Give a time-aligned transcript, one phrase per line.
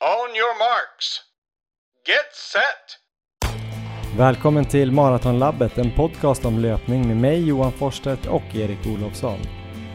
[0.00, 1.20] On your marks.
[2.06, 4.18] Get set!
[4.18, 9.38] Välkommen till Maratonlabbet, en podcast om löpning med mig Johan Forsstedt och Erik Olofsson.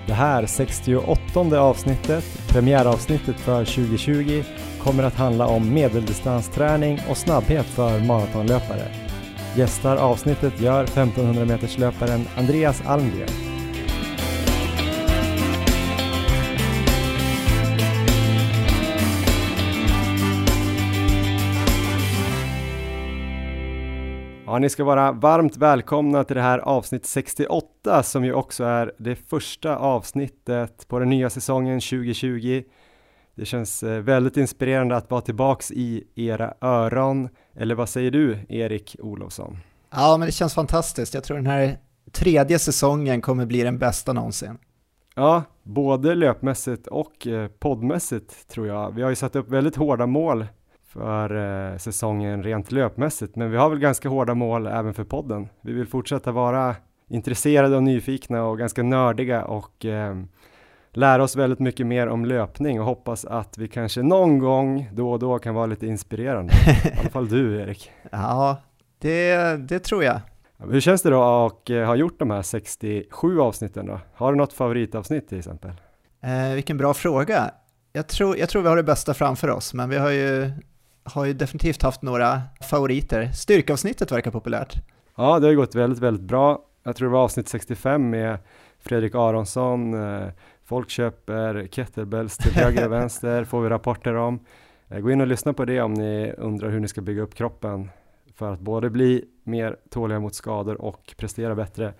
[0.07, 4.43] Det här 68 avsnittet, premiäravsnittet för 2020,
[4.83, 8.91] kommer att handla om medeldistansträning och snabbhet för maratonlöpare.
[9.55, 13.52] Gästar avsnittet gör 1500 meterslöparen Andreas Almgren.
[24.53, 28.93] Ja, ni ska vara varmt välkomna till det här avsnitt 68 som ju också är
[28.97, 32.63] det första avsnittet på den nya säsongen 2020.
[33.35, 37.29] Det känns eh, väldigt inspirerande att vara tillbaks i era öron.
[37.55, 39.57] Eller vad säger du, Erik Olofsson?
[39.91, 41.13] Ja, men det känns fantastiskt.
[41.13, 41.77] Jag tror den här
[42.11, 44.57] tredje säsongen kommer bli den bästa någonsin.
[45.15, 48.91] Ja, både löpmässigt och eh, poddmässigt tror jag.
[48.91, 50.45] Vi har ju satt upp väldigt hårda mål
[50.93, 51.35] för
[51.71, 55.49] eh, säsongen rent löpmässigt, men vi har väl ganska hårda mål även för podden.
[55.61, 56.75] Vi vill fortsätta vara
[57.09, 60.15] intresserade och nyfikna och ganska nördiga och eh,
[60.91, 65.11] lära oss väldigt mycket mer om löpning och hoppas att vi kanske någon gång då
[65.11, 66.53] och då kan vara lite inspirerande.
[66.85, 67.91] I alla fall du Erik.
[68.11, 68.57] Ja,
[68.99, 69.37] det,
[69.69, 70.19] det tror jag.
[70.57, 73.99] Hur känns det då att eh, ha gjort de här 67 avsnitten då?
[74.13, 75.71] Har du något favoritavsnitt till exempel?
[76.23, 77.51] Eh, vilken bra fråga.
[77.93, 80.51] Jag tror, jag tror vi har det bästa framför oss, men vi har ju
[81.03, 83.31] har ju definitivt haft några favoriter.
[83.31, 84.75] Styrkavsnittet verkar populärt.
[85.15, 86.65] Ja, det har gått väldigt, väldigt bra.
[86.83, 88.37] Jag tror det var avsnitt 65 med
[88.79, 89.93] Fredrik Aronsson.
[89.93, 90.27] Eh,
[90.65, 94.39] folk köper kettlebells till höger och vänster, får vi rapporter om.
[94.89, 97.35] Eh, gå in och lyssna på det om ni undrar hur ni ska bygga upp
[97.35, 97.89] kroppen
[98.35, 101.93] för att både bli mer tåliga mot skador och prestera bättre.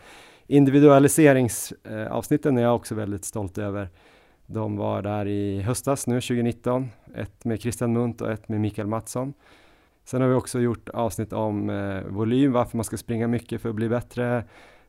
[0.47, 3.89] Individualiseringsavsnitten är jag också väldigt stolt över.
[4.45, 8.87] De var där i höstas nu 2019, ett med Christian Munt och ett med Mikael
[8.87, 9.33] Mattsson.
[10.05, 13.69] Sen har vi också gjort avsnitt om eh, volym, varför man ska springa mycket för
[13.69, 14.43] att bli bättre,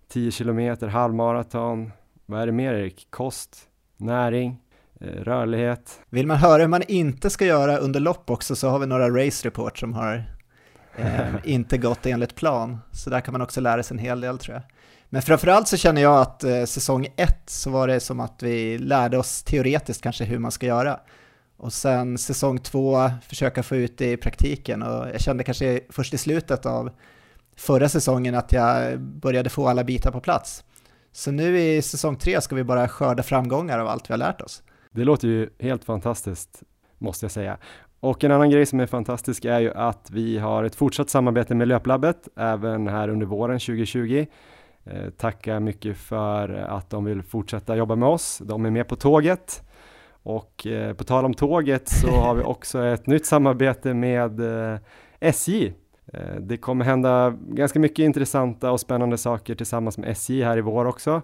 [0.08, 1.92] 10 kilometer, halvmaraton.
[2.26, 3.06] Vad är det mer Erik?
[3.10, 4.60] Kost, näring,
[5.00, 6.00] eh, rörlighet.
[6.10, 9.24] Vill man höra hur man inte ska göra under lopp också så har vi några
[9.24, 10.24] race report som har
[10.96, 12.78] eh, inte gått enligt plan.
[12.92, 14.62] Så där kan man också lära sig en hel del tror jag.
[15.14, 18.78] Men framförallt så känner jag att eh, säsong ett så var det som att vi
[18.78, 21.00] lärde oss teoretiskt kanske hur man ska göra.
[21.56, 26.14] Och sen säsong två försöka få ut det i praktiken och jag kände kanske först
[26.14, 26.90] i slutet av
[27.56, 30.64] förra säsongen att jag började få alla bitar på plats.
[31.12, 34.40] Så nu i säsong tre ska vi bara skörda framgångar av allt vi har lärt
[34.40, 34.62] oss.
[34.90, 36.62] Det låter ju helt fantastiskt,
[36.98, 37.58] måste jag säga.
[38.00, 41.54] Och en annan grej som är fantastisk är ju att vi har ett fortsatt samarbete
[41.54, 44.26] med Löplabbet även här under våren 2020.
[44.84, 48.38] Eh, tacka mycket för att de vill fortsätta jobba med oss.
[48.44, 49.62] De är med på tåget.
[50.22, 54.78] Och eh, på tal om tåget så har vi också ett nytt samarbete med eh,
[55.20, 55.72] SJ.
[56.40, 60.84] Det kommer hända ganska mycket intressanta och spännande saker tillsammans med SJ här i vår
[60.84, 61.22] också.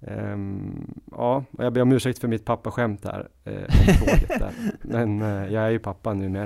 [0.00, 3.52] Um, ja, jag ber om ursäkt för mitt pappaskämt här, eh,
[3.98, 4.52] tåget där.
[4.82, 6.44] men eh, jag är ju pappa numera.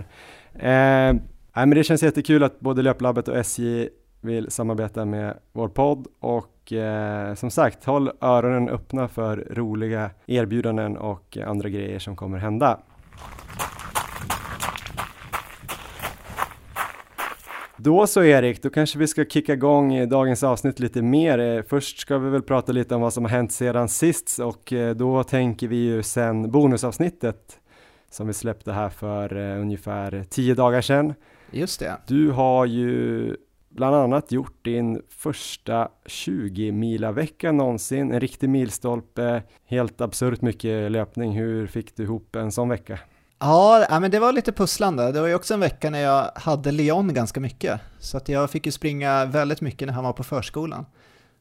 [0.55, 3.89] Eh, nej, men det känns jättekul att både Löplabbet och SJ
[4.20, 10.97] vill samarbeta med vår podd och eh, som sagt håll öronen öppna för roliga erbjudanden
[10.97, 12.80] och andra grejer som kommer hända.
[17.76, 21.38] Då så Erik, då kanske vi ska kicka igång dagens avsnitt lite mer.
[21.38, 24.72] Eh, först ska vi väl prata lite om vad som har hänt sedan sist och
[24.72, 27.60] eh, då tänker vi ju sen bonusavsnittet
[28.10, 31.14] som vi släppte här för uh, ungefär tio dagar sedan.
[31.50, 31.97] Just det.
[32.06, 33.36] Du har ju
[33.70, 40.92] bland annat gjort din första 20 mila vecka någonsin, en riktig milstolpe, helt absurt mycket
[40.92, 41.32] löpning.
[41.32, 42.98] Hur fick du ihop en sån vecka?
[43.38, 45.12] Ja, men det var lite pusslande.
[45.12, 48.50] Det var ju också en vecka när jag hade Leon ganska mycket, så att jag
[48.50, 50.86] fick ju springa väldigt mycket när han var på förskolan.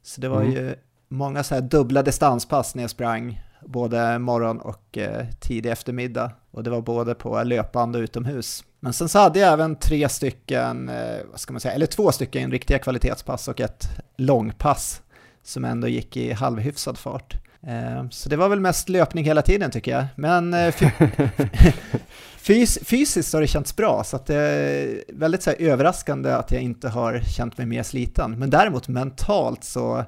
[0.03, 0.53] Så det var mm.
[0.53, 0.75] ju
[1.07, 6.31] många så här dubbla distanspass när jag sprang, både morgon och eh, tidig eftermiddag.
[6.51, 8.63] Och det var både på löpband och utomhus.
[8.79, 12.11] Men sen så hade jag även tre stycken, eh, vad ska man säga, eller två
[12.11, 15.01] stycken riktiga kvalitetspass och ett långpass
[15.43, 17.37] som ändå gick i halvhyfsad fart.
[17.67, 20.05] Eh, så det var väl mest löpning hela tiden tycker jag.
[20.15, 20.73] Men eh,
[22.37, 26.61] fys fysiskt har det känts bra, så att det är väldigt så överraskande att jag
[26.61, 28.39] inte har känt mig mer sliten.
[28.39, 30.05] Men däremot mentalt så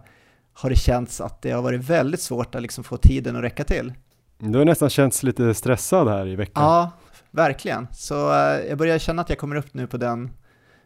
[0.54, 3.64] har det känts att det har varit väldigt svårt att liksom få tiden att räcka
[3.64, 3.94] till.
[4.40, 6.64] Du har nästan känts lite stressad här i veckan.
[6.64, 6.92] Ja,
[7.32, 7.88] verkligen.
[7.94, 10.30] Så eh, jag börjar känna att jag kommer upp nu på den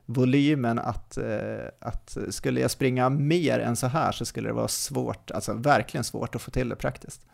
[0.05, 4.67] volymen att, eh, att skulle jag springa mer än så här så skulle det vara
[4.67, 7.25] svårt, alltså verkligen svårt att få till det praktiskt.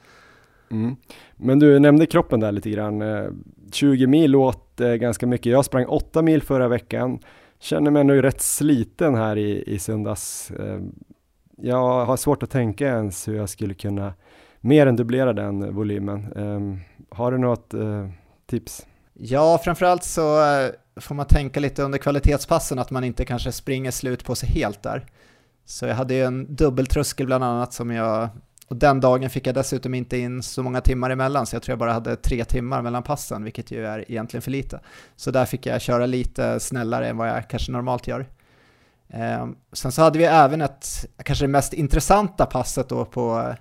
[0.72, 0.96] Mm.
[1.36, 3.02] Men du nämnde kroppen där lite grann.
[3.02, 3.26] Eh,
[3.72, 5.52] 20 mil åt ganska mycket.
[5.52, 7.20] Jag sprang 8 mil förra veckan.
[7.60, 10.52] Känner mig nog rätt sliten här i, i söndags.
[11.58, 14.14] Jag har svårt att tänka ens hur jag skulle kunna
[14.60, 16.34] mer än dubblera den volymen.
[17.10, 17.74] Har du något
[18.46, 18.86] tips?
[19.24, 23.92] Ja, framförallt så eh, får man tänka lite under kvalitetspassen att man inte kanske springer
[23.92, 25.06] slut på sig helt där.
[25.66, 28.30] Så jag hade ju en dubbeltröskel bland annat som jag,
[28.68, 31.72] och den dagen fick jag dessutom inte in så många timmar emellan, så jag tror
[31.72, 34.80] jag bara hade tre timmar mellan passen, vilket ju är egentligen för lite.
[35.16, 38.28] Så där fick jag köra lite snällare än vad jag kanske normalt gör.
[39.10, 43.56] Ehm, sen så hade vi även ett, kanske det mest intressanta passet då på eh,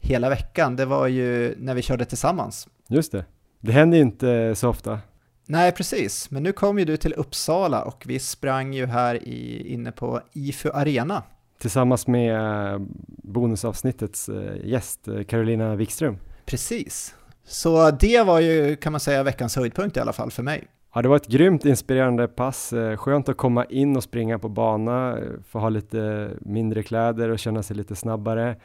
[0.00, 2.68] hela veckan, det var ju när vi körde tillsammans.
[2.88, 3.24] Just det,
[3.62, 4.98] det händer ju inte så ofta.
[5.46, 9.72] Nej, precis, men nu kom ju du till Uppsala och vi sprang ju här i,
[9.72, 11.22] inne på IFU Arena.
[11.58, 12.36] Tillsammans med
[12.72, 12.80] eh,
[13.22, 16.18] bonusavsnittets eh, gäst, eh, Carolina Wikström.
[16.44, 17.14] Precis,
[17.44, 20.64] så det var ju kan man säga veckans höjdpunkt i alla fall för mig.
[20.94, 22.74] Ja, det var ett grymt inspirerande pass.
[22.96, 25.18] Skönt att komma in och springa på bana,
[25.48, 28.56] få ha lite mindre kläder och känna sig lite snabbare.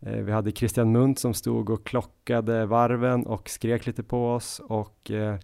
[0.00, 4.60] Eh, vi hade Christian Munt som stod och klockade varven och skrek lite på oss
[4.68, 5.36] och eh,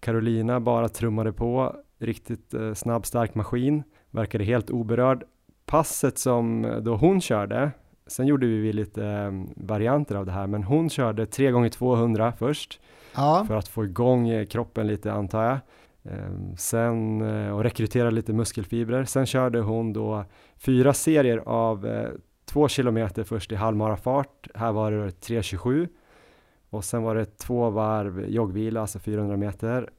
[0.00, 5.24] Carolina bara trummade på, riktigt eh, snabb, stark maskin, verkade helt oberörd.
[5.66, 7.70] Passet som då hon körde,
[8.06, 12.80] sen gjorde vi lite varianter av det här, men hon körde 3 gånger 200 först
[13.14, 13.44] ja.
[13.48, 15.58] för att få igång kroppen lite antar jag.
[16.04, 19.04] Ehm, sen och rekrytera lite muskelfibrer.
[19.04, 20.24] Sen körde hon då
[20.56, 21.86] fyra serier av
[22.50, 24.48] två kilometer först i halvmarafart.
[24.54, 25.88] Här var det 3.27
[26.70, 29.90] och sen var det två varv joggvila, alltså 400 meter.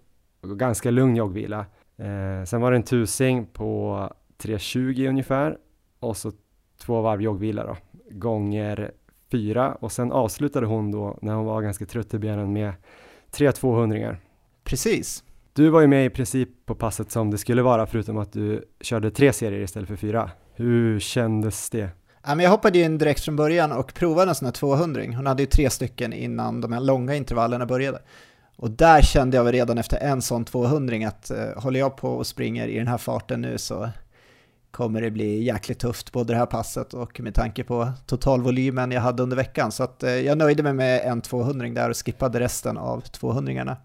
[0.42, 1.66] Ganska lugn joggvila.
[1.98, 3.98] Eh, sen var det en tusing på
[4.38, 5.58] 3.20 ungefär
[6.00, 6.32] och så
[6.78, 7.78] två varv joggvila då,
[8.10, 8.92] gånger
[9.32, 12.74] fyra och sen avslutade hon då när hon var ganska trött i benen med
[13.32, 14.18] tre 200
[14.64, 15.24] Precis.
[15.54, 18.66] Du var ju med i princip på passet som det skulle vara förutom att du
[18.82, 20.32] körde tre serier istället för fyra.
[20.54, 21.90] Hur kändes det?
[22.24, 25.48] Jag hoppade in direkt från början och provade en sån här 200 Hon hade ju
[25.48, 28.02] tre stycken innan de här långa intervallerna började.
[28.56, 32.10] Och där kände jag väl redan efter en sån 200 att eh, håller jag på
[32.10, 33.90] och springer i den här farten nu så
[34.72, 39.02] kommer det bli jäkligt tufft både det här passet och med tanke på totalvolymen jag
[39.02, 39.72] hade under veckan.
[39.72, 43.78] Så att, eh, jag nöjde mig med en 200 där och skippade resten av 200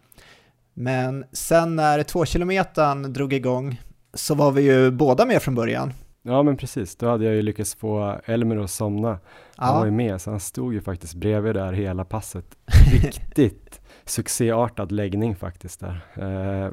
[0.74, 2.64] Men sen när 2 km
[3.12, 3.80] drog igång
[4.14, 5.92] så var vi ju båda med från början.
[6.28, 9.08] Ja men precis, då hade jag ju lyckats få Elmer att somna.
[9.56, 9.78] Han ja.
[9.78, 12.56] var ju med, så han stod ju faktiskt bredvid där hela passet.
[12.92, 16.00] Riktigt succéartad läggning faktiskt där.
[16.14, 16.70] Eh,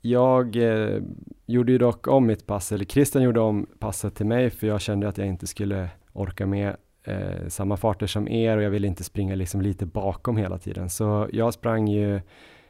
[0.00, 1.02] jag eh,
[1.46, 4.80] gjorde ju dock om mitt pass, eller Christian gjorde om passet till mig för jag
[4.80, 8.86] kände att jag inte skulle orka med eh, samma farter som er och jag ville
[8.86, 10.90] inte springa liksom lite bakom hela tiden.
[10.90, 12.20] Så jag sprang ju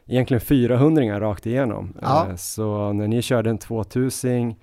[0.07, 1.95] egentligen 400 rakt igenom.
[2.03, 2.37] Ja.
[2.37, 4.55] Så när ni körde en 2000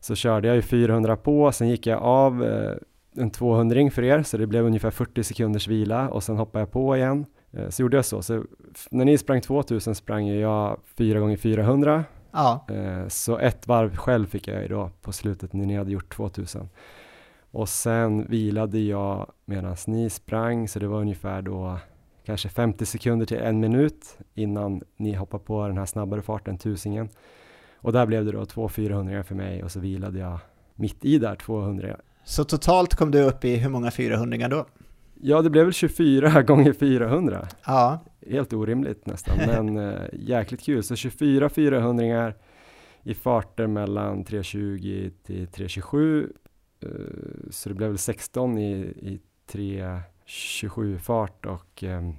[0.00, 2.72] så körde jag ju 400 på, sen gick jag av eh,
[3.16, 6.70] en 200 för er, så det blev ungefär 40 sekunders vila och sen hoppade jag
[6.70, 7.26] på igen.
[7.52, 8.22] Eh, så gjorde jag så.
[8.22, 8.44] Så
[8.90, 12.66] när ni sprang 2000 sprang jag 4 gånger 400 Ja.
[12.68, 16.14] Eh, så ett varv själv fick jag ju då på slutet när ni hade gjort
[16.14, 16.68] 2000.
[17.50, 21.78] Och sen vilade jag medan ni sprang, så det var ungefär då
[22.24, 27.08] kanske 50 sekunder till en minut innan ni hoppade på den här snabbare farten, tusingen.
[27.82, 30.38] Och där blev det då två 400 för mig och så vilade jag
[30.74, 31.96] mitt i där 200.
[32.24, 34.66] Så totalt kom du upp i hur många 400 då?
[35.22, 37.48] Ja, det blev väl 24 gånger 400.
[37.66, 37.98] Ja.
[38.30, 40.82] Helt orimligt nästan, men äh, jäkligt kul.
[40.82, 42.32] Så 24 400
[43.02, 45.96] i farter mellan 3.20 till 3.27.
[45.96, 46.24] Uh,
[46.80, 49.20] eh, så det blev väl 16 i, i
[49.52, 52.16] 3.27 fart och um,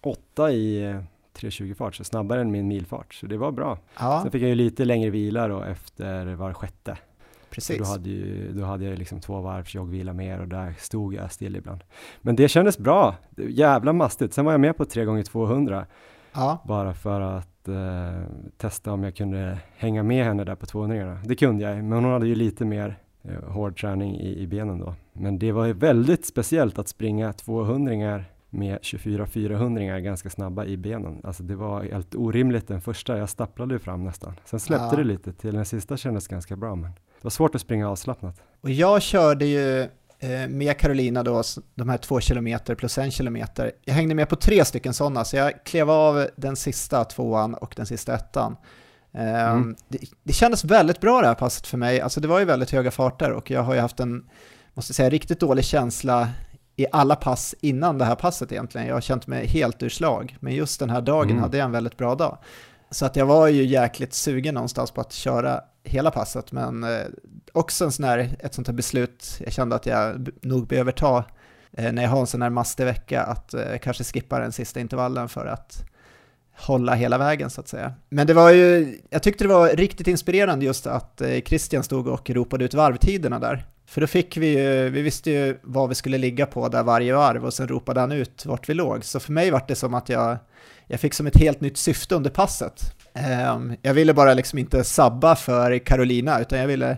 [0.00, 0.96] 8 i
[1.40, 3.14] 3.20 fart, så snabbare än min milfart.
[3.14, 3.78] Så det var bra.
[3.98, 4.20] Ja.
[4.22, 6.98] Sen fick jag ju lite längre vila då efter var sjätte.
[7.50, 7.78] Precis.
[7.78, 11.32] då hade, ju, då hade jag liksom två varvs joggvila mer och där stod jag
[11.32, 11.80] still ibland.
[12.20, 13.14] Men det kändes bra.
[13.36, 14.34] Jävla mastigt.
[14.34, 15.86] Sen var jag med på 3 gånger 200
[16.32, 16.58] ja.
[16.64, 18.22] bara för att eh,
[18.56, 22.12] testa om jag kunde hänga med henne där på 200 Det kunde jag, men hon
[22.12, 24.94] hade ju lite mer eh, hård träning i, i benen då.
[25.12, 30.76] Men det var ju väldigt speciellt att springa 200 med 24 400 ganska snabba i
[30.76, 31.20] benen.
[31.24, 34.34] Alltså det var helt orimligt den första, jag stapplade fram nästan.
[34.44, 34.96] Sen släppte ja.
[34.96, 38.42] det lite till den sista kändes ganska bra, men det var svårt att springa avslappnat.
[38.60, 39.80] Och jag körde ju
[40.18, 41.42] eh, med Carolina då,
[41.74, 43.72] de här två kilometer plus en kilometer.
[43.84, 47.74] Jag hängde med på tre stycken sådana, så jag klev av den sista tvåan och
[47.76, 48.56] den sista ettan.
[49.12, 49.76] Eh, mm.
[49.88, 52.70] det, det kändes väldigt bra det här passet för mig, alltså det var ju väldigt
[52.70, 54.28] höga farter och jag har ju haft en,
[54.74, 56.28] måste säga, riktigt dålig känsla
[56.80, 58.86] i alla pass innan det här passet egentligen.
[58.86, 61.42] Jag har känt mig helt ur slag, men just den här dagen Mm.
[61.42, 62.38] hade jag en väldigt bra dag.
[62.90, 67.00] Så att jag var ju jäkligt sugen någonstans på att köra hela passet, men eh,
[67.52, 71.24] också en sån här, ett sånt här beslut jag kände att jag nog behöver ta
[71.72, 74.80] eh, när jag har en sån här mastig vecka, att eh, kanske skippa den sista
[74.80, 75.84] intervallen för att
[76.58, 77.92] hålla hela vägen så att säga.
[78.08, 82.30] Men det var ju, jag tyckte det var riktigt inspirerande just att Christian stod och
[82.30, 83.66] ropade ut varvtiderna där.
[83.90, 87.14] För då fick vi ju, vi visste ju vad vi skulle ligga på där varje
[87.14, 89.04] varv och sen ropade han ut vart vi låg.
[89.04, 90.38] Så för mig var det som att jag,
[90.86, 92.94] jag fick som ett helt nytt syfte under passet.
[93.14, 96.96] Ehm, jag ville bara liksom inte sabba för Carolina utan jag ville,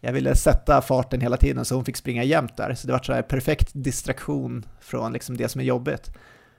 [0.00, 2.74] jag ville sätta farten hela tiden så hon fick springa jämt där.
[2.74, 6.10] Så det var så här perfekt distraktion från liksom det som är jobbigt.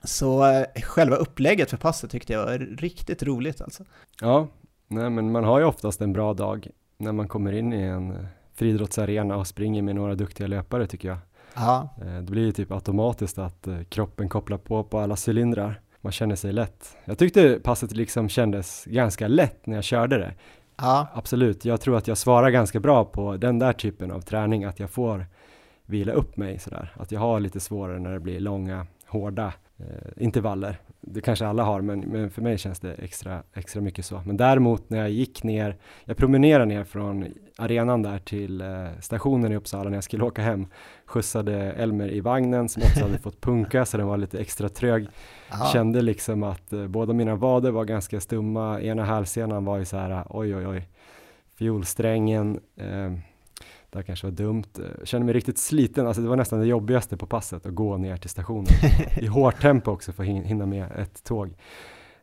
[0.04, 3.84] Så eh, själva upplägget för passet tyckte jag var riktigt roligt alltså.
[4.22, 4.48] Ja,
[4.88, 6.68] nej men man har ju oftast en bra dag
[6.98, 8.26] när man kommer in i en eh,
[8.60, 11.18] friidrottsarena och springer med några duktiga löpare tycker jag.
[11.56, 15.82] Ja, Eh, Det blir ju typ automatiskt att eh, kroppen kopplar på på alla cylindrar.
[16.02, 16.96] Man känner sig lätt.
[17.06, 20.34] Jag tyckte passet liksom kändes ganska lätt när jag körde det.
[20.78, 24.64] ja, Absolut, jag tror att jag svarar ganska bra på den där typen av träning,
[24.64, 25.26] att jag får
[25.86, 26.94] vila upp mig sådär.
[26.98, 29.86] Att jag har lite svårare när det blir långa, hårda eh,
[30.24, 30.78] intervaller.
[31.12, 34.22] Det kanske alla har, men, men för mig känns det extra, extra mycket så.
[34.26, 37.26] Men däremot när jag gick ner, jag promenerade ner från
[37.58, 40.68] arenan där till eh, stationen i Uppsala när jag skulle åka hem,
[41.06, 45.08] skjutsade Elmer i vagnen som också hade fått punka så den var lite extra trög.
[45.52, 45.70] ja.
[45.74, 49.98] Kände liksom att eh, båda mina vader var ganska stumma, ena hälsenan var ju så
[49.98, 50.88] här oj oj oj,
[51.56, 53.12] fiolsträngen, eh,
[53.90, 56.66] det här kanske var dumt, eh, kände mig riktigt sliten, alltså det var nästan det
[56.66, 58.66] jobbigaste på passet att gå ner till stationen
[59.18, 61.48] i hårt tempo också för att hin- hinna med ett tåg.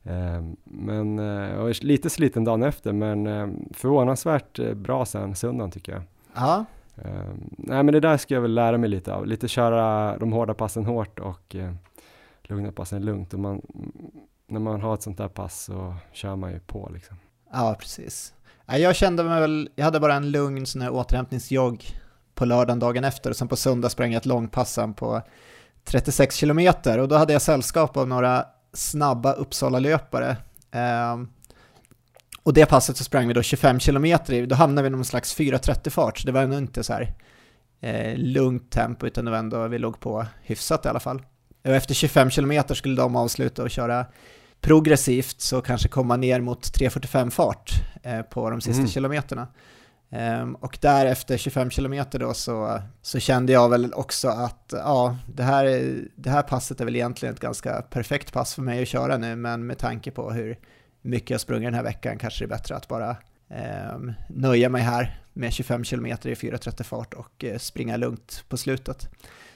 [0.03, 5.35] Eh, men eh, jag var lite sliten dagen efter men eh, förvånansvärt eh, bra sen
[5.35, 6.03] söndagen tycker jag.
[6.35, 6.65] ja.
[7.05, 10.33] Eh, nej men det där ska jag väl lära mig lite av, lite köra de
[10.33, 11.73] hårda passen hårt och eh,
[12.43, 13.35] lugna passen lugnt.
[13.35, 13.63] Och man,
[14.47, 17.17] när man har ett sånt där pass så kör man ju på liksom.
[17.53, 18.35] Ja, precis.
[18.67, 21.85] Jag kände mig väl, jag hade bara en lugn sån här återhämtningsjogg
[22.35, 25.23] på lördagen dagen efter och sen på söndag sprang jag ett långpassan på
[25.85, 30.37] 36 kilometer och då hade jag sällskap av några snabba Uppsala-löpare.
[30.71, 31.29] Ehm,
[32.43, 35.05] och det passet så sprang vi då 25 kilometer i, då hamnade vi i någon
[35.05, 37.15] slags 4.30 fart, så det var ändå inte så här
[37.81, 41.23] eh, lugnt tempo utan det var ändå, vi låg på hyfsat i alla fall.
[41.65, 44.07] Och efter 25 kilometer skulle de avsluta och köra
[44.61, 47.71] progressivt så kanske komma ner mot 3.45 fart
[48.03, 48.91] eh, på de sista Mm.
[48.91, 49.49] kilometerna.
[50.11, 55.43] Ehm, och därefter 25 kilometer då så, så kände jag väl också att ja, det
[55.43, 58.89] här, är- det här passet är väl egentligen ett ganska perfekt pass för mig att
[58.89, 60.59] köra nu, men med tanke på hur
[61.03, 63.17] mycket jag sprungit den här veckan kanske det är bättre att bara
[63.51, 68.57] ehm, nöja mig här med 25 kilometer i 4.30 fart och eh, springa lugnt på
[68.57, 69.09] slutet.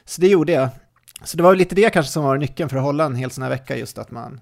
[0.05, 0.69] Så det gjorde jag.
[1.25, 3.43] Så det var lite det kanske som var nyckeln för att hålla en hel sån
[3.43, 4.41] här vecka, just att man eh,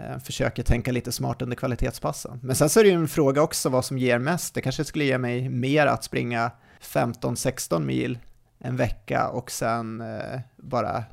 [0.00, 2.38] Eh, försöker tänka lite smart under kvalitetspassen.
[2.42, 4.54] Men sen så är det ju en fråga också vad som ger mest.
[4.54, 8.18] Det kanske skulle ge mig mer att springa 15-16 mil
[8.58, 11.04] en vecka och sen eh, bara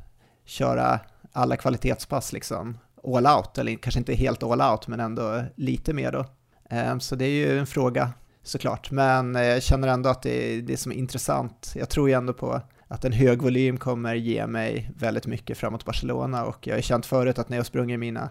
[0.45, 0.99] köra
[1.31, 6.11] alla kvalitetspass liksom all out, eller kanske inte helt all out men ändå lite mer
[6.11, 6.25] då.
[6.69, 8.11] Eh, så det är ju en fråga
[8.43, 11.73] såklart, men eh, jag känner ändå att det är det som är intressant.
[11.75, 15.85] Jag tror ju ändå på att en hög volym kommer ge mig väldigt mycket framåt
[15.85, 18.29] Barcelona och jag har ju känt förut att när jag sprungit mina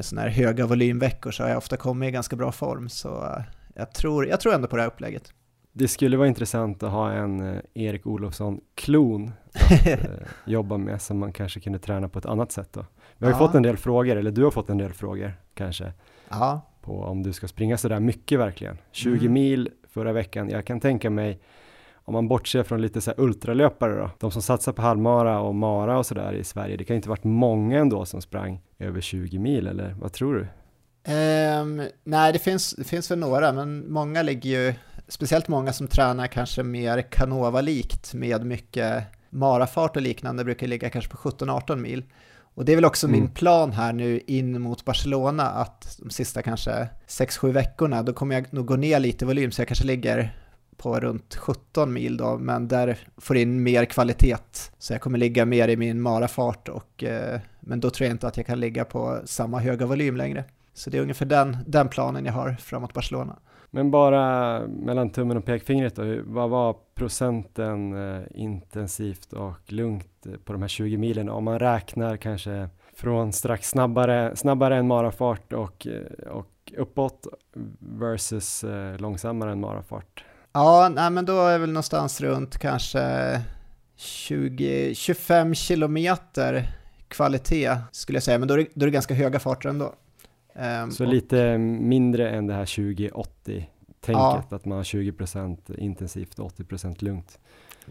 [0.00, 3.42] sådana här höga volymveckor så har jag ofta kommit i ganska bra form så eh,
[3.74, 5.32] jag tror, jag tror ändå på det här upplägget.
[5.72, 9.98] Det skulle vara intressant att ha en eh, Erik Olofsson-klon att eh,
[10.44, 12.86] jobba med som man kanske kunde träna på ett annat sätt då.
[13.18, 13.46] Vi har ju Ja.
[13.46, 15.92] fått en del frågor, eller du har fått en del frågor kanske,
[16.28, 18.78] Ja, på om du ska springa sådär mycket verkligen.
[18.92, 19.32] 20 Mm.
[19.32, 21.40] mil förra veckan, jag kan tänka mig
[22.04, 25.98] om man bortser från lite så ultralöpare då, de som satsar på halvmara och mara
[25.98, 29.38] och sådär i Sverige, det kan ju inte varit många ändå som sprang över 20
[29.38, 30.46] mil, eller vad tror du?
[31.12, 34.74] Ehm, nej, det finns, det finns väl några, men många ligger ju,
[35.08, 41.10] speciellt många som tränar kanske mer Canova-likt med mycket marafart och liknande, brukar ligga kanske
[41.10, 42.04] på 17-18 mil.
[42.56, 43.20] Och det är väl också Mm.
[43.20, 48.34] min plan här nu in mot Barcelona, att de sista kanske 6-7 veckorna, då kommer
[48.34, 50.36] jag nog gå ner lite i volym, så jag kanske ligger
[50.76, 54.36] på runt 17 mil då, men där får in mer kvalitet.
[54.78, 58.26] Så jag kommer ligga mer i min marafart, och, eh, men då tror jag inte
[58.26, 60.44] att jag kan ligga på samma höga volym längre.
[60.74, 63.36] Så det är ungefär den, den planen jag har framåt Barcelona.
[63.74, 70.32] Men bara mellan tummen och pekfingret då, vad var procenten eh, intensivt och lugnt eh,
[70.44, 71.28] på de här 20 milen?
[71.28, 77.26] Om man räknar kanske från strax snabbare, snabbare än marafart och, eh, och uppåt
[77.78, 78.64] versus
[78.98, 80.24] långsammare än marafart.
[80.54, 83.40] Ja, nej, men då är väl någonstans runt kanske
[83.96, 86.72] 20, 25 kilometer
[87.08, 89.94] kvalitet skulle jag säga, men då är det, då är det ganska höga farter ändå.
[90.54, 93.70] Um, så och, lite mindre än det här 2080
[94.00, 94.44] tänket ja.
[94.50, 97.38] att man har 20% intensivt och 80% lugnt.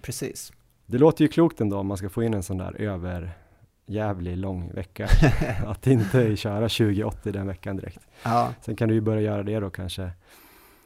[0.02, 0.52] Precis.
[0.86, 4.72] Det låter ju klokt ändå om man ska få in en sån där överjävlig lång
[4.74, 5.08] vecka.
[5.68, 8.08] att inte köra 2080 den veckan direkt.
[8.24, 8.54] Ja.
[8.62, 10.12] Sen kan du ju börja göra det då kanske,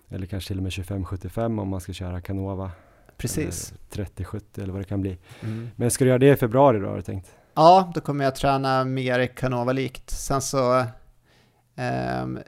[0.10, 2.72] eller kanske till och med 2575 om man ska köra Canova.
[3.18, 3.74] Precis.
[3.90, 5.18] 3070 eller vad det kan bli.
[5.44, 5.70] Mm.
[5.76, 7.36] Men ska du göra det i februari då har du tänkt?
[7.54, 10.10] Ja, då kommer jag träna mer Canova-likt.
[10.10, 10.86] Sen så
[12.22, 12.40] um,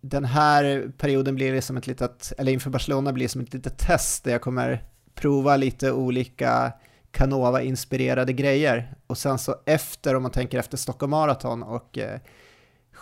[0.00, 4.24] den här perioden blir som ett litet, eller inför Barcelona blir som ett litet test
[4.24, 6.72] där jag kommer prova lite olika
[7.10, 8.94] Canova-inspirerade grejer.
[9.06, 12.20] Och sen så efter, om man tänker efter Stockholm Marathon och eh,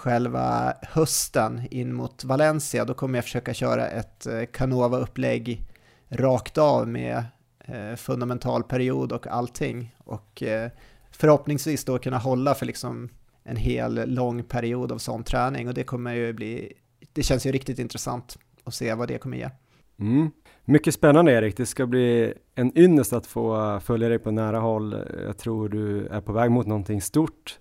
[0.03, 5.67] själva hösten in mot Valencia, då kommer jag försöka köra ett eh, Canova-upplägg
[6.09, 7.25] rakt av med
[7.65, 9.95] eh, fundamental period och allting.
[9.99, 10.71] Och eh,
[11.11, 13.09] förhoppningsvis då kunna hålla för liksom
[13.43, 16.73] en hel lång period av sån träning och det kommer ju bli,
[17.13, 19.51] det känns ju riktigt intressant att se vad det kommer ge.
[19.99, 20.31] Mm.
[20.65, 24.97] Mycket spännande Erik, det ska bli en ynnest att få följa dig på nära håll.
[25.27, 27.59] Jag tror du är på väg mot någonting stort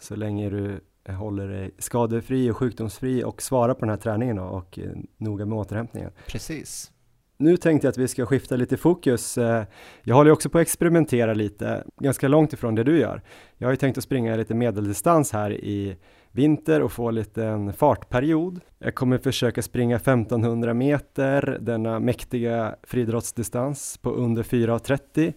[0.00, 0.80] så länge du
[1.12, 4.78] håller dig skadefri och sjukdomsfri och svarar på den här träningen och
[5.16, 6.10] noga med återhämtningen.
[6.26, 6.90] Precis.
[7.36, 9.38] Nu tänkte jag att vi ska skifta lite fokus.
[9.38, 9.64] Eh,
[10.02, 13.22] jag håller också på att experimentera lite, ganska långt ifrån det du gör.
[13.56, 15.96] Jag har ju tänkt att springa lite medeldistans här i
[16.32, 18.60] vinter och få lite en fartperiod.
[18.78, 25.32] Jag kommer försöka springa 1500 meter, denna mäktiga friidrottsdistans på under 4.30.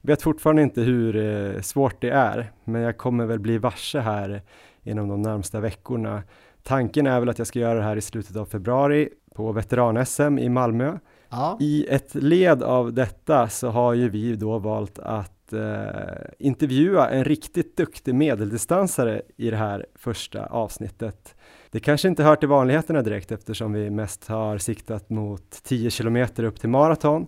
[0.00, 4.42] Vet fortfarande inte hur eh, svårt det är, men jag kommer väl bli varse här
[4.82, 6.22] inom de närmsta veckorna.
[6.62, 10.38] Tanken är väl att jag ska göra det här i slutet av februari på veteran-SM
[10.38, 10.98] i Malmö
[11.32, 11.56] Ja.
[11.60, 15.90] I ett led av detta så har ju vi då valt att eh,
[16.38, 21.34] intervjua en riktigt duktig medeldistansare i det här första avsnittet.
[21.70, 26.44] Det kanske inte hör till vanligheterna direkt eftersom vi mest har siktat mot 10 kilometer
[26.44, 27.26] upp till maraton.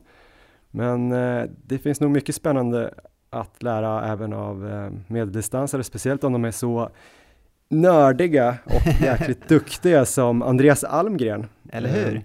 [0.70, 2.94] Men eh, det finns nog mycket spännande
[3.30, 6.90] att lära även av eh, medeldistansare, speciellt om de är så
[7.74, 11.46] nördiga och jäkligt duktiga som Andreas Almgren.
[11.72, 12.14] Eller hur?
[12.14, 12.22] Eh,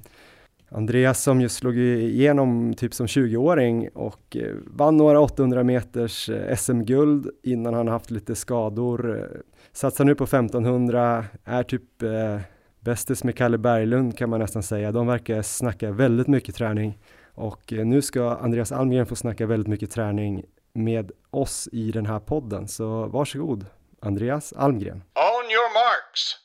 [0.72, 6.56] Andreas som just slog igenom typ som 20-åring och eh, vann några 800 meters eh,
[6.56, 9.30] SM-guld innan han haft lite skador.
[9.72, 12.40] Satsar nu på 1500, är typ eh,
[12.80, 14.92] bästis med Kalle Berglund kan man nästan säga.
[14.92, 16.98] De verkar snacka väldigt mycket träning
[17.34, 22.20] och nu ska Andreas Almgren få snacka väldigt mycket träning med oss i den här
[22.20, 22.68] podden.
[22.68, 23.66] Så varsågod
[24.00, 25.04] Andreas Almgren.
[25.50, 26.36] On your marks.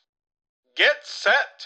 [0.77, 1.57] Get set.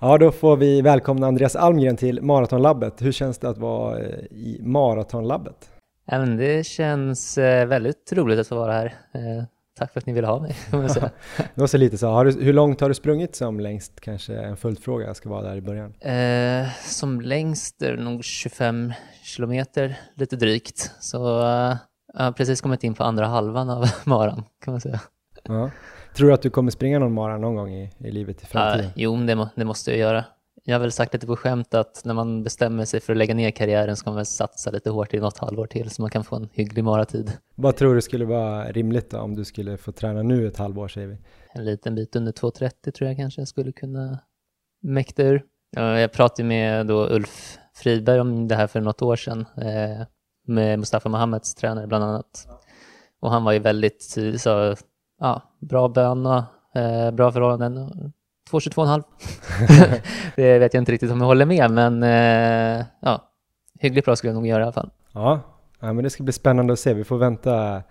[0.00, 3.02] Ja, då får vi välkomna Andreas Almgren till Maratonlabbet.
[3.02, 5.70] Hur känns det att vara eh, i Maratonlabbet?
[6.38, 8.86] Det känns eh, väldigt roligt att få vara här.
[8.86, 9.44] Eh,
[9.78, 10.56] tack för att ni ville ha mig.
[11.54, 12.22] det var så lite så.
[12.22, 14.00] Du, hur långt har du sprungit som längst?
[14.00, 15.94] Kanske en följdfråga ska vara där i början.
[16.00, 20.90] Eh, som längst är det nog 25 kilometer, lite drygt.
[21.00, 21.18] Så
[22.14, 25.00] jag har precis kommit in på andra halvan av maran kan man säga.
[25.42, 25.70] Ja.
[26.16, 28.86] Tror du att du kommer springa någon mara någon gång i, i livet i framtiden?
[28.86, 30.24] Ja, jo, det, må, det måste jag göra.
[30.64, 33.34] Jag har väl sagt lite på skämt att när man bestämmer sig för att lägga
[33.34, 36.24] ner karriären ska man väl satsa lite hårt i något halvår till så man kan
[36.24, 37.32] få en hygglig maratid.
[37.54, 40.88] Vad tror du skulle vara rimligt då om du skulle få träna nu ett halvår
[40.88, 41.18] säger vi?
[41.54, 44.18] En liten bit under 2.30 tror jag kanske jag skulle kunna
[44.82, 45.44] mäkta ur.
[45.76, 50.06] Jag pratade med då Ulf Fridberg om det här för något år sedan eh,
[50.46, 52.46] med Mustafa Mohammeds tränare bland annat.
[53.20, 54.02] Och han var ju väldigt,
[54.36, 54.76] så
[55.22, 57.90] ja, bra bön eh, bra förhållanden.
[58.50, 59.02] 2,22,5.
[60.36, 63.28] det vet jag inte riktigt om jag håller med, men eh, ja,
[63.80, 64.90] hyggligt bra skulle jag nog göra i alla fall.
[65.12, 65.40] Ja,
[65.80, 66.94] ja men det ska bli spännande att se.
[66.94, 67.82] Vi får vänta,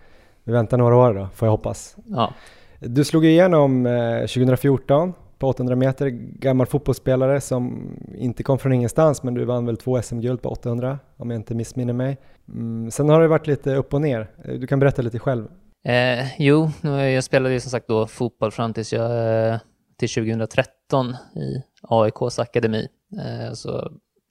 [0.43, 1.95] vi väntar några år då, får jag hoppas.
[2.05, 2.33] Ja.
[2.79, 6.07] Du slog igenom eh, 2014 på 800 meter,
[6.39, 10.99] gammal fotbollsspelare som inte kom från ingenstans, men du vann väl två SM-guld på 800
[11.17, 12.17] om jag inte missminner mig.
[12.47, 14.27] Mm, sen har det varit lite upp och ner.
[14.59, 15.47] Du kan berätta lite själv.
[15.83, 19.11] Eh, jo, jag spelade ju som sagt då fotboll fram tills jag,
[19.51, 19.59] eh,
[19.97, 22.87] till 2013 i AIKs akademi.
[23.17, 23.71] Eh, så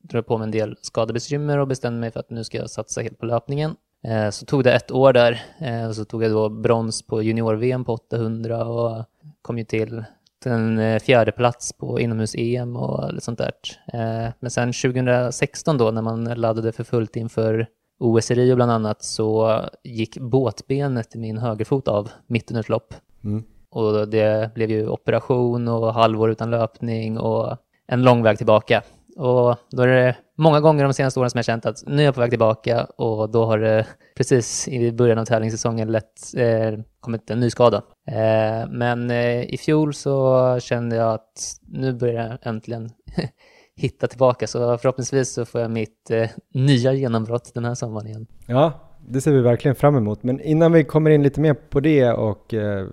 [0.02, 2.70] drog jag på mig en del skadebekymmer och bestämde mig för att nu ska jag
[2.70, 3.76] satsa helt på löpningen.
[4.04, 7.22] Eh, så tog det ett år där eh, och så tog jag då brons på
[7.22, 9.04] junior-VM på 800 och
[9.42, 10.04] kom ju till
[10.44, 13.52] en eh, fjärde plats på inomhus-EM och lite sånt där.
[13.92, 17.66] Eh, men sen 2016 då när man laddade för fullt inför
[18.00, 22.68] OS i Rio bland annat så gick båtbenet i min högerfot av mitt under ett
[22.68, 22.94] lopp.
[23.24, 23.44] Mm.
[23.70, 28.82] Och det blev ju operation och halvår utan löpning och en lång väg tillbaka.
[29.16, 32.04] Och då är det många gånger de senaste åren som jag känt att nu är
[32.04, 33.86] jag på väg tillbaka och då har det
[34.16, 37.82] precis i början av tävlingssäsongen lätt eh, kommit en ny skada.
[38.08, 42.90] Eh, men eh, i fjol så kände jag att nu börjar jag äntligen
[43.80, 48.26] hitta tillbaka så förhoppningsvis så får jag mitt eh, nya genombrott den här sommaren igen.
[48.46, 48.72] Ja,
[49.08, 50.22] det ser vi verkligen fram emot.
[50.22, 52.86] Men innan vi kommer in lite mer på det och eh,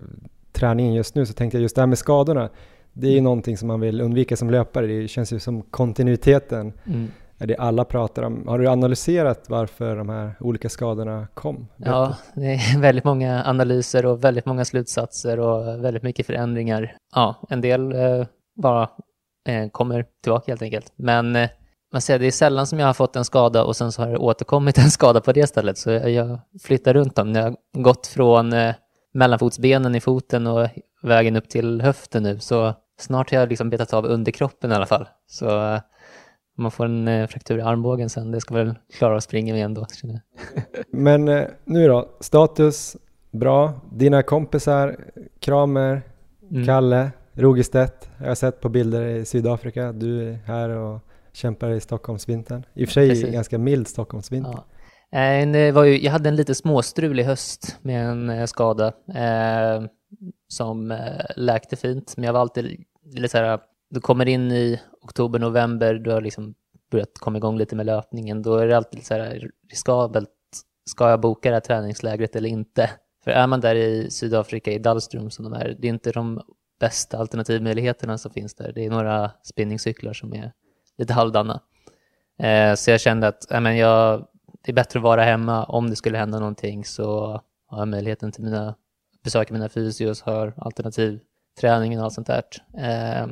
[0.52, 2.48] träningen just nu så tänkte jag just det här med skadorna.
[2.92, 4.86] Det är ju någonting som man vill undvika som löpare.
[4.86, 7.08] Det känns ju som kontinuiteten mm.
[7.38, 8.48] är det alla pratar om.
[8.48, 11.68] Har du analyserat varför de här olika skadorna kom?
[11.76, 16.96] Ja, det är väldigt många analyser och väldigt många slutsatser och väldigt mycket förändringar.
[17.14, 18.88] Ja, en del eh, bara
[19.72, 20.92] kommer tillbaka helt enkelt.
[20.96, 21.48] Men eh,
[21.92, 24.08] man säger det är sällan som jag har fått en skada och sen så har
[24.08, 25.78] det återkommit en skada på det stället.
[25.78, 27.34] Så jag, flyttar runt dem.
[27.34, 28.74] Jag har gått från eh,
[29.14, 30.68] mellanfotsbenen i foten och
[31.02, 32.38] vägen upp till höften nu.
[32.38, 35.08] Så snart har jag liksom betat av underkroppen i alla fall.
[35.26, 35.78] Så
[36.58, 39.64] man får en eh, fraktur i armbågen sen, det ska väl klara att springa med
[39.64, 39.86] ändå.
[40.92, 42.96] Men eh, nu då, status
[43.30, 43.72] bra.
[43.92, 44.96] Dina kompisar,
[45.40, 46.02] Kramer,
[46.50, 46.66] mm.
[46.66, 49.92] Kalle, Rogestedt jag har sett på bilder i Sydafrika.
[49.92, 51.00] Du är här och
[51.32, 52.64] kämpar i Stockholmsvintern.
[52.74, 53.32] I och för sig Precis.
[53.32, 54.58] ganska mild Stockholmsvinter.
[55.10, 55.18] Ja.
[55.18, 59.84] Eh, det var ju, jag hade en lite småstrul i höst med en skada eh,
[60.48, 60.98] som eh,
[61.36, 65.94] läkte fint, men jag var alltid lite så här, du kommer in i oktober, november,
[65.94, 66.54] du har liksom
[66.90, 70.30] börjat komma igång lite med löpningen, då är det alltid så här riskabelt.
[70.90, 72.90] Ska jag boka det här träningslägret eller inte?
[73.24, 76.40] För är man där i Sydafrika, i Dallström som de är, det är inte de
[76.78, 78.72] bästa alternativmöjligheterna som finns där.
[78.72, 80.52] Det är några spinningcyklar som är
[80.98, 81.60] lite halvdana.
[82.38, 84.26] Eh, så jag kände att äh, men jag,
[84.64, 85.64] det är bättre att vara hemma.
[85.64, 88.74] Om det skulle hända någonting så har jag möjligheten till mina
[89.24, 92.42] besöka mina fysios, har alternativträningen och allt sånt där.
[92.78, 93.26] Eh,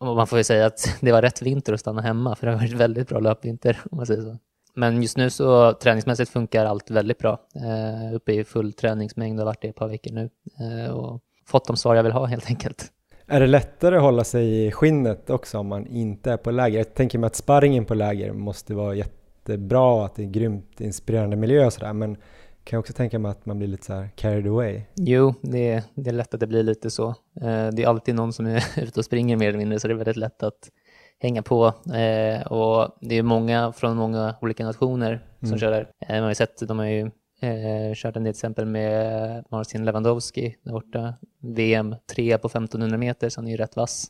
[0.00, 2.52] och man får ju säga att det var rätt vinter att stanna hemma, för det
[2.52, 4.38] har varit väldigt bra löpvinter om man säger så.
[4.74, 7.40] Men just nu så träningsmässigt funkar allt väldigt bra.
[7.54, 10.30] Eh, uppe i full träningsmängd och har varit det ett par veckor nu.
[10.60, 12.92] Eh, och fått de svar jag vill ha helt enkelt.
[13.26, 16.78] Är det lättare att hålla sig i skinnet också om man inte är på läger?
[16.78, 21.36] Jag tänker mig att sparringen på läger måste vara jättebra, att det är grymt inspirerande
[21.36, 22.16] miljö och sådär, men
[22.64, 24.82] kan jag också tänka mig att man blir lite så här carried away?
[24.94, 27.08] Jo, det är, det är lätt att det blir lite så.
[27.40, 29.94] Eh, det är alltid någon som är ute och springer mer eller mindre, så det
[29.94, 30.70] är väldigt lätt att
[31.18, 31.66] hänga på.
[31.94, 35.58] Eh, och det är många från många olika nationer som mm.
[35.58, 35.90] kör där.
[36.00, 37.10] Eh, man har ju sett, de har ju
[37.42, 41.14] Eh, kört en del exempel med Marcin Lewandowski där borta.
[41.42, 44.06] VM 3 på 1500 meter, så han är ju rätt vass.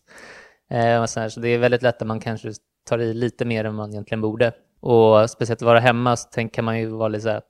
[0.70, 2.52] Eh, så, här, så det är väldigt lätt att man kanske
[2.88, 4.52] tar i lite mer än man egentligen borde.
[4.80, 7.42] Och speciellt att vara hemma så tänk, kan man ju vara lite så här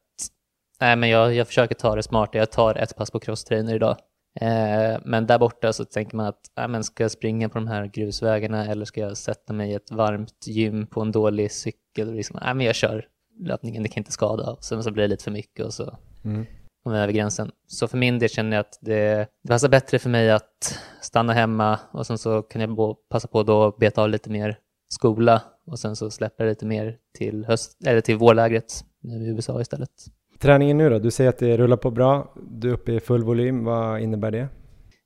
[0.80, 3.96] nej men jag, jag försöker ta det smart, jag tar ett pass på crosstrainer idag.
[4.40, 7.66] Eh, men där borta så tänker man att nej, men ska jag springa på de
[7.66, 12.08] här grusvägarna eller ska jag sätta mig i ett varmt gym på en dålig cykel?
[12.08, 13.06] Och liksom, nej men jag kör
[13.38, 14.50] löpningen, det kan inte skada.
[14.50, 16.46] Och sen så blir det lite för mycket och så mm.
[16.82, 17.50] kommer jag över gränsen.
[17.66, 21.32] Så för min del känner jag att det, det passar bättre för mig att stanna
[21.32, 25.42] hemma och sen så kan jag passa på då att beta av lite mer skola
[25.66, 29.60] och sen så släpper jag lite mer till, höst, eller till vårlägret nu i USA
[29.60, 29.90] istället.
[30.38, 30.98] Träningen nu då?
[30.98, 32.34] Du säger att det rullar på bra.
[32.50, 33.64] Du är uppe i full volym.
[33.64, 34.48] Vad innebär det?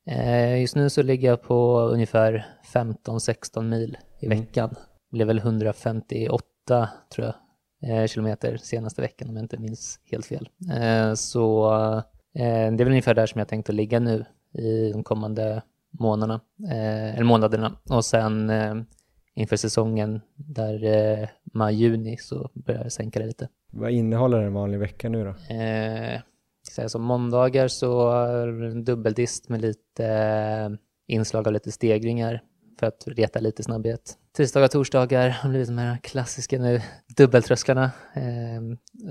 [0.06, 4.38] Eh, just nu så ligger jag på ungefär 15-16 mil i mm.
[4.38, 4.68] veckan.
[5.10, 7.34] Det blev väl 158 tror jag
[8.06, 10.48] kilometer senaste veckan om jag inte minns helt fel.
[10.72, 11.70] Eh, så
[12.32, 16.40] det är väl ungefär där som jag tänkt att ligga nu i de kommande månaderna,
[17.14, 17.76] eller månaderna.
[17.90, 18.50] Och sen
[19.34, 23.48] inför säsongen där eh, maj-juni så börjar jag sänka det lite.
[23.72, 25.54] Vad innehåller en vanlig vecka nu då?
[25.54, 26.20] Eh,
[26.62, 28.12] så som måndagar så
[28.84, 30.70] dubbeldist med lite eh,
[31.06, 32.42] inslag av lite stegringar
[32.78, 34.18] för att reta lite snabbhet.
[34.36, 36.80] Tisdagar och torsdagar har blivit de här klassiska nu,
[37.16, 37.90] dubbeltrösklarna.
[38.14, 38.56] Eh,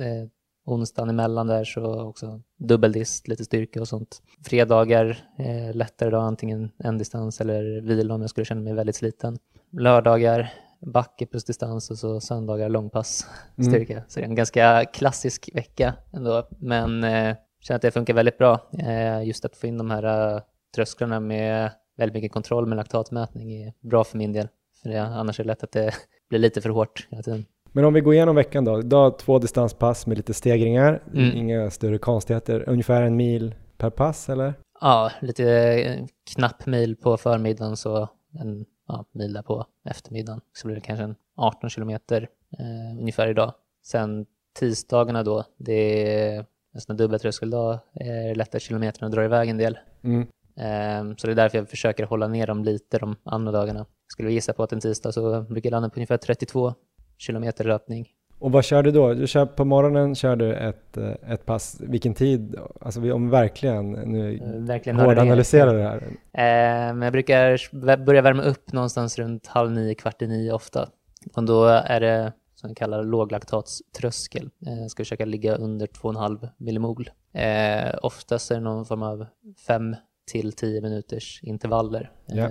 [0.06, 0.28] eh,
[0.66, 4.22] onsdagen emellan där så också dubbeldist, lite styrka och sånt.
[4.46, 8.96] Fredagar eh, lättare då, antingen en distans eller vila om jag skulle känna mig väldigt
[8.96, 9.38] sliten.
[9.72, 10.54] Lördagar
[10.86, 13.72] backe plus distans och så söndagar långpass mm.
[13.72, 13.94] styrka.
[13.94, 14.06] Mm.
[14.08, 18.38] Så det är en ganska klassisk vecka ändå, men eh, känner att det funkar väldigt
[18.38, 18.70] bra.
[18.80, 20.42] Eh, just att få in de här uh,
[20.76, 24.48] trösklarna med väldigt mycket kontroll med laktatmätning är bra för min del.
[24.82, 25.94] För det, annars är det lätt att det
[26.30, 27.46] blir lite för hårt hela tiden.
[27.72, 28.80] Men om vi går igenom veckan då.
[28.80, 31.38] Idag två distanspass med lite stegringar, mm.
[31.38, 32.70] inga större konstigheter.
[32.70, 34.54] Ungefär en mil per pass eller?
[34.82, 40.42] Ja, lite knapp mil på förmiddagen så en ja, mil där på eftermiddagen.
[40.54, 42.30] Så blir det kanske en 18 kilometer
[42.60, 43.54] eh, ungefär idag.
[43.84, 44.26] Sen
[44.60, 49.78] tisdagarna då, det är nästan dubbla tröskeldag, är lätta kilometerna drar iväg en del.
[50.04, 50.28] Mm.
[50.58, 53.86] Eh, så det är därför jag försöker hålla ner dem lite de andra dagarna.
[54.08, 56.74] Skulle vi gissa på att en tisdag så brukar jag landa på ungefär 32
[57.18, 58.08] kilometer löpning.
[58.40, 59.14] Och vad kör du då?
[59.14, 62.56] Du kör på morgonen kör du ett, eh, ett pass, vilken tid?
[62.82, 65.98] Alltså om verkligen nu Eh, Verkligen hårdanalyserar det här.
[66.34, 70.90] Eh, men jag brukar börja värma upp någonstans runt halv nio, kvart i nio ofta.
[71.36, 74.50] Och då är det som vi kallar låglaktatströskel.
[74.68, 77.10] Eh, ska försöka ligga under 2,5 millimol.
[77.34, 79.26] Eh, oftast är det någon form av
[79.68, 79.96] 5
[80.32, 82.50] till 10 minuters intervaller Ja.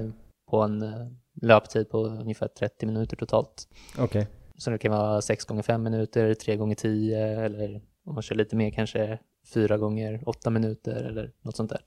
[0.51, 1.07] på en eh,
[1.43, 3.69] löptid på ungefär 30 minuter totalt.
[3.99, 8.23] Okej, Så det kan vara 6 gånger 5 minuter, 3 gånger 10 eller om man
[8.23, 9.19] kör lite mer kanske
[9.55, 11.81] 4 gånger 8 minuter eller något sånt där.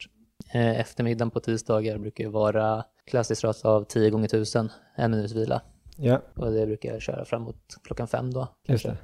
[0.53, 5.33] Eh, Eftermiddagen på tisdagar brukar ju vara klassiskt ras av 10 gånger 1000, en minuts
[5.33, 5.61] vila.
[5.97, 8.47] ja, Och det brukar jag köra framåt klockan fem då.
[8.67, 9.03] just Kanske.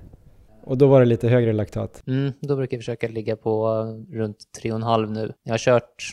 [0.63, 2.03] Och då var det lite högre laktat.
[2.07, 3.67] Mm, då brukar jag försöka ligga på
[4.11, 5.33] runt 3,5 nu.
[5.43, 6.03] Jag har kört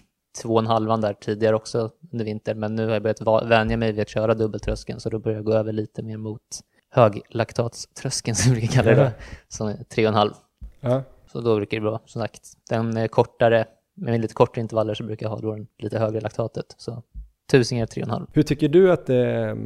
[0.45, 4.09] 2,5 där tidigare också under vintern, men nu har jag börjat vänja mig vid att
[4.09, 6.43] köra dubbeltröskeln, så då börjar jag gå över lite mer mot
[6.91, 9.13] höglaktatströskeln som vi brukar kalla det,
[9.49, 10.33] som är 3,5.
[10.81, 12.43] Ja, Så då brukar det bra, som sagt.
[12.71, 13.65] Den är kortare,
[13.97, 16.75] med lite kortare intervaller så brukar jag ha då den lite högre laktatet.
[16.79, 17.03] Så
[17.51, 18.27] tusingar 3,5.
[18.33, 19.57] Hur tycker du att det,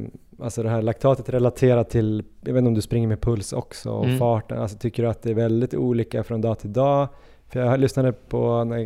[0.40, 3.90] alltså det här laktatet relaterat till, jag vet inte om du springer med puls också
[3.90, 4.18] och Mm.
[4.18, 7.08] farten, alltså tycker du att det är väldigt olika från dag till dag?
[7.48, 8.38] För jag lyssnade på,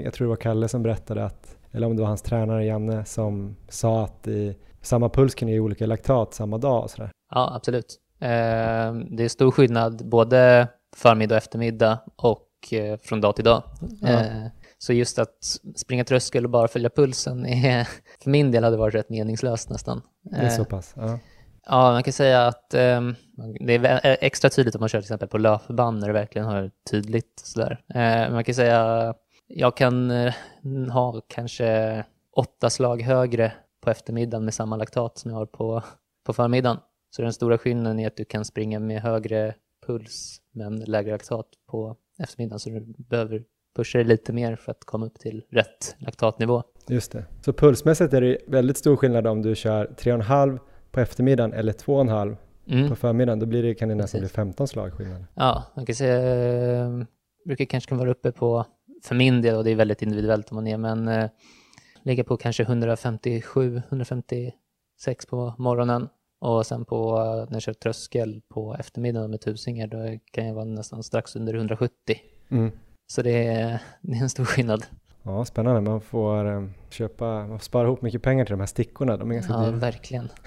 [0.05, 3.05] jag tror det var Kalle som berättade att, eller om det var hans tränare Janne
[3.05, 7.11] som sa att i, samma puls kan ge olika laktat samma dag och sådär.
[7.31, 7.97] Ja, absolut.
[8.21, 13.63] Eh, det är stor skillnad både förmiddag och eftermiddag och eh, från dag till dag.
[14.01, 14.09] Ja.
[14.09, 14.47] Eh,
[14.79, 15.39] så just att
[15.77, 17.89] springa tröskel och bara följa pulsen är,
[18.23, 20.03] för min del hade varit rätt meningslöst nästan.
[20.23, 20.95] Det är så pass?
[20.97, 21.19] Ja.
[21.69, 23.15] Ja, man kan säga att ehm,
[23.61, 26.47] det är eh, extra tydligt om man kör till exempel på löpband när det verkligen
[26.47, 27.81] har tydligt sådär.
[27.95, 29.15] Eh, man kan säga
[29.47, 30.35] jag kan eh,
[30.93, 32.05] ha kanske
[32.37, 35.83] åtta slag högre på eftermiddagen med samma laktat som jag har på,
[36.27, 36.79] på förmiddagen.
[37.11, 39.55] Så den stora skillnaden är att du kan springa med högre
[39.87, 43.45] puls men lägre laktat på eftermiddagen så du behöver
[43.77, 46.63] pusha dig lite mer för att komma upp till rätt laktatnivå.
[46.89, 47.25] Just det.
[47.45, 50.59] Så pulsmässigt är det väldigt stor skillnad om du kör 3,5
[50.91, 52.37] på eftermiddagen eller 2,5
[52.69, 52.89] Mm.
[52.89, 53.39] på förmiddagen.
[53.39, 54.33] Då blir det, kan det nästan Precis.
[54.35, 55.25] bli 15 slag skillnad.
[55.35, 56.17] Ja, man kan säga,
[56.85, 56.91] eh,
[57.45, 58.65] brukar kanske vara uppe på,
[59.05, 61.31] för min del, och det är väldigt individuellt om man är, men eh,
[62.03, 66.09] ligga på kanske 157, 156 på morgonen.
[66.41, 70.55] Och sen på, eh, när jag kör tröskel på eftermiddagen med tusingar, då kan jag
[70.55, 71.93] vara nästan strax under 170.
[72.49, 72.71] Mm.
[73.13, 74.85] Så det är, det är en stor skillnad.
[75.23, 75.81] Ja, spännande.
[75.81, 79.17] Man får eh, köpa, man får spara ihop mycket pengar till de här stickorna.
[79.17, 79.77] De är ganska Ja, dyra.
[79.77, 80.29] verkligen.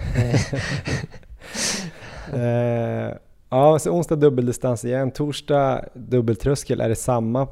[2.32, 3.16] Eh,
[3.48, 5.10] ja, så onsdag dubbeldistans igen.
[5.10, 6.80] Torsdag dubbeltröskel.
[6.80, 7.48] Är det samma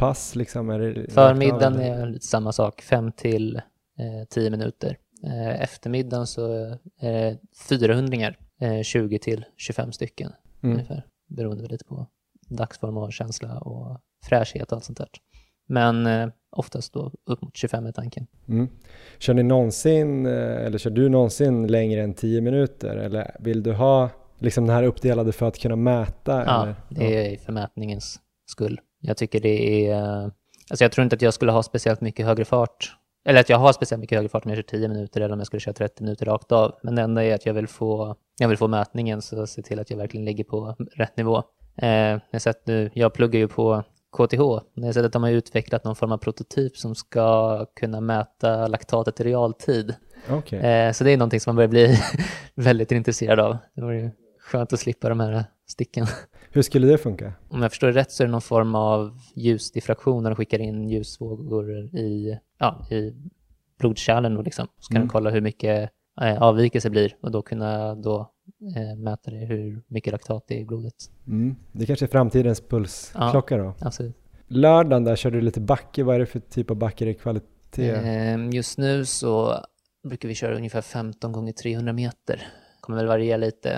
[0.00, 0.70] pass liksom?
[0.70, 4.96] Är det Förmiddagen är lite samma sak, 5 till eh, 10 minuter.
[5.24, 6.46] Eh, eftermiddagen så
[7.00, 10.32] är det 400 eh, 20 till 25 stycken
[10.62, 10.74] Mm.
[10.74, 11.06] ungefär.
[11.28, 12.06] Beroende lite på
[12.48, 15.08] dagsform och känsla och fräschhet och allt sånt där.
[15.68, 18.26] Men eh, oftast då upp mot 25 är tanken.
[18.48, 18.68] Mm.
[19.18, 20.32] Kör ni någonsin, eh,
[20.66, 22.96] eller kör du någonsin längre än 10 minuter?
[22.96, 26.44] Eller vill du ha liksom den här uppdelade för att kunna mäta?
[26.46, 26.74] Ja, eller?
[26.88, 28.80] det är för mätningens skull.
[29.00, 30.24] Jag tycker det är...
[30.70, 32.96] Alltså jag tror inte att jag skulle ha speciellt mycket högre fart.
[33.24, 35.40] Eller att jag har speciellt mycket högre fart om jag kör 10 minuter eller om
[35.40, 36.74] jag skulle köra 30 minuter rakt av.
[36.82, 39.80] Men det enda är att jag vill få, jag vill få mätningen så se till
[39.80, 41.42] att jag verkligen ligger på rätt nivå.
[41.76, 43.84] Eh, jag, sett nu, jag pluggar ju på
[44.16, 44.40] KTH.
[44.74, 48.66] Jag har sett att de har utvecklat någon form av prototyp som ska kunna mäta
[48.66, 49.94] laktatet i realtid.
[50.30, 50.58] Okej.
[50.58, 51.98] Eh, så det är någonting som man börjar bli
[52.54, 53.56] väldigt intresserad av.
[53.74, 54.10] Det var ju
[54.40, 56.06] skönt att slippa de här sticken.
[56.52, 57.32] Hur skulle det funka?
[57.48, 60.58] Om jag förstår det rätt så är det någon form av ljusdiffraktion när de skickar
[60.58, 63.12] in ljusvågor i, ja, i
[63.78, 64.66] blodkärlen då liksom.
[64.78, 65.08] Så kan Mm.
[65.08, 68.30] de kolla hur mycket eh, avvikelse blir och då kunna då
[68.76, 70.94] eh, mäta det hur mycket laktat det är i blodet.
[71.26, 71.56] Mm.
[71.72, 73.74] Det kanske är framtidens pulsklocka då?
[73.80, 74.16] Absolut.
[74.46, 76.04] Lördagen där kör du lite backe.
[76.04, 77.04] Vad är det för typ av backe?
[77.04, 77.90] Det kvalitet?
[77.90, 79.54] Eh, just nu så
[80.08, 82.46] brukar vi köra ungefär 15 gånger 300 meter.
[82.80, 83.70] Kommer väl variera lite.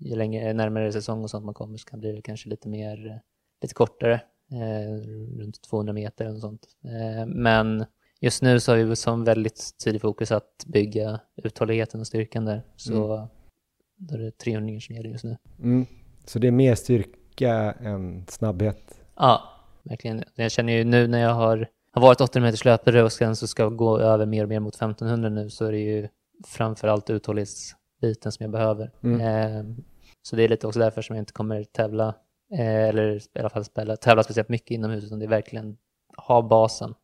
[0.00, 2.68] Eh, ju längre närmare säsong och sånt man kommer så kan det bli kanske lite
[2.68, 3.16] mer, eh,
[3.62, 4.20] lite kortare.
[4.52, 6.66] Eh, runt 200 meter något sånt.
[6.84, 7.84] Eh, men
[8.20, 12.62] just nu så har vi som väldigt tydlig fokus att bygga uthålligheten och styrkan där.
[12.76, 13.28] Så
[13.96, 15.36] då är det 300 som gäller just nu.
[15.58, 15.86] Mm.
[16.24, 19.00] Så det är mer styrka än snabbhet?
[19.16, 19.42] Ja,
[19.82, 20.24] verkligen.
[20.34, 23.46] Jag känner ju nu när jag har, har varit 800 meters löpare och sen så
[23.46, 26.08] ska jag gå över mer och mer mot 1500 nu så är det ju
[26.46, 27.10] framförallt
[28.00, 28.90] uthållighetsbiten som jag behöver.
[29.02, 29.20] Mm.
[29.20, 29.64] Eh,
[30.22, 32.14] så det är lite också därför som jag inte kommer tävla,
[32.52, 35.76] eh, eller i alla fall spela, tävla speciellt mycket inomhus, utan det är verkligen
[36.16, 36.94] ha basen,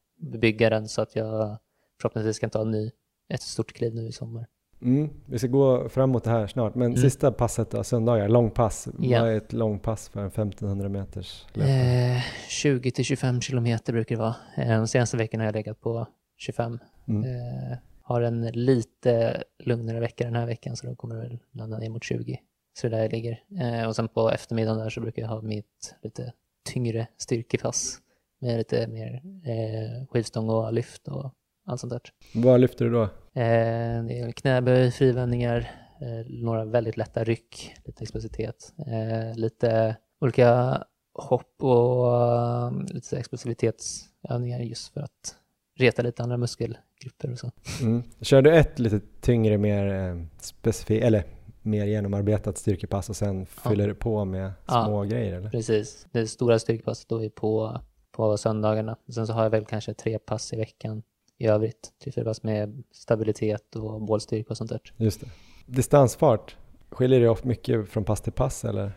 [0.40, 1.59] bygga den så att jag
[2.00, 2.90] förhoppningsvis kan ta en ny,
[3.33, 4.46] ett stort kliv nu i sommar.
[4.83, 6.96] Mm, vi ska gå framåt det här snart, men Mm.
[6.96, 8.88] sista passet då, söndagar, långpass.
[9.00, 9.20] Ja.
[9.20, 12.14] Vad är ett långpass för en 1500 meters löpare?
[12.16, 14.35] Eh, 20 till 25 kilometer brukar det vara.
[14.57, 16.07] Eh, de senaste veckorna har jag legat på
[16.38, 16.78] 25.
[17.09, 17.24] Mm.
[17.24, 17.78] Eh,
[18.12, 21.90] har en lite lugnare vecka den här veckan så då kommer det väl landa ner
[21.90, 22.40] mot 20.
[22.79, 23.42] Så det är där jag ligger.
[23.61, 26.33] Eh, och sen på eftermiddagen där så brukar jag ha mitt lite
[26.64, 27.98] tyngre styrkepass
[28.40, 31.35] med lite mer eh, skivstång och lyft och
[31.66, 32.01] allt sånt där.
[32.35, 33.03] Vad lyfter du då?
[33.03, 35.70] Eh, det är knäböj, frivändningar,
[36.01, 40.83] eh, några väldigt lätta ryck, lite explosivitet, eh, lite olika
[41.14, 45.37] hopp och eh, lite explosivitetsövningar just för att
[45.79, 46.91] reta lite andra muskelgrupper
[47.32, 47.50] och så.
[47.80, 48.02] Mm.
[48.20, 51.24] Kör du ett lite tyngre, mer eh, specifikt, eller
[51.62, 53.70] mer genomarbetat styrkepass och sen Ja.
[53.70, 54.84] fyller du på med Ja.
[54.84, 55.50] små grejer eller?
[55.50, 57.80] Precis, det stora styrkepasset då är på,
[58.12, 58.96] på söndagarna.
[59.14, 61.02] Sen så har jag väl kanske tre pass i veckan
[61.38, 61.92] i övrigt.
[62.02, 64.80] Tre, fyra pass med stabilitet och bålstyrka och sånt där.
[64.96, 65.26] Just det.
[65.66, 66.56] Distansfart,
[66.90, 68.92] skiljer det ofta mycket från pass till pass eller?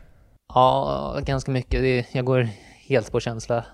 [0.54, 2.06] Ja, ganska mycket.
[2.16, 2.50] Jag går
[2.88, 3.66] helt på känsla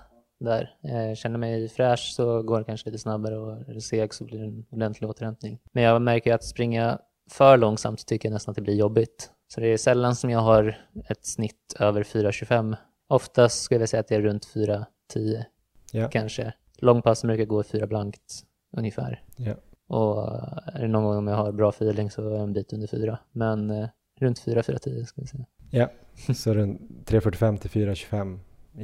[0.44, 0.74] där.
[0.84, 4.24] Eh, känner mig fräsch så går det kanske lite snabbare och är det seg så
[4.24, 5.58] blir det en ordentlig återhämtning.
[5.72, 6.98] Men jag märker att springa
[7.30, 9.30] för långsamt så tycker jag nästan att det blir jobbigt.
[9.48, 10.78] Så det är sällan som jag har
[11.08, 12.76] ett snitt över 4.25.
[13.08, 15.44] Oftast skulle jag säga att det är runt 4.10
[15.92, 16.08] Ja.
[16.08, 16.52] kanske.
[16.78, 18.42] Långpassen brukar gå 4 blankt
[18.76, 19.22] ungefär.
[19.36, 19.54] Ja.
[19.88, 20.32] Och
[20.72, 22.86] är det någon gång om jag har bra feeling så är jag en bit under
[22.86, 23.18] 4.
[23.32, 23.88] Men eh,
[24.20, 25.44] runt 4-4.10 skulle jag säga.
[25.70, 25.90] Ja,
[26.34, 28.38] så runt 3.45 till 4.25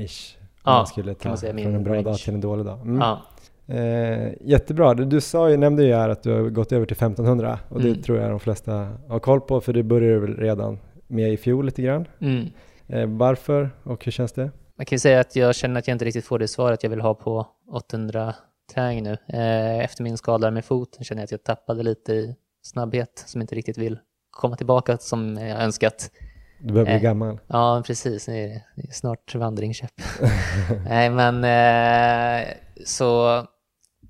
[0.06, 0.36] ish.
[0.64, 2.02] Ja, man skulle ta man från en bra range.
[2.04, 2.80] dag till en dålig dag.
[2.80, 2.98] Mm.
[3.00, 3.22] Ja.
[3.74, 6.96] Eh, jättebra, du, du sa ju, nämnde ju här att du har gått över till
[6.96, 8.02] 1500 och det Mm.
[8.02, 11.36] tror jag de flesta har koll på för det började du väl redan med i
[11.36, 12.08] fjol lite grann.
[12.20, 12.46] Mm.
[12.86, 14.50] Eh, varför och hur känns det?
[14.76, 16.90] Man kan ju säga att jag känner att jag inte riktigt får det svaret jag
[16.90, 18.34] vill ha på 800
[18.74, 19.12] träning nu.
[19.28, 23.40] Eh, Efter min skada med foten känner jag att jag tappade lite i snabbhet som
[23.40, 23.98] inte riktigt vill
[24.30, 26.10] komma tillbaka som jag önskat.
[26.60, 27.00] Du börjar bli Eh.
[27.02, 27.38] gammal.
[27.46, 28.26] Ja, precis.
[28.26, 29.92] Det är, det är snart vandringskäpp.
[30.88, 32.48] Nej, men eh,
[32.84, 33.42] så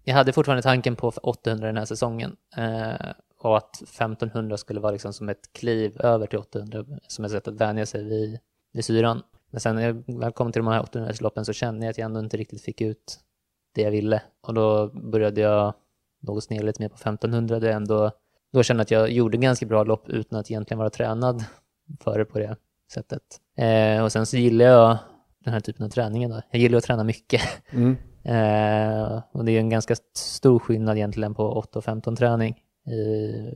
[0.05, 4.93] jag hade fortfarande tanken på 800 den här säsongen eh, och att 1500 skulle vara
[4.93, 8.39] liksom som ett kliv över till 800 som ett sätt att vänja sig vid,
[8.73, 9.23] vid syran.
[9.51, 12.05] Men sen när jag väl kom till de här 800-loppen så kände jag att jag
[12.05, 13.19] ändå inte riktigt fick ut
[13.75, 15.75] det jag ville och då började jag
[16.21, 18.11] något ner lite mer på 1500 där jag ändå
[18.53, 21.45] då kände jag att jag gjorde ganska bra lopp utan att egentligen vara tränad
[22.01, 22.57] för det på det
[22.93, 23.23] sättet.
[23.57, 24.99] Eh, och sen så gillar jag
[25.45, 26.31] den här typen av träningen.
[26.31, 26.43] Då.
[26.51, 27.43] Jag gillar att träna mycket.
[27.71, 27.97] Mm.
[28.25, 32.95] Eh, och det är en ganska stor skillnad egentligen på 8 och 15 träning i,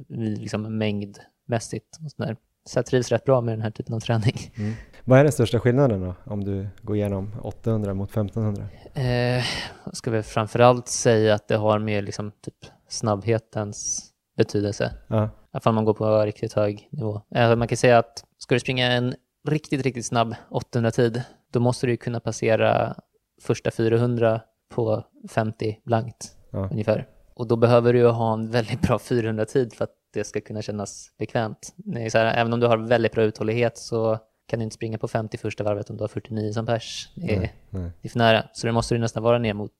[0.08, 1.98] i liksom mängdmässigt.
[2.04, 2.36] Och sådär.
[2.64, 4.36] Så jag trivs rätt bra med den här typen av träning.
[4.56, 4.72] Mm.
[5.04, 8.66] Vad är den största skillnaden då om du går igenom 800 mot 1500?
[8.94, 9.44] Eh,
[9.84, 12.54] jag ska väl framförallt säga att det har med liksom typ
[12.88, 14.92] snabbhetens betydelse.
[15.06, 17.20] Ja, Ifall man går på riktigt hög nivå.
[17.34, 19.14] Eh, Man kan säga att ska du springa en
[19.48, 22.96] riktigt, riktigt snabb 800-tid, då måste du kunna passera
[23.42, 24.40] första 400
[24.74, 26.68] på 50 blankt Ja.
[26.72, 27.06] ungefär.
[27.34, 31.10] Och då behöver du ha en väldigt bra 400-tid för att det ska kunna kännas
[31.18, 31.74] bekvämt.
[32.10, 35.08] Så här, även om du har väldigt bra uthållighet så kan du inte springa på
[35.08, 37.12] 50 första varvet om du har 49 som pers.
[37.14, 37.90] Det är, nej, nej.
[38.02, 38.44] det är för nära.
[38.52, 39.72] Så det måste du nästan vara ner mot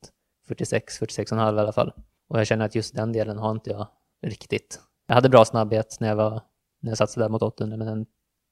[0.49, 1.93] 46, 46,5 i alla fall.
[2.29, 3.87] Och jag känner att just den delen har inte jag
[4.27, 4.81] riktigt.
[5.13, 6.41] Jag hade bra snabbhet när jag, var,
[6.81, 8.07] när jag satsade där mot 800, men den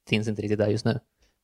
[0.09, 0.99] finns inte riktigt där just nu.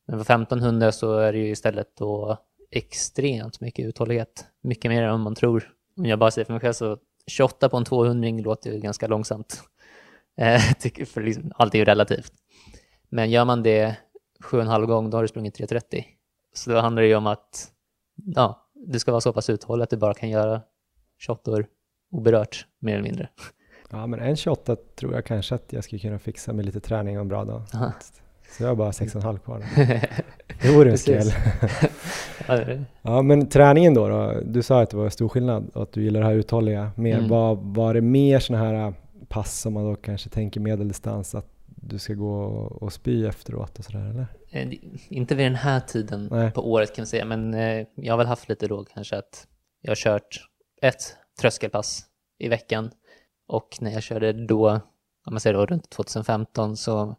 [0.06, 2.38] Men för 1500 så är det ju istället då
[2.70, 4.46] extremt mycket uthållighet.
[4.60, 5.72] Mycket mer än vad man tror.
[5.96, 9.06] Om jag bara säger för mig själv så 28 på en 200 låter ju ganska
[9.06, 9.62] långsamt.
[10.36, 10.60] Eh,
[11.06, 12.32] för liksom, allt är ju relativt.
[13.08, 13.96] Men gör man det
[14.40, 16.04] sju och en halv gång, då har du sprungit 3.30.
[16.54, 17.72] Så då handlar det ju om att
[18.14, 20.62] ja, du ska vara så pass uthållig att du bara kan göra
[21.18, 21.64] 28
[22.10, 23.28] oberört, mer eller mindre.
[23.90, 27.16] Ja, men en 28 tror jag kanske att jag skulle kunna fixa med lite träning
[27.16, 27.62] och en bra dag.
[27.74, 27.92] Aha.
[28.50, 29.64] Så jag har bara 6,5 kvar.
[30.62, 31.32] Det vore en skräll.
[33.02, 34.40] Ja, men träningen då, då?
[34.44, 37.16] Du sa att det var stor skillnad och att du gillar det här uthålliga mer.
[37.16, 37.28] Mm.
[37.28, 38.94] Var, var det mer sådana här äh,
[39.28, 42.34] pass som man då kanske tänker medeldistans att du ska gå
[42.80, 44.26] och, spy efteråt och sådär eller?
[44.50, 46.50] Eh, Inte vid den här tiden Nej.
[46.50, 49.46] på året kan man säga, men eh, jag har väl haft lite då kanske att
[49.82, 50.48] jag har kört
[50.82, 52.04] ett tröskelpass
[52.38, 52.90] i veckan
[53.48, 54.68] och när jag körde då,
[55.26, 57.16] om man säger då runt 2015 så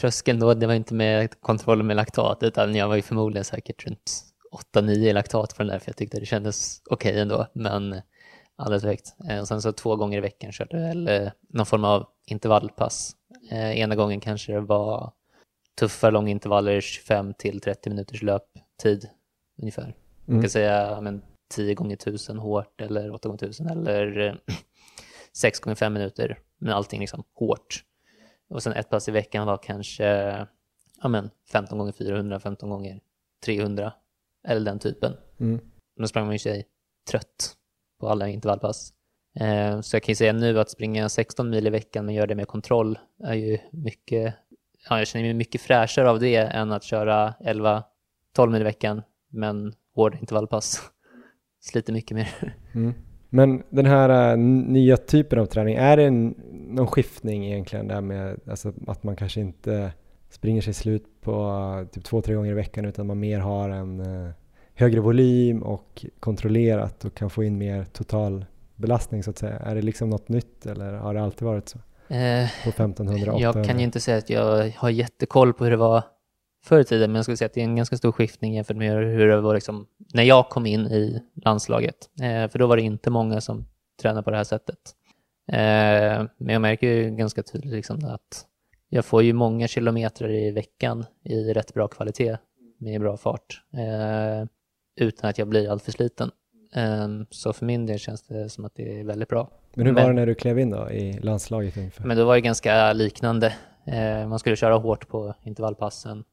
[0.00, 3.86] tröskeln då, det var inte med kontroll med laktat utan jag var ju förmodligen säkert
[3.86, 4.24] runt
[4.74, 8.00] 8-9 i laktat på den där för jag tyckte det kändes okej ändå, men
[8.56, 9.14] alldeles perfekt.
[9.30, 12.06] Eh, Och sen så två gånger i veckan körde jag väl eh, någon form av
[12.26, 13.12] intervallpass.
[13.50, 15.12] Eh, ena gången kanske det var
[15.78, 19.08] tuffa långa intervaller, 25 till 30 minuters löptid
[19.62, 19.82] ungefär.
[19.82, 19.94] Man
[20.34, 20.42] Mm.
[20.42, 21.22] kan säga ja, men,
[21.54, 24.40] 10 gånger 1000 hårt eller 8 gånger 1000 eller
[25.36, 26.38] 6 gånger 5 minuter.
[26.58, 27.84] Men allting liksom hårt.
[28.48, 30.04] och sen ett pass i veckan var kanske
[31.02, 33.00] ja, men 15 gånger 400, 15 gånger
[33.44, 33.92] 300
[34.48, 35.16] eller den typen.
[35.40, 35.60] Mm.
[35.96, 36.66] Då sprang man ju sig
[37.10, 37.54] trött
[38.00, 38.92] på alla intervallpass.
[39.40, 42.26] Eh, så jag kan ju säga nu att springa 16 mil i veckan men göra
[42.26, 44.34] det med kontroll är ju mycket,
[44.88, 47.82] ja, jag känner mig mycket fräschare av det än att köra 11-12
[48.50, 50.82] mil i veckan men hårda intervallpass.
[51.60, 52.56] Sliter mycket mer.
[52.74, 52.94] Mm.
[53.34, 56.34] Men den här uh, nya typen av träning, är det en,
[56.68, 59.92] någon skiftning egentligen där med alltså, att man kanske inte
[60.30, 61.32] springer sig slut på
[61.80, 64.30] uh, typ två, tre gånger i veckan utan man mer har en uh,
[64.74, 68.44] högre volym och kontrollerat och kan få in mer total
[68.76, 69.56] belastning så att säga.
[69.56, 71.78] Är det liksom något nytt eller har det alltid varit så?
[72.08, 75.76] Eh, på 1500 Jag kan ju inte säga att jag har jättekoll på hur det
[75.76, 76.02] var
[76.64, 78.76] förr i tiden, men jag skulle säga att det är en ganska stor skiftning jämfört
[78.76, 82.10] med hur det var liksom när jag kom in i landslaget.
[82.20, 83.66] Eh, för då var det inte många som
[84.02, 84.78] tränade på det här sättet.
[85.52, 88.46] Eh, men jag märker ju ganska tydligt liksom att
[88.88, 92.36] jag får ju många kilometer i veckan i rätt bra kvalitet
[92.78, 94.48] med bra fart eh,
[94.96, 96.30] utan att jag blir alltför sliten.
[96.76, 99.50] Um, så för min del känns det som att det är väldigt bra.
[99.74, 102.04] Men hur var det när du klev in då i landslaget ungefär?
[102.04, 103.54] Men då var det ganska liknande.
[103.88, 106.24] Uh, man skulle köra hårt på intervallpassen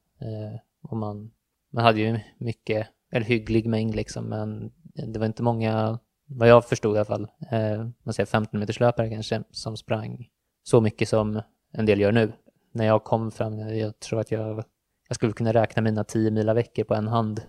[0.82, 1.32] och man,
[1.70, 6.66] man hade ju mycket, eller hygglig mängd liksom, men det var inte många, vad jag
[6.66, 10.30] förstod i alla fall, uh, man säger 15 meters löpare kanske, som sprang
[10.64, 11.42] så mycket som
[11.72, 12.34] en del gör nu.
[12.72, 14.64] När jag kom fram, jag tror att jag,
[15.08, 17.42] jag skulle kunna räkna mina 10 mila veckor på en hand.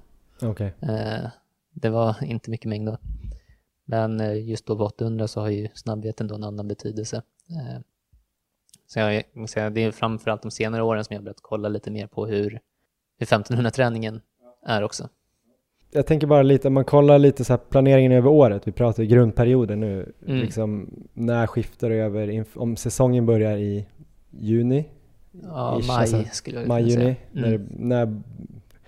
[0.43, 0.70] Okay.
[0.83, 1.29] Uh,
[1.73, 2.99] det var inte mycket mängd då.
[3.85, 7.23] Men eh, just då på 800 så har ju snabbheten då en annan betydelse.
[8.93, 8.99] Så
[9.59, 12.61] jag, det är framförallt de senare åren som jag börjat kolla lite mer på hur,
[13.18, 14.20] hur 1500-träningen
[14.66, 15.09] är också.
[15.90, 19.80] Jag tänker bara lite, om man kollar lite så planeringen över året, vi pratar grundperioden
[19.80, 20.38] nu, mm.
[20.38, 23.86] liksom när skiftar det över, om säsongen börjar i
[24.30, 24.88] juni?
[25.43, 27.16] Ja, maj alltså, skulle jag maj, juni, säga.
[27.47, 27.51] Mm.
[27.78, 28.22] När, när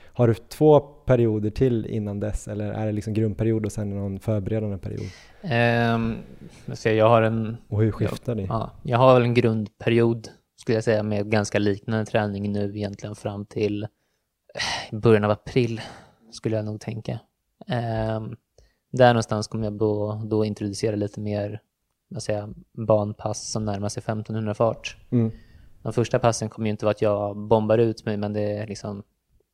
[0.03, 4.21] har du två perioder till innan dess eller är det liksom grundperiod och sen någon
[4.21, 5.11] förberedande period?
[5.43, 6.17] Um,
[6.85, 7.57] jag har en...
[7.69, 8.47] Och hur skiftar jag, ni?
[8.47, 13.47] Ja, jag har en grundperiod skulle jag säga med ganska liknande träning nu egentligen fram
[13.47, 15.81] till eh, början av april
[16.31, 17.13] skulle jag nog tänka.
[17.67, 18.37] Um,
[18.93, 21.61] där någonstans kommer jag då, då introducera lite mer
[22.09, 24.97] vad säger, banpass som närmar sig 1500 fart.
[25.11, 25.31] Mm.
[25.83, 28.67] De första passen kommer ju inte vara att jag bombar ut mig men det är
[28.67, 29.03] liksom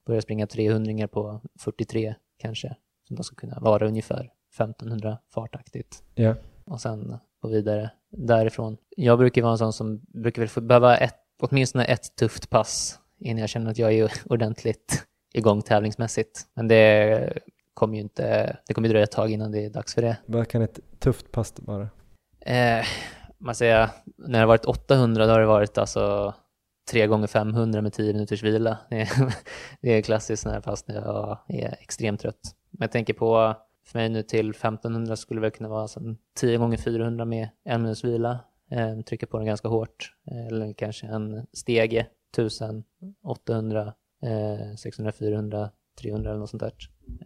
[0.06, 2.76] börja springa 300 på 43 kanske,
[3.08, 6.02] som då ska kunna vara ungefär 1500 fartaktigt.
[6.16, 6.36] Yeah.
[6.64, 8.76] Och sen gå vidare därifrån.
[8.96, 13.40] Jag brukar vara en sån som brukar väl behöva ett, åtminstone ett tufft pass innan
[13.40, 16.46] jag känner att jag är ordentligt igång tävlingsmässigt.
[16.54, 17.38] Men det
[17.74, 20.16] kommer ju inte, det kommer dröja ett tag innan det är dags för det.
[20.26, 21.88] Vad kan ett tufft pass vara?
[22.40, 22.84] Eh,
[23.38, 26.34] man säger, när det har varit 800 då har det varit alltså
[26.90, 28.78] 3 gånger 500 med 10 minuters vila.
[28.90, 29.08] Det är,
[29.80, 32.54] det är klassiskt när fast när jag är extremt trött.
[32.70, 35.88] Men jag tänker på, för mig nu till 1500 skulle det kunna vara
[36.36, 38.38] 10 gånger 400 med en minutes vila.
[38.70, 40.14] Eh, trycka på den ganska hårt.
[40.50, 42.84] Eller kanske en stege, 1000,
[43.24, 45.70] 800, eh, 600, 400,
[46.00, 46.72] 300 eller något sånt där.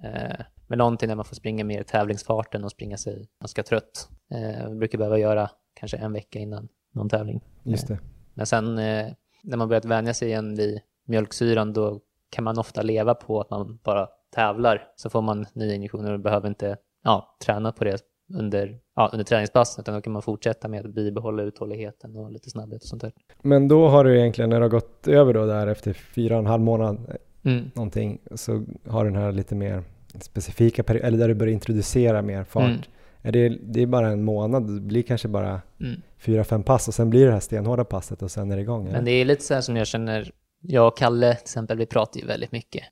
[0.03, 4.09] Eh, men någonting där man får springa mer tävlingsfarten och springa sig ganska trött.
[4.31, 7.41] Eh, brukar behöva göra kanske en vecka innan någon tävling.
[7.63, 7.99] Just det.
[8.35, 9.13] Men sen eh,
[9.45, 13.51] när man börjat vänja sig igen vid mjölksyran då kan man ofta leva på att
[13.51, 14.89] man bara tävlar.
[14.97, 18.01] Så får man nya injektioner och behöver inte ja, träna på det
[18.35, 22.51] under, ja, under träningspass utan då kan man fortsätta med att bibehålla uthålligheten och lite
[22.51, 23.13] snabbhet och sånt där.
[23.43, 26.41] Men då har du egentligen, när du har gått över då där efter fyra och
[26.41, 27.71] en halv månad mm.
[27.75, 29.83] någonting, så har du den här lite mer
[30.21, 32.65] specifika perioden, eller där du börjar introducera mer fart.
[32.65, 32.81] Mm.
[33.23, 36.01] Är det, det är bara en månad, det blir kanske bara mm.
[36.25, 38.93] Fyra, fem pass och sen blir det här stenhårda passet och sen är det igång.
[38.93, 41.87] Men det är lite så här som jag känner, jag och Kalle till exempel, vi
[41.87, 42.85] pratar ju väldigt mycket.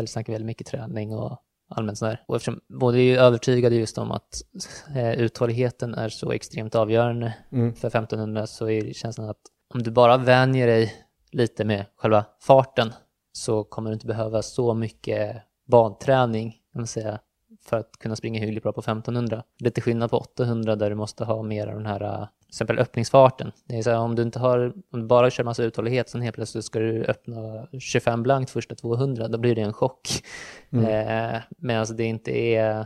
[0.00, 1.38] Vi snackar väldigt mycket träning och
[1.70, 2.24] allmänt sådär.
[2.28, 4.42] Och eftersom både är övertygade just om att
[4.96, 7.74] eh, uthålligheten är så extremt avgörande mm.
[7.74, 9.40] för 1500 så är det känslan att
[9.74, 10.94] om du bara vänjer dig
[11.32, 12.92] lite med själva farten
[13.32, 17.18] så kommer du inte behöva så mycket banträning, kan man säga,
[17.68, 19.42] för att kunna springa hyggligt bra på 1500.
[19.58, 22.78] Lite skillnad på 800 där du måste ha mer av den här äh, till exempel
[22.78, 23.52] öppningsfarten.
[23.64, 26.20] Det är så här, om du inte har, om du bara kör massa uthållighet, sen
[26.20, 30.08] helt plötsligt ska du öppna 25 blankt första 200, då blir det en chock.
[30.70, 31.34] Mm.
[31.34, 32.78] Eh, Medan det inte är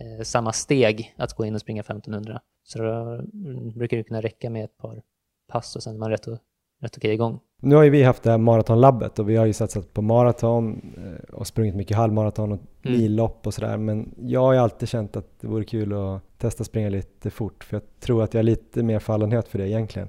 [0.00, 2.40] eh, samma steg att gå in och springa 1500.
[2.64, 5.02] Så då mm, brukar det kunna räcka med ett par
[5.48, 6.26] pass och sen är man rätt,
[6.86, 7.40] rätt okej igång.
[7.60, 10.94] Nu har ju vi haft det här maratonlabbet och vi har ju satsat på maraton
[10.96, 12.98] eh, och sprungit mycket halvmaraton och mm.
[12.98, 13.76] millopp och sådär.
[13.76, 17.64] Men jag har ju alltid känt att det vore kul att testa springa lite fort
[17.64, 20.08] för jag tror att jag har lite mer fallenhet för det egentligen.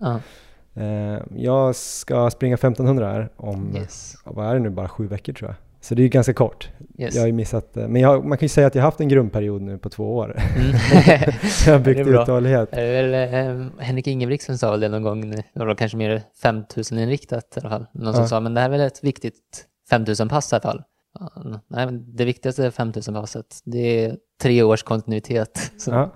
[0.74, 4.16] Eh, jag ska springa 1500 här om, Yes.
[4.26, 5.56] vad är det nu, bara sju veckor tror jag.
[5.88, 6.70] Så det är ju ganska kort.
[6.98, 7.16] yes.
[7.16, 9.00] Jag har ju missat, eh, men jag, man kan ju säga att jag har haft
[9.00, 10.42] en grundperiod nu på två år.
[10.58, 10.72] Mm.
[11.66, 12.22] jag har byggt bra.
[12.24, 12.72] uthållighet.
[12.72, 13.34] Det är väl
[13.64, 17.70] eh, Henrik Ingebrigtsen sa väl det någon gång, det var kanske mer 5000-inriktat i alla
[17.70, 17.86] fall.
[17.94, 18.28] Någon som Ja.
[18.28, 20.84] sa, men det här är väl ett viktigt 5000-pass i alla fall.
[21.20, 21.32] Ja,
[21.68, 25.72] Nej, men det viktigaste 5000-passet, det är tre års kontinuitet.
[25.78, 26.12] Så, Ja.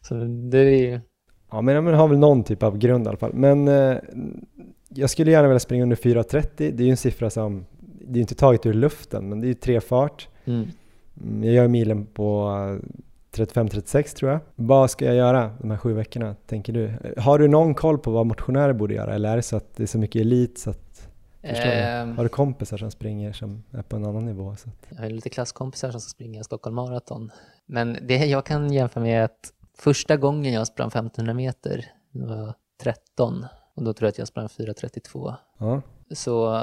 [0.00, 0.14] så
[0.50, 1.00] det är ju,
[1.52, 3.34] Ja, men man har väl någon typ av grund i alla fall.
[3.34, 3.96] Men eh,
[4.88, 6.42] jag skulle gärna vilja springa under 4.30.
[6.56, 7.66] Det är ju en siffra som,
[8.12, 10.28] det är inte taget ur luften, men det är ju tre fart.
[10.44, 10.68] mm.
[11.22, 12.50] Mm, Jag gör milen på
[13.34, 14.40] eh, 35-36 tror jag.
[14.54, 16.84] Vad ska jag göra de här sju veckorna, tänker du?
[16.84, 19.14] Eh, Har du någon koll på vad motionärer borde göra?
[19.14, 21.08] Eller är det så att det är så mycket elit så att?
[21.42, 24.56] Ehm, Har du kompisar som springer som är på en annan nivå?
[24.56, 27.30] Så att, Jag har lite klasskompisar som ska springa Stockholm Marathon.
[27.66, 32.26] Men det jag kan jämföra med är att första gången jag sprang 1500 meter, det
[32.26, 33.46] var 13.
[33.74, 35.34] Och då tror jag att jag sprang 4.32.
[35.58, 35.82] ja.
[36.12, 36.62] Så eh,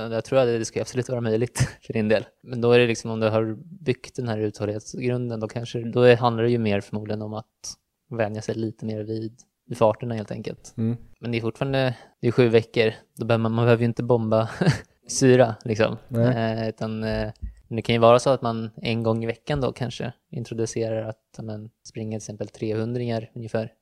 [0.00, 2.26] jag tror att det ska absolut vara möjligt för din del.
[2.42, 6.14] Men då är det liksom om du har byggt den här uthållighetsgrunden, då, kanske, då
[6.14, 7.76] handlar det ju mer förmodligen om att
[8.10, 9.32] vänja sig lite mer vid,
[9.66, 10.74] vid farterna helt enkelt.
[10.76, 10.96] Mm.
[11.20, 12.92] Men det är fortfarande det är sju veckor.
[13.16, 14.50] Då behöver man, man behöver ju inte bomba
[15.08, 15.96] syra liksom.
[16.10, 17.32] Eh, utan eh,
[17.68, 21.22] det kan ju vara så att man en gång i veckan då kanske introducerar att
[21.36, 23.72] ja, men, springa till exempel 300 ungefär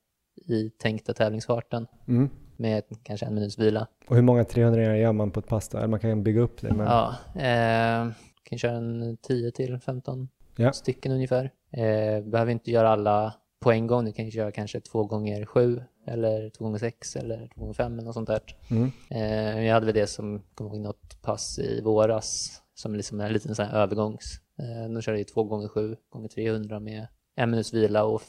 [0.47, 2.29] i tänkta tävlingsfarten Mm.
[2.59, 3.87] Med kanske en minuts vila.
[4.07, 5.77] Och hur många 300 gör man på ett pass då?
[5.77, 6.73] Eller man kan bygga upp det.
[6.73, 6.87] Men...
[6.87, 8.11] Ja, eh,
[8.43, 10.73] kan köra en 10 till 15 Ja.
[10.73, 11.51] stycken ungefär.
[11.71, 14.05] Eh, behöver inte göra alla på en gång.
[14.05, 17.93] Du kan köra kanske två gånger sju eller två gånger sex eller två gånger fem
[17.93, 18.41] eller något sånt där.
[18.69, 18.91] Mm.
[19.09, 23.33] Eh, jag hade väl det som, kommer ihåg något pass i våras som liksom en
[23.33, 24.41] liten sån här övergångs.
[24.59, 28.21] Eh, då körde jag två gånger sju gånger 300 med en minuts vila och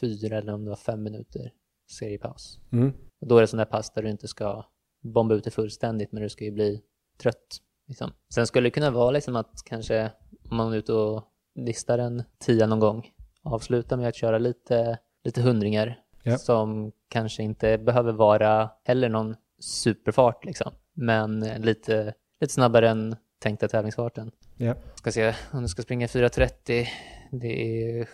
[0.00, 1.52] fyra eller om det var fem minuter
[1.90, 2.58] seriepaus.
[2.72, 2.92] Mm.
[3.26, 4.64] Då är det där pass där du inte ska
[5.00, 6.82] bomba ut det fullständigt men du ska ju bli
[7.18, 7.60] trött.
[7.86, 8.12] Liksom.
[8.34, 10.10] Sen skulle det kunna vara liksom att kanske
[10.50, 13.10] om man är ute och listar en tia någon gång
[13.42, 16.38] avsluta med att köra lite, lite hundringar Ja.
[16.38, 20.72] som kanske inte behöver vara heller någon superfart liksom.
[20.92, 24.30] Men lite, lite snabbare än tänkta tävlingsfarten.
[24.56, 24.74] Ja.
[24.94, 26.86] Ska se, om du ska springa 4.30
[27.30, 28.04] det är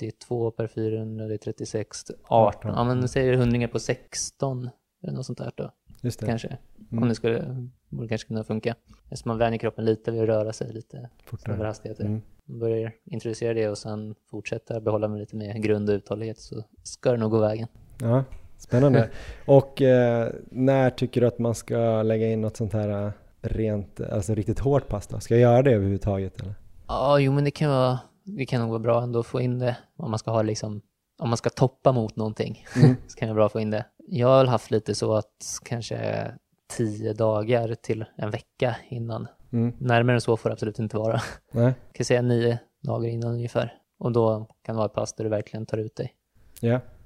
[0.00, 2.70] 72 per 400, det är 36, 18.
[2.74, 4.70] Ja men säger hundringar på 16
[5.02, 5.70] eller något sånt där då
[6.00, 6.26] Just det.
[6.26, 6.58] kanske.
[6.90, 7.02] Mm.
[7.02, 8.74] Om det skulle, borde kanske kunna funka.
[9.04, 12.04] Eftersom man vänjer kroppen lite vid att röra sig lite snabbare hastigheter.
[12.04, 12.22] Mm.
[12.44, 16.64] Man börjar introducera det och sen fortsätta behålla med lite mer grund och uthållighet så
[16.82, 17.68] ska det nog gå vägen.
[18.00, 18.24] Ja,
[18.58, 19.10] spännande.
[19.46, 24.00] Och eh, när tycker du att man ska lägga in något sånt här eh, rent,
[24.00, 25.20] alltså riktigt hårt pass då?
[25.20, 26.54] Ska jag göra det överhuvudtaget eller?
[26.88, 29.58] Ja, jo men det kan vara, det kan nog vara bra ändå att få in
[29.58, 30.80] det om man ska ha liksom,
[31.18, 32.96] om man ska toppa mot någonting Mm.
[33.08, 33.84] så kan det vara bra att få in det.
[34.08, 36.30] Jag har haft lite så att kanske
[36.76, 39.28] tio dagar till en vecka innan.
[39.52, 39.72] Mm.
[39.78, 41.20] Närmare än så får det absolut inte vara.
[41.52, 41.64] Nej?
[41.64, 43.74] Jag kan säga nio dagar innan ungefär.
[43.98, 46.12] Och då kan det vara ett pass där du verkligen tar ut dig.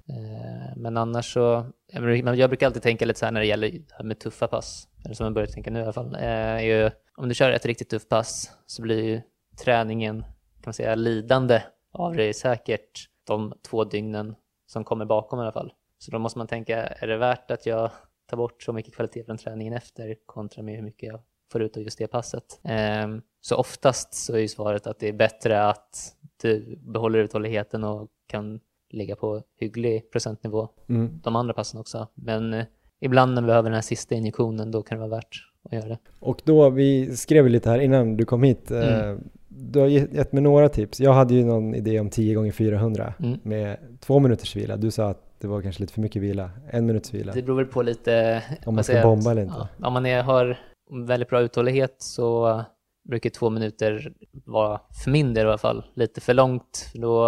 [0.08, 2.02] Eh, Men annars så, jag
[2.50, 5.14] brukar alltid tänka lite så här när det gäller det här med tuffa pass, eller
[5.14, 7.66] som jag börjar tänka nu i alla fall, eh, är ju, om du kör ett
[7.66, 9.20] riktigt tufft pass så blir ju
[9.64, 10.24] träningen,
[10.66, 11.62] man säga, lidande
[11.92, 14.34] av det säkert de två dygnen
[14.66, 15.72] som kommer bakom i alla fall.
[15.98, 17.90] Så då måste man tänka, är det värt att jag
[18.30, 21.20] tar bort så mycket kvalitet från träningen efter kontra med hur mycket jag
[21.52, 22.60] får ut av just det passet?
[22.64, 23.08] Eh,
[23.40, 28.08] Så oftast så är ju svaret att det är bättre att du behåller uthålligheten och
[28.26, 28.60] kan
[28.90, 31.20] ligga på hygglig procentnivå Mm.
[31.24, 32.08] de andra passen också.
[32.14, 32.64] Men eh,
[33.00, 35.88] ibland när vi behöver den här sista injektionen då kan det vara värt att göra
[35.88, 35.98] det.
[36.20, 38.70] Och då, vi skrev lite här innan du kom hit.
[38.70, 39.28] eh, Mm.
[39.58, 41.00] Du har gett mig några tips.
[41.00, 43.38] Jag hade ju någon idé om 10 gånger 400 Mm.
[43.42, 44.76] med två minuters vila.
[44.76, 46.50] Du sa att det var kanske lite för mycket vila.
[46.70, 47.32] En minuts vila.
[47.32, 48.42] Det beror väl på lite...
[48.66, 49.08] Om man ska säger jag?
[49.18, 49.68] bomba eller inte.
[49.80, 50.58] Ja, om man är, har
[51.06, 52.62] väldigt bra uthållighet så
[53.08, 56.90] brukar två minuter vara, för min del i alla fall, lite för långt.
[56.94, 57.26] Då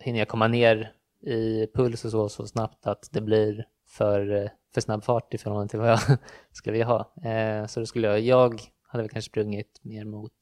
[0.00, 0.92] hinner jag komma ner
[1.26, 5.70] i puls och så, så snabbt att det blir för, för snabb fart i förhållande
[5.70, 6.00] till vad jag
[6.52, 7.30] skulle vilja ha.
[7.30, 10.32] Eh, så då skulle jag, jag hade väl kanske sprungit mer mot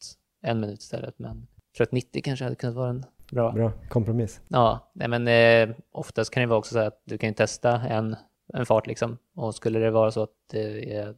[0.45, 3.73] en minut istället, men jag tror att 90 kanske hade kunnat vara en bra Bra
[3.89, 4.41] kompromiss.
[4.49, 7.81] Ja, nej men eh, oftast kan det vara också så att du kan ju testa
[7.81, 8.17] en,
[8.55, 9.19] en fart liksom.
[9.35, 11.15] Och skulle det vara så att det är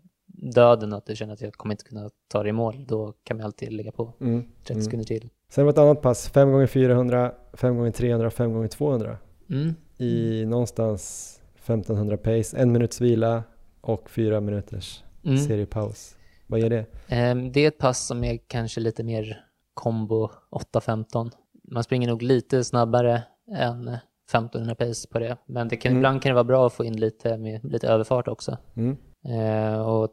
[0.55, 3.13] döden och att du känner att jag kommer inte kunna ta det i mål, då
[3.25, 4.43] kan man alltid lägga på Mm.
[4.59, 4.85] 30 Mm.
[4.85, 5.29] sekunder till.
[5.51, 9.19] Sen var ett annat pass, 5 gånger 400, 5 gånger 300, 5 gånger 200
[9.51, 9.75] Mm.
[9.99, 13.43] i någonstans 1500 pace, en minuts vila
[13.81, 15.39] och fyra minuters Mm.
[15.39, 16.16] seriepaus.
[16.47, 16.87] Vad ger det?
[17.09, 19.45] Ehm, det är ett pass som är kanske lite mer
[19.75, 21.31] kombo 8-15.
[21.69, 23.23] Man springer nog lite snabbare
[23.53, 23.89] än
[24.31, 25.37] 1500 pace på det.
[25.47, 25.99] Men det kan, Mm.
[25.99, 28.59] ibland kan det vara bra att få in lite, med, lite överfart också.
[28.75, 28.97] Mm.
[29.29, 30.11] Eh, och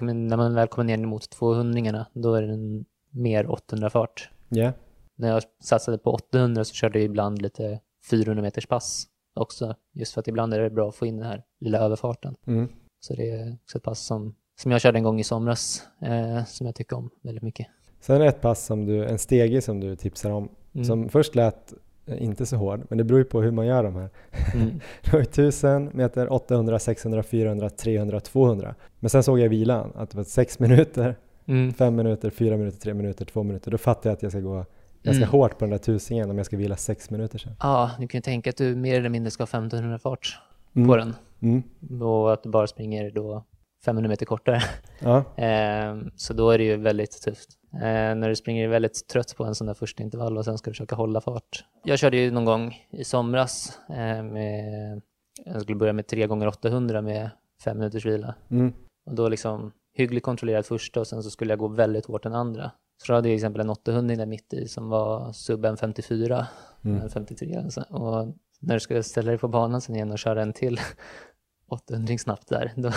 [0.00, 4.30] man, när man väl kommer ner mot 200 då är det en mer 800-fart.
[4.48, 4.72] Ja.
[5.18, 9.74] När jag satsade på 800 så körde jag ibland lite 400 meters pass också.
[9.94, 12.34] Just för att ibland är det bra att få in den här lilla överfarten.
[12.46, 12.68] Mm.
[13.00, 16.44] Så det är också ett pass som, som jag körde en gång i somras, eh,
[16.44, 17.66] som jag tycker om väldigt mycket.
[18.00, 20.84] Sen ett pass som du, en stege som du tipsar om, Mm.
[20.84, 21.72] som först lät
[22.06, 24.10] eh, inte så hård, men det beror ju på hur man gör de här.
[24.54, 24.80] Mm.
[25.04, 28.74] Det var ju 1000 meter, 800, 600, 400, 300, 200.
[29.00, 31.72] Men sen såg jag i vilan att det var 6 minuter, Mm.
[31.72, 33.70] 5 minuter, 4 minuter, 3 minuter, 2 minuter.
[33.70, 34.64] Då fattar jag att jag ska gå
[35.02, 35.28] ganska Mm.
[35.30, 37.52] hårt på den där tusingen om jag ska vila 6 minuter sen.
[37.60, 40.38] Ja, du kan ju tänka att du mer eller mindre ska ha 1500 fart
[40.76, 40.88] Mm.
[40.88, 41.14] på den.
[41.40, 41.62] Mm.
[42.02, 43.44] Och att du bara springer då
[43.84, 44.62] 500 meter kortare.
[45.02, 45.18] Ja.
[45.44, 47.48] Eh, så då är det ju väldigt tufft.
[47.74, 50.70] Eh, när du springer väldigt trött på en sån där första intervall och sen ska
[50.70, 51.64] du försöka hålla fart.
[51.84, 55.02] Jag körde ju någon gång i somras eh, med,
[55.44, 57.30] jag skulle börja med 3 gånger 800 med
[57.64, 58.34] 5 minuters vila.
[58.50, 58.72] Mm.
[59.06, 62.34] Och då liksom hyggligt kontrollerat första och sen så skulle jag gå väldigt hårt den
[62.34, 62.70] andra.
[63.02, 65.76] Så då hade jag till exempel en 800 där mitt i som var sub en
[65.76, 66.46] 54,
[66.84, 67.00] Mm.
[67.02, 67.80] en 53 alltså.
[67.80, 70.80] Och när du ska ställa dig på banan sen igen och köra en till
[71.68, 72.90] 800 snabbt där, då,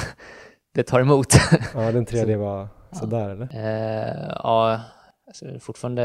[0.74, 1.28] det tar emot.
[1.74, 3.49] ja, den tredje var sådär eller?
[3.53, 4.82] Eh, ja,
[5.28, 6.03] alltså fortfarande,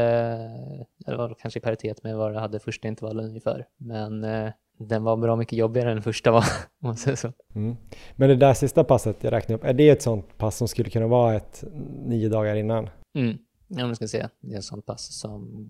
[1.05, 3.65] det var kanske i paritet med vad jag hade första intervallen ungefär.
[3.77, 6.43] Men eh, den var bra mycket jobbigare än den första var,
[6.81, 7.31] om man säger så.
[7.55, 7.75] Mm.
[8.15, 10.89] Men det där sista passet jag räknade upp, är det ett sånt pass som skulle
[10.89, 11.63] kunna vara ett
[12.05, 12.89] nio dagar innan?
[13.17, 13.37] Mm.
[13.67, 14.27] Ja, man ska se.
[14.39, 15.69] Det är en sån pass som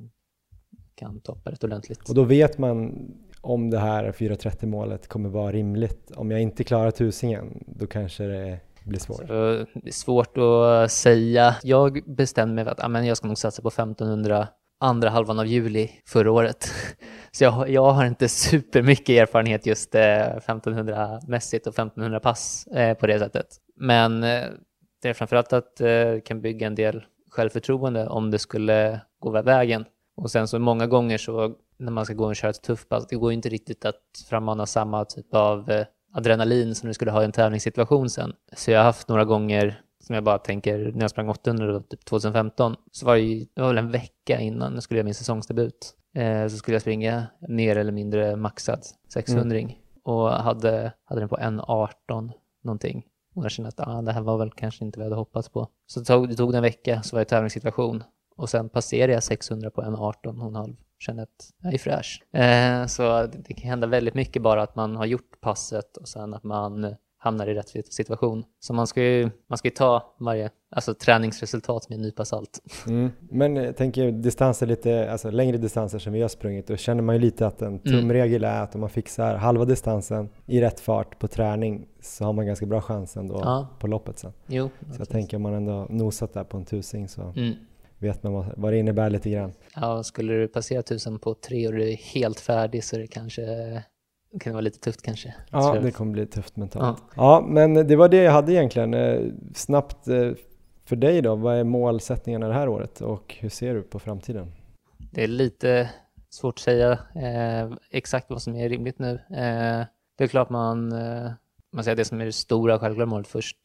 [0.95, 2.09] kan toppa rätt ordentligt.
[2.09, 3.07] Och då vet man
[3.41, 6.11] om det här 4.30 målet kommer vara rimligt.
[6.15, 8.59] Om jag inte klarar tusingen, då kanske det
[8.89, 9.17] blir svårt.
[9.17, 9.25] Så
[9.73, 11.55] Det är svårt att säga.
[11.63, 14.47] Jag bestämde mig för att jag ska nog satsa på 1500
[14.79, 16.71] andra halvan av juli förra året.
[17.31, 23.07] Så jag, jag har inte supermycket erfarenhet just eh, 1500-mässigt och 1500 pass eh, på
[23.07, 23.47] det sättet.
[23.75, 24.43] Men eh,
[25.01, 29.85] det är framförallt att det kan bygga en del självförtroende om det skulle gå vägen.
[30.17, 33.07] Och sen så många gånger så när man ska gå och köra ett tufft pass,
[33.07, 37.11] det går ju inte riktigt att frammana samma typ av eh, adrenalin som du skulle
[37.11, 38.33] ha i en tävlingssituation sen.
[38.53, 41.79] Så jag har haft några gånger som jag bara tänker, när jag sprang 800 då,
[41.79, 45.05] typ 2015, så var det ju, det var väl en vecka innan jag skulle göra
[45.05, 45.95] min säsongsdebut.
[46.15, 49.59] Eh, så skulle jag springa mer eller mindre maxad 600
[50.03, 52.31] och hade, hade den på 1.18
[52.63, 53.05] någonting.
[53.35, 55.49] Och jag kände att ah, det här var väl kanske inte vad jag hade hoppats
[55.49, 55.67] på.
[55.87, 58.03] Så det tog, det tog en vecka, så var i tävlingssituation.
[58.35, 60.75] Och sen passerade jag 600 på 1.18 och en halv.
[60.99, 62.23] Kände att jag är fräsch.
[62.31, 66.07] Eh, så det, det kan hända väldigt mycket bara att man har gjort passet och
[66.07, 68.43] sen att man hamnar i rätt situation.
[68.59, 72.59] Så man ska ju, man ska ju ta varje alltså, träningsresultat med en nypa salt.
[72.87, 73.11] Mm.
[73.19, 77.15] Men jag tänker distanser lite, alltså längre distanser som vi har sprungit, då känner man
[77.15, 81.19] ju lite att en tumregel är att om man fixar halva distansen i rätt fart
[81.19, 83.67] på träning så har man ganska bra chans ändå Ja.
[83.79, 84.33] på loppet sen.
[84.47, 87.53] Jo, Så jag tänker om man ändå nosat där på en tusing så mm.
[87.99, 89.53] Vet man vad, vad det innebär lite grann.
[89.75, 93.41] Ja, skulle du passera tusen på tre och du är helt färdig så det kanske
[94.31, 95.35] det kan vara lite tufft kanske.
[95.51, 97.03] Ja, det kommer bli tufft mentalt.
[97.15, 98.93] Ja, men det var det jag hade egentligen.
[98.93, 99.21] Eh,
[99.55, 100.31] Snabbt eh,
[100.85, 104.51] för dig då, vad är målsättningarna det här året och hur ser du på framtiden?
[105.11, 105.89] Det är lite
[106.29, 109.11] svårt att säga eh, exakt vad som är rimligt nu.
[109.29, 109.85] Eh,
[110.17, 111.31] det är klart man, eh,
[111.71, 113.57] man säger det som är det stora självklara målet först.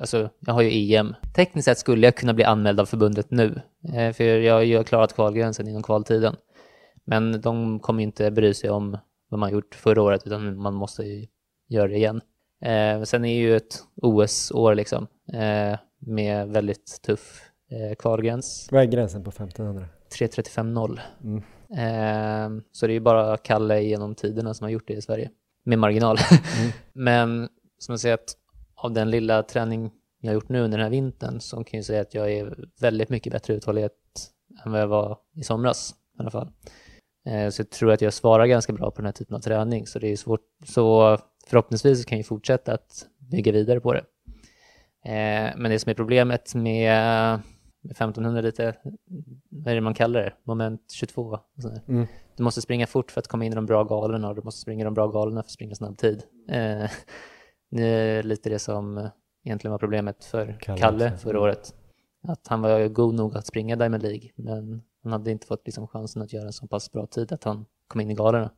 [0.00, 1.14] Alltså, jag har ju EM.
[1.34, 3.60] Tekniskt sett skulle jag kunna bli anmäld av förbundet nu,
[3.94, 6.36] eh, för jag har ju klarat kvalgränsen inom kvaltiden.
[7.04, 8.98] Men de kommer inte bry sig om
[9.28, 11.26] vad man gjort förra året, utan man måste ju
[11.68, 12.20] göra det igen.
[12.62, 18.68] Eh, sen är ju ett OS-år liksom, eh, med väldigt tuff eh, kvalgräns.
[18.70, 19.86] Vad är gränsen på 1500?
[20.18, 21.00] 3.35.0.
[21.24, 22.62] Mm.
[22.72, 25.30] Så det är ju bara Kalle genom tiderna som har gjort det i Sverige.
[25.64, 26.16] Med marginal.
[26.92, 27.48] Men
[27.78, 28.36] som jag säger att
[28.74, 29.90] av den lilla träning
[30.20, 32.68] jag har gjort nu under den här vintern så kan jag säga att jag är
[32.80, 33.92] väldigt mycket bättre uthållighet
[34.64, 36.50] än vad jag var i somras i alla fall.
[37.26, 39.86] Eh, så jag tror att jag svarar ganska bra på den här typen av träning
[39.86, 40.40] så det är svårt.
[40.64, 44.04] Så förhoppningsvis kan jag fortsätta att bygga vidare på det.
[45.04, 47.40] Eh, men det som är problemet med
[47.84, 48.76] 1500 lite,
[49.48, 50.32] vad är det man kallar det?
[50.44, 51.22] Moment 22?
[51.22, 51.80] och sådär.
[51.88, 52.06] Mm.
[52.36, 54.60] Du måste springa fort för att komma in i de bra galorna och du måste
[54.60, 56.22] springa i de bra galorna för att springa snabb tid.
[56.48, 56.90] Eh,
[57.70, 59.08] det är lite det som
[59.44, 61.74] egentligen var problemet för Kalle Kalle, förra året.
[62.28, 65.88] Att han var god nog att springa Diamond League, men han hade inte fått liksom
[65.88, 68.50] chansen att göra en så pass bra tid att han kom in i galorna.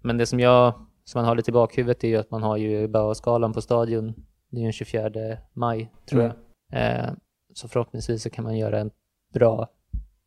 [0.00, 0.74] Men det som jag,
[1.04, 4.14] som man har lite i bakhuvudet är ju att man har ju Bauerskalan på stadion,
[4.50, 5.10] det är ju den 24
[5.52, 6.32] maj tror Mm.
[6.70, 7.06] jag.
[7.06, 7.12] Eh,
[7.54, 8.90] så förhoppningsvis så kan man göra en
[9.32, 9.68] bra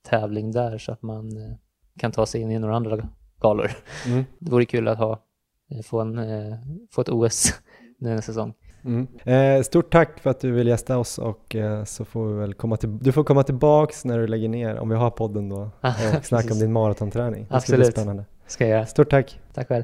[0.09, 1.55] tävling där så att man eh,
[1.99, 3.09] kan ta sig in i några andra
[3.41, 3.71] galor.
[4.05, 4.25] Mm.
[4.39, 5.19] Det vore kul att ha,
[5.83, 6.57] få, en, eh,
[6.91, 7.53] få ett OS
[7.97, 8.53] nästa säsong.
[8.85, 9.07] Mm.
[9.23, 12.53] Eh, stort tack för att du vill gästa oss och eh, så får vi väl
[12.53, 15.61] komma till, du får komma tillbaks när du lägger ner, om vi har podden då,
[16.17, 17.47] och snacka om din maratonträning.
[17.49, 17.87] Det ska bli Absolut.
[17.87, 18.25] spännande.
[18.47, 18.85] Ska jag göra.
[18.85, 19.39] Stort tack!
[19.53, 19.83] Tack själv.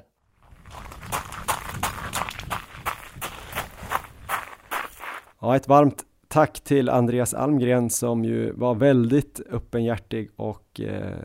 [5.40, 6.04] Ja, ett varmt
[6.34, 11.18] tack till Andreas Almgren som ju var väldigt öppenhjärtig och eh,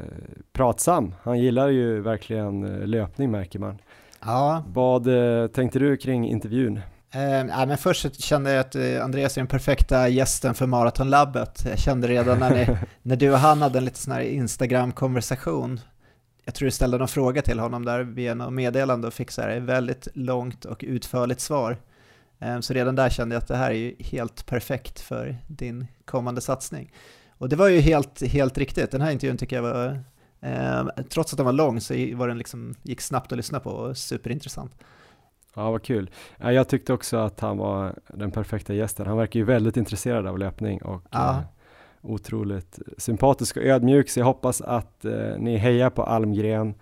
[0.52, 1.14] pratsam.
[1.22, 3.78] Han gillar ju verkligen eh, löpning märker man.
[4.20, 6.76] Ja, Vad eh, tänkte du kring intervjun?
[7.14, 11.64] eh, men först kände jag att eh, Andreas är den perfekta gästen för Maratonlabbet.
[11.70, 15.80] Jag kände redan när, ni, när du och han hade en lite sån här Instagram-konversation.
[16.44, 19.42] Jag tror du ställde någon fråga till honom där via något meddelande och fick så
[19.42, 21.76] här ett väldigt långt och utförligt svar.
[22.38, 25.86] Eh, Så redan där kände jag att det här är ju helt perfekt för din
[26.04, 26.92] kommande satsning.
[27.38, 28.90] Och det var ju helt, helt riktigt.
[28.90, 30.00] Den här intervjun tycker jag var,
[30.40, 33.70] eh, trots att den var lång så var den liksom, gick snabbt att lyssna på
[33.70, 34.72] och superintressant.
[35.54, 36.10] Ja, vad kul.
[36.38, 39.06] Ja, Jag tyckte också att han var den perfekta gästen.
[39.06, 41.30] Han verkar ju väldigt intresserad av löpning och Ja.
[41.30, 41.40] eh,
[42.02, 44.10] otroligt sympatisk och ödmjuk.
[44.10, 46.74] Så jag hoppas att eh, ni hejar på Almgren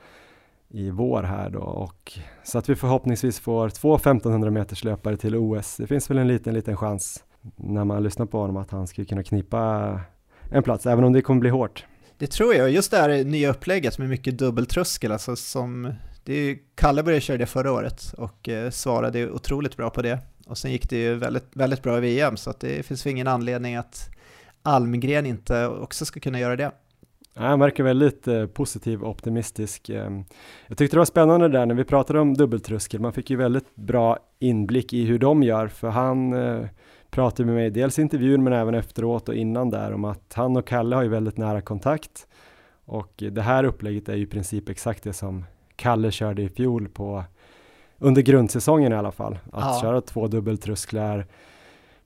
[0.77, 2.13] i vår här då och
[2.45, 5.77] så att vi förhoppningsvis får två 1500 meters löpare till OS.
[5.77, 7.25] Det finns väl en liten, liten chans
[7.57, 10.01] när man lyssnar på honom att han skulle kunna knipa
[10.51, 11.85] en plats, även om det kommer bli hårt.
[12.19, 16.45] Det tror jag, just det här nya upplägget med mycket dubbeltröskel, alltså som, det är
[16.45, 20.19] ju, Kalle började köra det förra året och eh, svarade otroligt bra på det.
[20.47, 23.11] Och sen gick det ju väldigt, väldigt bra i VM, så att det finns väl
[23.11, 24.11] ingen anledning att
[24.63, 26.71] Almgren inte också ska kunna göra det.
[27.39, 29.89] Ja, Han verkar väldigt eh, positiv och optimistisk.
[29.89, 30.11] Eh,
[30.67, 33.01] Jag tyckte det var spännande där när vi pratade om dubbeltröskel.
[33.01, 36.67] Man fick ju väldigt bra inblick i hur de gör, för han eh,
[37.11, 40.57] pratade med mig dels i intervjun men även efteråt och innan där om att han
[40.57, 42.27] och Kalle har ju väldigt nära kontakt.
[42.85, 45.45] Och det här upplägget är ju i princip exakt det som
[45.77, 47.25] Kalle körde i fjol på
[47.99, 49.39] under grundsäsongen i alla fall.
[49.53, 49.79] Att Ja.
[49.83, 51.27] köra två dubbeltrösklar,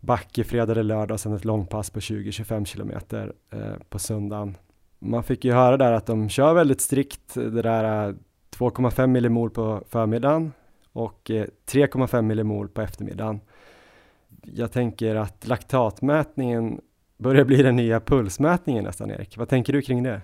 [0.00, 4.56] backe fredag eller lördag och sen ett långpass på 20-25 kilometer eh, på söndagen.
[5.02, 8.14] Man fick ju höra där att de kör väldigt strikt det där äh,
[8.56, 10.52] 2,5 millimol på förmiddagen
[10.92, 13.40] och eh, 3,5 millimol på eftermiddagen.
[14.42, 16.80] Jag tänker att laktatmätningen
[17.18, 19.36] börjar bli den nya pulsmätningen nästan Erik.
[19.36, 20.20] Vad tänker du kring det?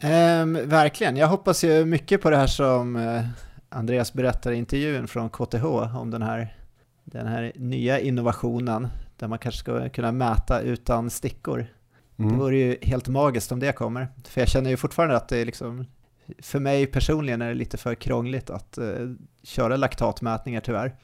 [0.00, 3.22] Ehm, verkligen, jag hoppas ju mycket på det här som eh,
[3.68, 5.64] Andreas berättar i intervjun från KTH
[5.96, 6.54] om den här,
[7.04, 11.66] den här nya innovationen där man kanske ska kunna mäta utan stickor.
[12.20, 12.38] Det Mm.
[12.38, 14.08] vore ju helt magiskt om det kommer.
[14.24, 15.86] För jag känner ju fortfarande att det är liksom,
[16.42, 18.84] för mig personligen är det lite för krångligt att eh,
[19.42, 20.94] köra laktatmätningar tyvärr.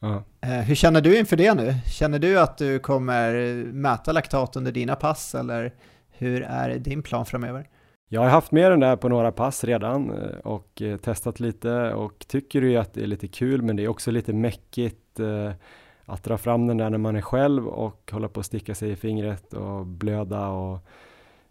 [0.00, 0.24] Ja.
[0.40, 1.74] Eh, hur känner du inför det nu?
[1.86, 3.34] Känner du att du kommer
[3.72, 5.74] mäta laktat under dina pass eller
[6.10, 7.68] hur är din plan framöver?
[8.08, 11.92] Jag har haft med den där på några pass redan eh, och eh, testat lite
[11.94, 15.52] och tycker ju att det är lite kul men det är också lite mäckigt eh,
[16.08, 18.90] att dra fram den där när man är själv och hålla på att sticka sig
[18.90, 20.78] i fingret och blöda och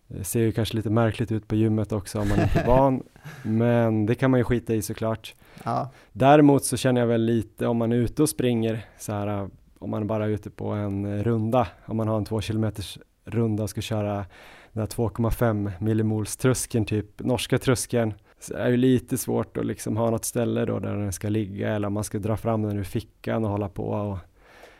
[0.08, 3.03] det ser ju kanske lite märkligt ut på gymmet också om man inte är van
[3.43, 5.36] men det kan man ju skita i såklart.
[5.64, 9.28] Ja, Däremot så känner jag väl lite om man är ute och springer så här
[9.28, 9.47] eh,
[9.80, 12.97] om man bara är ute på en eh, runda, om man har en två kilometers
[13.26, 14.26] runda och ska köra
[14.74, 19.97] den här 2,5 millimols tröskeln, typ norska tröskeln, så är det lite svårt att liksom
[19.97, 22.78] ha något ställe då där den ska ligga eller om man ska dra fram den
[22.78, 24.18] ur fickan och hålla på och,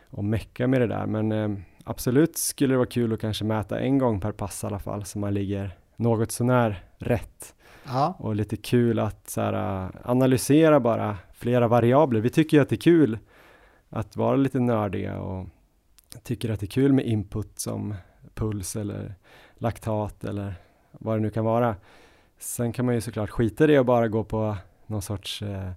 [0.10, 1.06] och mecka med det där.
[1.06, 4.68] Men eh, absolut skulle det vara kul att kanske mäta en gång per pass i
[4.68, 7.56] alla fall så man ligger något sånär rätt
[7.86, 12.20] ja, och lite kul att så här, äh, analysera bara flera variabler.
[12.20, 13.20] Vi tycker ju att det är kul
[13.90, 15.48] att vara lite nördiga och
[16.24, 17.96] tycker att det är kul med input som
[18.34, 19.16] puls eller
[19.58, 20.54] laktat eller
[20.92, 21.76] vad det nu kan vara.
[22.40, 25.72] Sen kan man ju såklart skita i det och bara gå på någon sorts eh,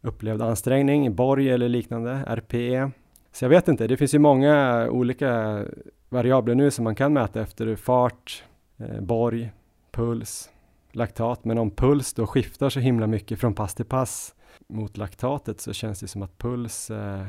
[0.00, 2.90] upplevd ansträngning, borg eller liknande, RPE.
[3.34, 5.64] Så jag vet inte, det finns ju många olika
[6.08, 8.44] variabler nu som man kan mäta efter fart,
[8.78, 9.52] eh, borg,
[9.92, 10.50] puls,
[10.92, 11.44] laktat.
[11.44, 14.34] Men om puls då skiftar så himla mycket från pass till pass
[14.68, 17.26] mot laktatet så känns det som att puls eh,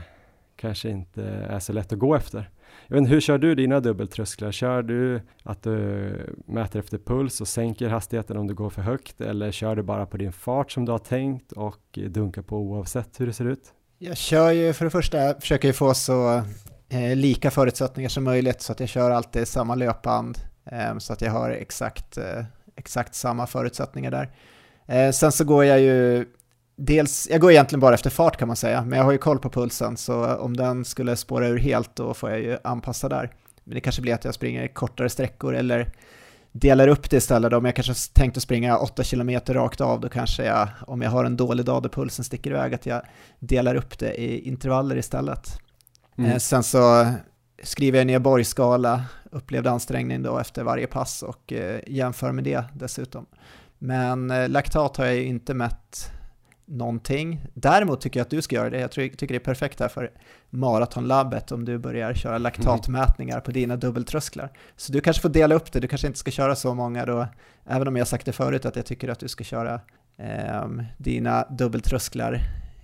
[0.55, 2.49] kanske inte är så lätt att gå efter.
[2.87, 4.51] Jag vet inte, hur kör du dina dubbeltrösklar?
[4.51, 9.21] Kör du att du mäter efter puls och sänker hastigheten om du går för högt
[9.21, 13.19] eller kör du bara på din fart som du har tänkt och dunkar på oavsett
[13.19, 13.73] hur det ser ut?
[14.05, 16.43] Jag kör ju för det första, försöker ju få så
[16.89, 20.37] eh, lika förutsättningar som möjligt så att jag kör alltid samma löpband
[20.71, 22.43] eh, så att jag har exakt, eh,
[22.75, 24.29] exakt samma förutsättningar där.
[24.87, 26.25] Eh, sen så går jag ju
[26.77, 29.39] Dels, jag går egentligen bara efter fart kan man säga, men jag har ju koll
[29.39, 33.31] på pulsen så om den skulle spåra ur helt då får jag ju anpassa där.
[33.63, 35.91] Men det kanske blir att jag springer kortare sträckor eller
[36.59, 37.53] delar upp det istället.
[37.53, 41.25] Om jag kanske tänkte springa 8 km rakt av, då kanske jag, om jag har
[41.25, 43.01] en dålig dag där pulsen sticker iväg, att jag
[43.39, 45.59] delar upp det i intervaller istället.
[46.17, 46.31] Mm.
[46.31, 47.11] Eh, sen så
[47.63, 52.63] skriver jag ner borgskala, upplevd ansträngning då efter varje pass och eh, jämför med det
[52.73, 53.25] dessutom.
[53.77, 56.11] Men eh, laktat har jag ju inte mätt
[56.65, 57.41] någonting.
[57.53, 58.79] Däremot tycker jag att du ska göra det.
[58.79, 60.11] Jag tycker det är perfekt här för
[60.49, 64.51] maratonlabbet om du börjar köra laktatmätningar på dina dubbeltrösklar.
[64.75, 67.27] Så du kanske får dela upp det, du kanske inte ska köra så många då,
[67.65, 69.81] även om jag sagt det förut att jag tycker att du ska köra
[70.17, 72.41] eh, dina dubbeltrösklar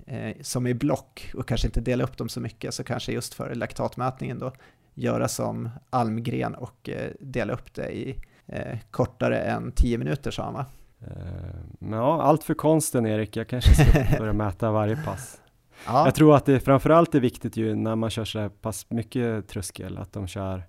[0.07, 3.34] eh, som i block och kanske inte dela upp dem så mycket, så kanske just
[3.34, 4.53] för laktatmätningen då
[4.93, 8.15] göra som Almgren och eh, dela upp det i
[8.47, 10.65] eh, kortare än 10 minuter sa han va?
[11.79, 15.41] Men ja, allt för konsten Erik, jag kanske ska börja mäta varje pass.
[15.85, 16.05] Ja.
[16.05, 19.47] Jag tror att det framförallt är viktigt ju när man kör så här pass mycket
[19.47, 20.63] tröskel, att de kör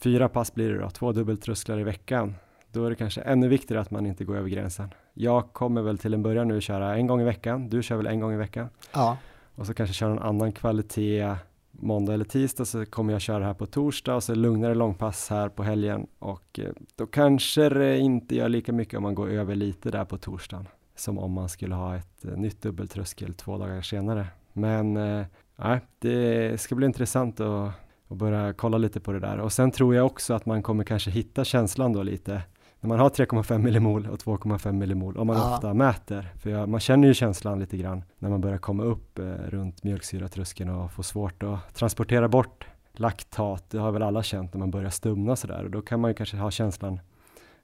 [0.00, 2.34] fyra pass blir det då, två dubbeltrösklar i veckan.
[2.72, 4.94] Då är det kanske ännu viktigare att man inte går över gränsen.
[5.14, 8.06] Jag kommer väl till en början nu köra en gång i veckan, du kör väl
[8.06, 8.68] en gång i veckan?
[8.92, 9.16] Ja.
[9.54, 11.36] Och så kanske köra en annan kvalitet
[11.80, 15.48] måndag eller tisdag så kommer jag köra här på torsdag och så lugnare långpass här
[15.48, 19.54] på helgen och eh, då kanske det inte gör lika mycket om man går över
[19.54, 23.82] lite där på torsdagen som om man skulle ha ett eh, nytt dubbeltröskel två dagar
[23.82, 24.26] senare.
[24.52, 27.72] Men eh, nej, det ska bli intressant att,
[28.08, 30.84] att börja kolla lite på det där och sen tror jag också att man kommer
[30.84, 32.42] kanske hitta känslan då lite
[32.84, 35.54] när man har 3,5 millimol och 2,5 millimol, om man ja.
[35.54, 39.18] ofta mäter, för jag, man känner ju känslan lite grann när man börjar komma upp
[39.18, 44.54] eh, runt mjölksyratröskeln och får svårt att transportera bort laktat, det har väl alla känt
[44.54, 47.00] när man börjar stumna sådär och då kan man ju kanske ha känslan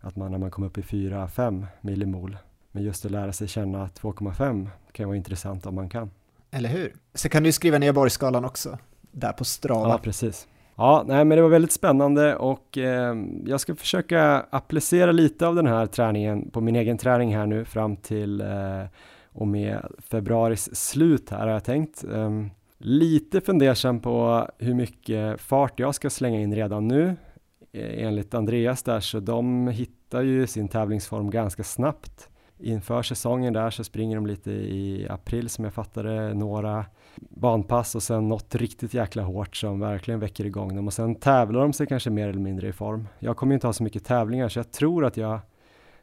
[0.01, 2.37] att man när man kommer upp i 4-5 millimol,
[2.73, 6.11] men just att lära sig känna 2,5 kan vara intressant om man kan.
[6.51, 6.95] Eller hur?
[7.15, 9.89] Så kan du skriva ner borgskalan också, där på Strava.
[9.89, 10.47] Ja, precis.
[10.81, 13.15] Ja, nej, men det var väldigt spännande och eh,
[13.47, 17.65] jag ska försöka applicera lite av den här träningen på min egen träning här nu
[17.65, 18.85] fram till eh,
[19.33, 22.05] och med februaris slut här har jag tänkt.
[22.05, 22.31] Eh,
[22.79, 27.17] lite fundersam på hur mycket fart jag ska slänga in redan nu.
[27.73, 32.29] Eh, enligt Andreas där så de hittar ju sin tävlingsform ganska snabbt.
[32.59, 36.85] Inför säsongen där så springer de lite i april som jag fattade några
[37.29, 41.61] banpass och sen något riktigt jäkla hårt som verkligen väcker igång dem och sen tävlar
[41.61, 43.09] de sig kanske mer eller mindre i form.
[43.19, 45.41] Jag kommer inte ha så mycket tävlingar så jag tror att jag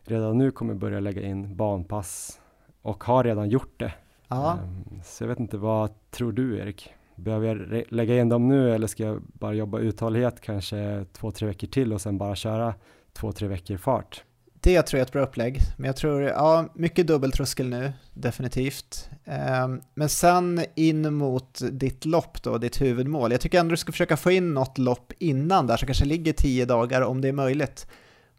[0.04, 2.40] redan nu kommer börja lägga in banpass
[2.82, 3.94] och har redan gjort det.
[4.28, 4.60] Ja.
[4.64, 6.94] Um, så jag vet inte, vad tror du Erik?
[7.16, 11.48] Behöver jag lägga in dem nu eller ska jag bara jobba uthållighet kanske två, tre
[11.48, 12.74] veckor till och sen bara köra
[13.14, 14.24] två, tre veckor fart?
[14.62, 19.10] Det tror jag är ett bra upplägg, men jag tror, ja, mycket dubbeltröskel nu, definitivt.
[19.26, 23.32] Ehm, men sen in mot ditt lopp då, ditt huvudmål.
[23.32, 26.34] Jag tycker ändå du ska försöka få in något lopp innan där, som kanske ligger
[26.34, 27.88] tio dagar om det är möjligt,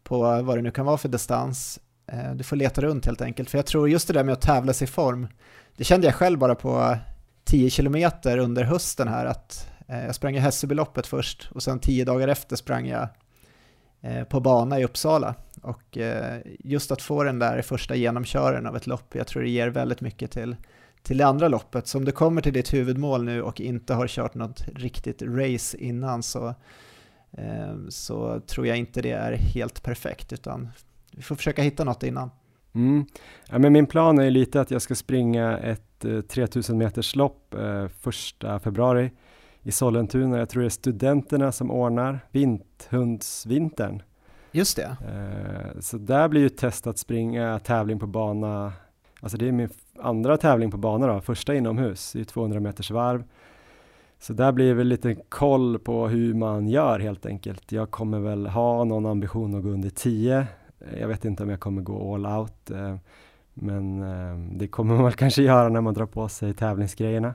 [0.03, 1.79] på vad det nu kan vara för distans.
[2.07, 4.41] Ehm, du får leta runt helt enkelt, för jag tror just det där med att
[4.41, 5.27] tävla sig i form,
[5.77, 6.97] det kände jag själv bara på
[7.43, 12.05] 10 kilometer under hösten här, att eh, jag sprang i Hässelbyloppet först och sen tio
[12.05, 13.07] dagar efter sprang jag
[14.01, 18.75] Eh, på bana i Uppsala och eh, just att få den där första genomkören av
[18.75, 20.55] ett lopp, jag tror det ger väldigt mycket till,
[21.03, 21.87] till det andra loppet.
[21.87, 25.77] Så om du kommer till ditt huvudmål nu och inte har kört något riktigt race
[25.77, 26.47] innan så,
[27.31, 30.69] eh, så tror jag inte det är helt perfekt, utan
[31.11, 32.29] vi får försöka hitta något innan.
[32.73, 33.05] Mm.
[33.49, 37.87] Ja, men min plan är lite att jag ska springa ett 3000 meters lopp eh,
[37.87, 39.11] första februari
[39.69, 40.37] i Sollentuna.
[40.37, 44.01] Jag tror det är studenterna som ordnar Vinthundsvintern.
[44.51, 44.97] Just det.
[45.07, 48.73] Eh, så där blir ju test att springa tävling på bana,
[49.21, 53.23] alltså det är min andra tävling på bana då, första inomhus i 200 meters varv.
[54.19, 57.71] Så där blir det väl lite koll på hur man gör helt enkelt.
[57.71, 60.47] Jag kommer väl ha någon ambition att gå under 10.
[60.99, 62.95] Jag vet inte om jag kommer gå all out, eh,
[63.53, 67.33] men eh, det kommer man väl kanske göra när man drar på sig tävlingsgrejerna.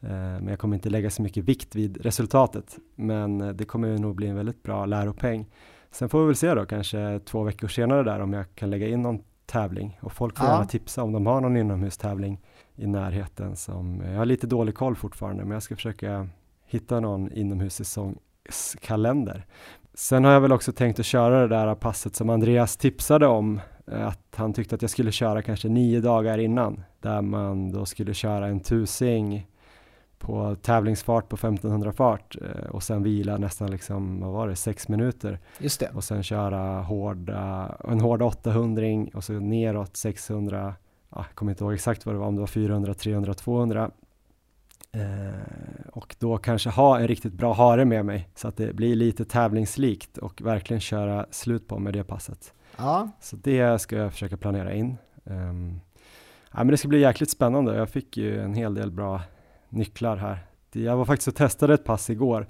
[0.00, 4.26] Men jag kommer inte lägga så mycket vikt vid resultatet, men det kommer nog bli
[4.26, 5.46] en väldigt bra läropeng.
[5.90, 8.88] Sen får vi väl se då, kanske två veckor senare där om jag kan lägga
[8.88, 10.52] in någon tävling och folk får ja.
[10.52, 12.40] gärna tipsa om de har någon inomhustävling
[12.76, 16.28] i närheten som, jag har lite dålig koll fortfarande men jag ska försöka
[16.66, 19.46] hitta någon inomhussäsongskalender.
[19.94, 23.60] Sen har jag väl också tänkt att köra det där passet som Andreas tipsade om,
[23.86, 27.86] eh, att han tyckte att jag skulle köra kanske nio dagar innan, där man då
[27.86, 29.46] skulle köra en tusing
[30.18, 34.88] på tävlingsfart på 1500 fart eh, och sen vila nästan liksom, vad var det, sex
[34.88, 35.38] minuter.
[35.58, 35.90] Just det.
[35.94, 38.82] Och sen köra hårda, en hård 800
[39.14, 40.74] och så neråt 600,
[41.14, 43.90] jag kommer inte ihåg exakt vad det var, om det var 400, 300, 200.
[44.92, 48.96] Eh, och då kanske ha en riktigt bra hare med mig så att det blir
[48.96, 52.54] lite tävlingslikt och verkligen köra slut på med det passet.
[52.76, 53.10] Ja.
[53.20, 54.96] Så det ska jag försöka planera in.
[55.24, 55.80] Um,
[56.52, 57.76] ja, men det ska bli jäkligt spännande.
[57.76, 59.20] Jag fick ju en hel del bra
[59.68, 60.38] nycklar här.
[60.72, 62.46] Jag var faktiskt och testade ett pass igår,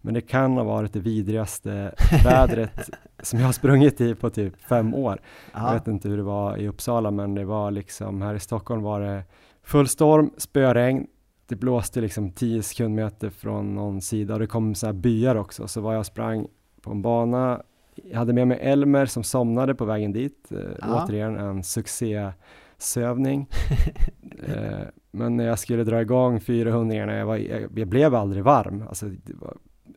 [0.00, 1.94] men det kan ha varit det vidrigaste
[2.24, 2.90] vädret
[3.22, 5.20] som jag har sprungit i på typ fem år.
[5.52, 5.66] Ja.
[5.66, 8.82] Jag vet inte hur det var i Uppsala, men det var liksom här i Stockholm
[8.82, 9.24] var det
[9.62, 11.06] full storm, spöregn,
[11.46, 15.68] det blåste liksom 10 sekundmeter från någon sida och det kom så här byar också.
[15.68, 16.46] Så var jag sprang
[16.82, 17.62] på en bana,
[17.94, 20.52] jag hade med mig Elmer som somnade på vägen dit.
[20.52, 21.04] Eh, ja.
[21.04, 23.48] Återigen en succésövning.
[24.42, 24.80] eh,
[25.10, 28.84] men när jag skulle dra igång 400 jag, var, jag, jag blev aldrig varm.
[28.88, 29.56] Alltså, var,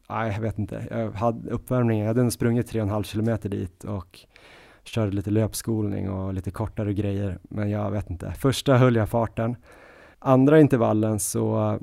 [0.10, 0.88] nej, jag vet inte.
[0.92, 4.20] Jag hade uppvärmning, jag hade sprungit 3,5 kilometer dit och
[4.84, 7.40] körde lite löpskolning och lite kortare grejer.
[7.44, 8.32] Men jag vet inte.
[8.32, 9.56] Första höll jag farten
[10.24, 11.80] andra intervallen så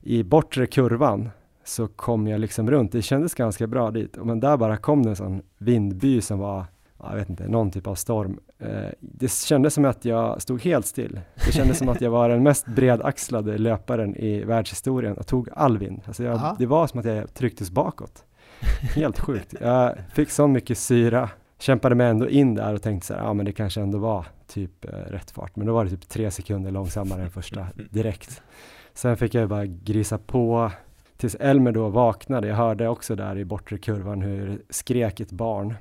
[0.00, 1.30] i bortre kurvan
[1.64, 2.92] så kom jag liksom runt.
[2.92, 6.64] Det kändes ganska bra dit, men där bara kom det en sån vindby som var,
[6.98, 8.40] jag vet inte, någon typ av storm.
[8.58, 8.68] Eh,
[9.00, 11.20] det kändes som att jag stod helt still.
[11.46, 15.78] Det kändes som att jag var den mest bredaxlade löparen i världshistorien och tog all
[15.78, 16.02] vind.
[16.06, 18.24] Alltså jag, det var som att jag trycktes bakåt.
[18.94, 19.54] Helt sjukt.
[19.60, 23.32] Jag fick så mycket syra, kämpade mig ändå in där och tänkte så här, ja
[23.32, 26.30] men det kanske ändå var typ eh, rätt fart, men då var det typ tre
[26.30, 28.42] sekunder långsammare än första direkt.
[28.94, 30.70] Sen fick jag bara grisa på
[31.16, 32.48] tills Elmer då vaknade.
[32.48, 35.74] Jag hörde också där i bortre kurvan hur skrek ett barn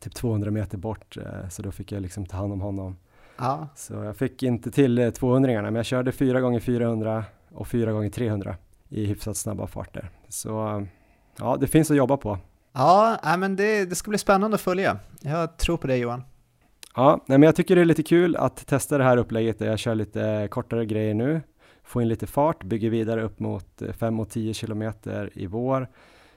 [0.00, 2.96] typ 200 meter bort, eh, så då fick jag liksom ta hand om honom.
[3.36, 3.68] Ja.
[3.74, 7.92] Så jag fick inte till 200 eh, men jag körde 4 gånger 400 och 4
[7.92, 8.56] gånger 300
[8.88, 10.10] i hyfsat snabba farter.
[10.28, 10.86] Så
[11.38, 12.38] ja, det finns att jobba på.
[12.72, 14.98] Ja, men det, det ska bli spännande att följa.
[15.20, 16.22] Jag tror på dig Johan.
[16.96, 19.66] Ja, nej, men jag tycker det är lite kul att testa det här upplägget där
[19.66, 21.40] jag kör lite kortare grejer nu,
[21.84, 25.88] få in lite fart, bygger vidare upp mot 5 och 10 kilometer i vår,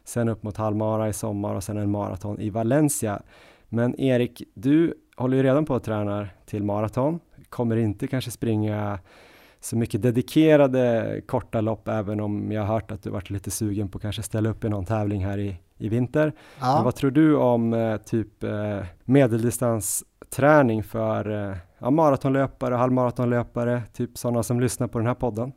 [0.08, 3.22] sen upp mot halvmara i sommar och sen en maraton i Valencia.
[3.70, 9.00] Men Erik, du håller ju redan på att träna till maraton, kommer inte kanske springa
[9.60, 13.90] så mycket dedikerade korta lopp, även om jag har hört att du varit lite sugen
[13.90, 16.34] på att kanske ställa upp i någon tävling här i, i vinter.
[16.60, 16.76] Ja.
[16.76, 24.18] Men vad tror du om eh, typ eh, medeldistansträning för eh, ja, maratonlöpare, halvmaratonlöpare, typ
[24.18, 25.52] sådana som lyssnar på den här podden?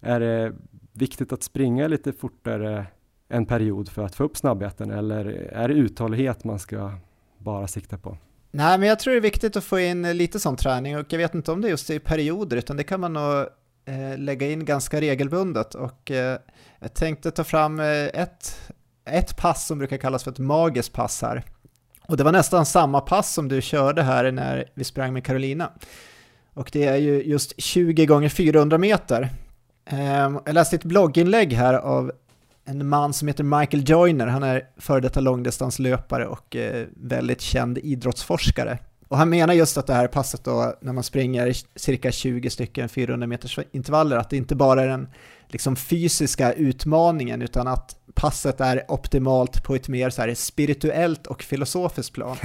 [0.00, 0.52] Är det
[0.92, 2.86] viktigt att springa lite fortare
[3.28, 6.92] en period för att få upp snabbheten eller är det uthållighet man ska
[7.38, 8.16] bara sikta på?
[8.50, 11.18] Nej, men jag tror det är viktigt att få in lite sån träning och jag
[11.18, 13.46] vet inte om det är just i perioder utan det kan man nog
[13.84, 16.38] eh, lägga in ganska regelbundet och eh,
[16.80, 18.70] jag tänkte ta fram eh, ett,
[19.04, 21.42] ett pass som brukar kallas för ett magiskt pass här.
[22.08, 25.72] Och det var nästan samma pass som du körde här när vi sprang med Carolina.
[26.54, 29.28] Och det är ju just 20 gånger 400 meter.
[29.86, 32.12] Ehm, jag läste ett blogginlägg här av
[32.64, 34.26] en man som heter Michael Joyner.
[34.26, 38.78] Han är före detta långdistanslöpare och eh, väldigt känd idrottsforskare.
[39.08, 42.88] Och han menar just att det här passet då, när man springer cirka 20 stycken
[42.88, 45.08] 400 meters intervaller, att det inte bara är den
[45.48, 51.42] liksom fysiska utmaningen, utan att passet är optimalt på ett mer så här spirituellt och
[51.42, 52.36] filosofiskt plan.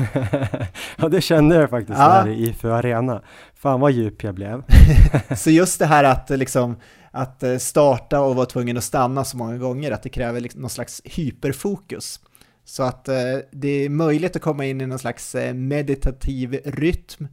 [0.97, 2.23] ja, det kände jag faktiskt ja.
[2.23, 3.21] där i IFU Arena.
[3.55, 4.63] Fan vad djup jag blev.
[5.37, 6.75] så just det här att liksom
[7.11, 10.61] att eh, starta och vara tvungen att stanna så många gånger, att det kräver liksom
[10.61, 12.19] någon slags hyperfokus.
[12.65, 17.27] Så att eh, det är möjligt att komma in i någon slags eh, meditativ rytm.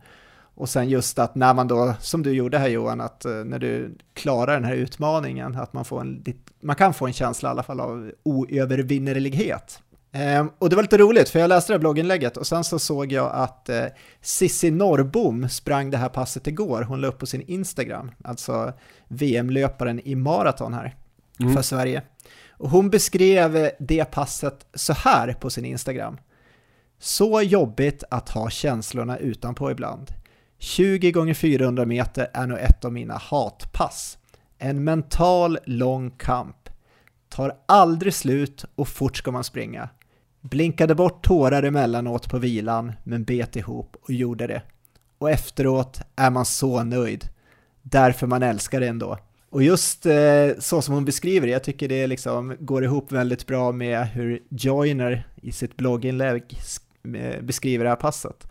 [0.59, 3.99] Och sen just att när man då, som du gjorde här Johan, att när du
[4.15, 6.25] klarar den här utmaningen, att man, får en,
[6.61, 9.81] man kan få en känsla i alla fall av oövervinnerlighet.
[10.19, 12.79] Ehm, och det var lite roligt, för jag läste det här blogginlägget och sen så
[12.79, 13.85] såg jag att eh,
[14.21, 16.83] Sissi Norrbom sprang det här passet igår.
[16.83, 18.73] Hon la upp på sin Instagram, alltså
[19.09, 20.95] VM-löparen i maraton här
[21.41, 21.55] mm.
[21.55, 22.03] för Sverige.
[22.51, 26.19] Och hon beskrev det passet så här på sin Instagram.
[26.99, 30.11] Så jobbigt att ha känslorna utanpå ibland.
[30.59, 34.19] 20 gånger 400 meter är nog ett av mina hatpass.
[34.59, 36.57] En mental lång kamp.
[37.29, 39.89] Tar aldrig slut och fort ska man springa.
[40.51, 44.63] Blinkade bort tårar emellanåt på vilan, men bet ihop och gjorde det.
[45.19, 47.25] Och efteråt är man så nöjd.
[47.83, 49.19] Därför man älskar det ändå.
[49.51, 53.47] Och just eh, så som hon beskriver det, jag tycker det liksom går ihop väldigt
[53.47, 56.59] bra med hur Joiner i sitt blogginlägg
[57.17, 58.47] eh, beskriver det här passet.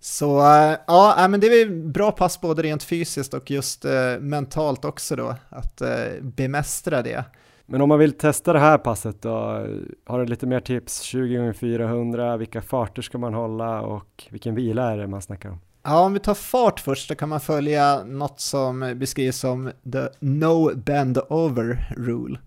[0.00, 4.84] Så eh, ja, men det är bra pass både rent fysiskt och just eh, mentalt
[4.84, 5.82] också då, att
[6.20, 7.24] bemästra det.
[7.72, 9.66] Men om man vill testa det här passet då,
[10.06, 11.00] har du lite mer tips?
[11.00, 15.50] 20 x 400, vilka farter ska man hålla och vilken vila är det man snackar
[15.50, 15.60] om?
[15.82, 20.08] Ja, om vi tar fart först så kan man följa något som beskrivs som the
[20.20, 22.38] no bend over rule.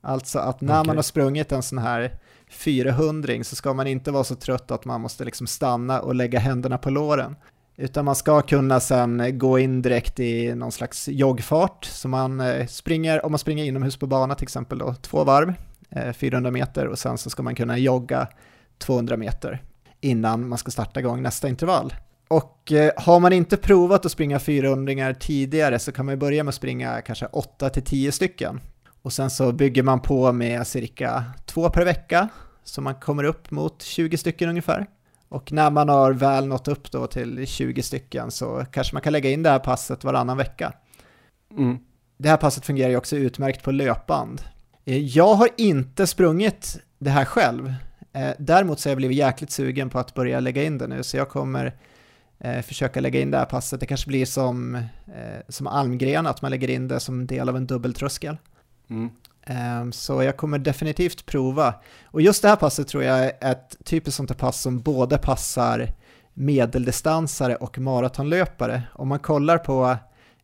[0.00, 0.86] Alltså att när Okej.
[0.86, 2.18] man har sprungit en sån här
[2.48, 6.38] 400 så ska man inte vara så trött att man måste liksom stanna och lägga
[6.38, 7.36] händerna på låren.
[7.80, 11.84] Utan man ska kunna sen gå in direkt i någon slags joggfart.
[11.84, 15.54] Så man eh, springer, om man springer inomhus på bana till exempel då, två varv,
[15.90, 18.28] eh, 400 meter och sen så ska man kunna jogga
[18.78, 19.62] 200 meter
[20.00, 21.94] innan man ska starta igång nästa intervall.
[22.28, 26.44] Och eh, har man inte provat att springa 400 tidigare så kan man ju börja
[26.44, 28.60] med att springa kanske 8-10 stycken.
[29.02, 32.28] Och sen så bygger man på med cirka två per vecka,
[32.64, 34.86] så man kommer upp mot 20 stycken ungefär.
[35.28, 39.12] Och när man har väl nått upp då till 20 stycken så kanske man kan
[39.12, 40.72] lägga in det här passet varannan vecka.
[41.56, 41.78] Mm.
[42.16, 44.42] Det här passet fungerar ju också utmärkt på löpband.
[44.84, 47.74] Eh, Jag har inte sprungit det här själv.
[48.12, 51.02] Eh, Däremot så har jag blivit jäkligt sugen på att börja lägga in det nu,
[51.02, 51.74] så jag kommer
[52.38, 53.80] eh, försöka lägga in det här passet.
[53.80, 54.82] Det kanske blir som,
[55.48, 58.36] som Almgren, att man lägger in det som del av en dubbeltröskel.
[58.90, 59.10] Mm.
[59.50, 61.74] Ehm, Så jag kommer definitivt prova.
[62.04, 65.18] Och just det här passet tror jag är ett typiskt sånt här pass som både
[65.18, 65.88] passar
[66.34, 68.82] medeldistansare och maratonlöpare.
[68.92, 69.96] Om man kollar på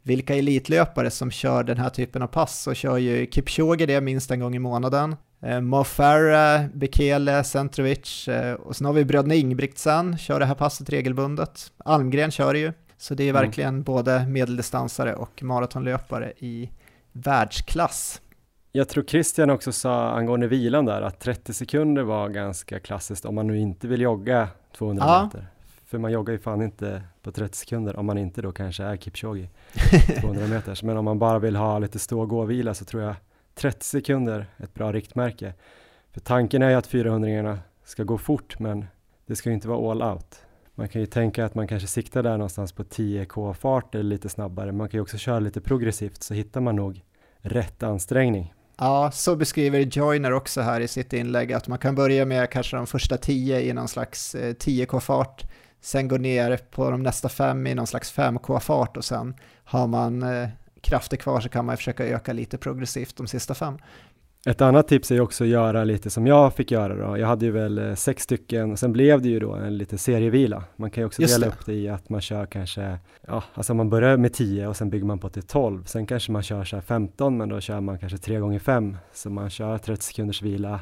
[0.03, 4.31] vilka elitlöpare som kör den här typen av pass så kör ju Kipchoge det minst
[4.31, 5.17] en gång i månaden.
[5.43, 10.55] Eh, Mo Farah, Bekele, Centrovic eh, och sen har vi bröderna Ingebrigtsen, kör det här
[10.55, 11.73] passet regelbundet.
[11.85, 12.73] Almgren kör det ju.
[12.99, 13.43] Så det är Mm.
[13.43, 16.71] verkligen både medeldistansare och maratonlöpare i
[17.13, 18.21] världsklass.
[18.77, 23.35] Jag tror Christian också sa angående vilan där att 30 sekunder var ganska klassiskt om
[23.35, 25.25] man nu inte vill jogga 200 Ja.
[25.25, 25.47] meter.
[25.87, 28.97] För man joggar ju fan inte på 30 sekunder om man inte då kanske är
[28.97, 29.49] Kipchoge
[30.21, 30.83] 200 meters.
[30.83, 33.15] Men om man bara vill ha lite stå och gå-vila så tror jag
[33.55, 35.55] 30 sekunder är ett bra riktmärke.
[36.13, 38.85] För tanken är ju att 400 ska gå fort men
[39.27, 40.43] det ska ju inte vara all out.
[40.75, 44.29] Man kan ju tänka att man kanske siktar där någonstans på 10k fart eller lite
[44.29, 44.73] snabbare.
[44.73, 47.03] Man kan ju också köra lite progressivt så hittar man nog
[47.39, 48.55] rätt ansträngning.
[48.79, 52.77] Ja, så beskriver Joyner också här i sitt inlägg att man kan börja med kanske
[52.77, 55.45] de första 10 i någon slags eh, 10k-fart,
[55.81, 60.23] sen gå ner på de nästa fem i någon slags 5k-fart och sen har man
[60.23, 60.49] eh,
[60.81, 63.79] krafter kvar så kan man försöka öka lite progressivt de sista fem.
[64.47, 67.19] Ett annat tips är också att göra lite som jag fick göra då.
[67.19, 69.99] Jag hade ju väl eh, sex stycken och sen blev det ju då en lite
[69.99, 70.65] serievila.
[70.77, 71.53] Man kan ju också Just dela det.
[71.53, 74.91] upp det i att man kör kanske, ja, alltså man börjar med 10 och sen
[74.91, 75.85] bygger man på till 12.
[75.85, 78.97] Sen kanske man kör så här 15 men då kör man kanske 3 gånger 5
[79.13, 80.81] så man kör 30 sekunders vila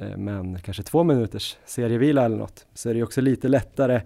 [0.00, 2.66] eh, men kanske två minuters serievila eller något.
[2.74, 4.00] Så är det också lite lättare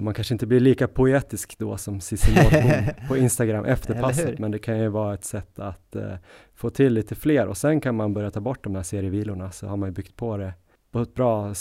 [0.00, 2.70] man kanske inte blir lika poetisk då som Cissi Nordbom
[3.08, 6.14] på Instagram efter passet men det kan ju vara ett sätt att eh,
[6.54, 9.66] få till lite fler och sen kan man börja ta bort de här serievilorna så
[9.66, 10.54] har man ju byggt på det
[10.90, 11.54] på ett bra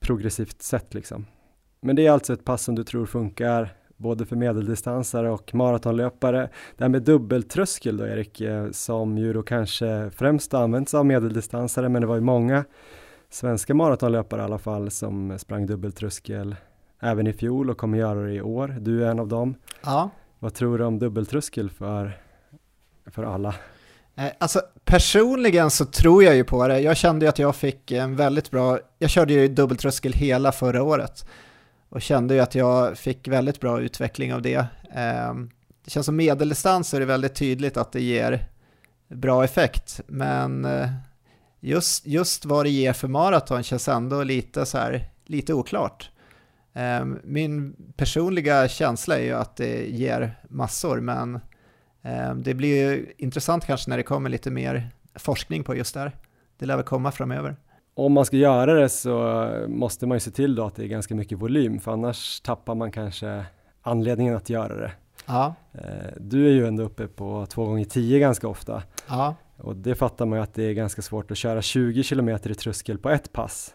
[0.00, 1.26] progressivt sätt liksom.
[1.80, 6.48] Men det är alltså ett pass som du tror funkar både för medeldistansare och maratonlöpare.
[6.76, 11.88] Det här med dubbeltröskel då Erik, eh, som ju då kanske främst används av medeldistansare
[11.88, 12.64] men det var ju många
[13.30, 16.56] svenska maratonlöpare i alla fall som sprang dubbeltröskel
[17.02, 18.76] även i fjol och kommer göra det i år.
[18.80, 19.54] Du är en av dem.
[19.84, 22.18] Ja, Vad tror du om dubbeltröskel för,
[23.06, 23.54] för alla?
[24.14, 26.80] Eh, Alltså personligen så tror jag ju på det.
[26.80, 30.82] Jag kände ju att jag fick en väldigt bra, jag körde ju dubbeltröskel hela förra
[30.82, 31.26] året
[31.88, 34.66] och kände ju att jag fick väldigt bra utveckling av det.
[34.94, 35.50] Ehm,
[35.84, 38.48] Det känns som medeldistans är det väldigt tydligt att det ger
[39.08, 40.88] bra effekt, men eh,
[41.60, 46.10] just, just vad det ger för maraton känns ändå lite så här, lite oklart.
[46.74, 51.40] Ehm, Min personliga känsla är ju att det ger massor, men
[52.04, 56.00] Eh, Det blir ju intressant kanske när det kommer lite mer forskning på just det
[56.00, 56.12] här.
[56.58, 57.56] Det lär väl komma framöver.
[57.94, 60.86] Om man ska göra det så måste man ju se till då att det är
[60.88, 63.44] ganska mycket volym för annars tappar man kanske
[63.82, 64.92] anledningen att göra det.
[65.26, 69.76] Ja, Eh, Du är ju ändå uppe på 2 gånger 10 ganska ofta ja, och
[69.76, 72.98] det fattar man ju att det är ganska svårt att köra 20 km i tröskel
[72.98, 73.74] på ett pass.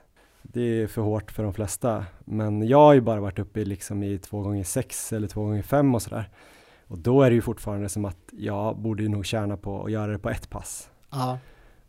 [0.53, 3.65] Det är för hårt för de flesta, men jag har ju bara varit uppe i
[3.65, 6.29] liksom i 2 gånger 6 eller 2 gånger 5 och sådär.
[6.87, 9.91] Och då är det ju fortfarande som att jag borde ju nog tjäna på att
[9.91, 10.89] göra det på ett pass.
[11.11, 11.39] ja,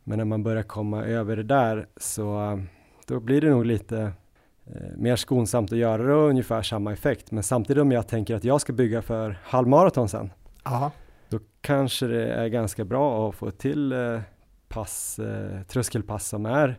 [0.04, 2.58] Men när man börjar komma över det där så
[3.06, 4.12] då blir det nog lite
[4.66, 7.30] eh, mer skonsamt att göra det och ungefär samma effekt.
[7.30, 10.32] Men samtidigt om jag tänker att jag ska bygga för halvmaraton sen,
[10.64, 10.90] ja,
[11.28, 14.20] då kanske det är ganska bra att få till eh,
[14.68, 16.78] pass, eh, tröskelpass som är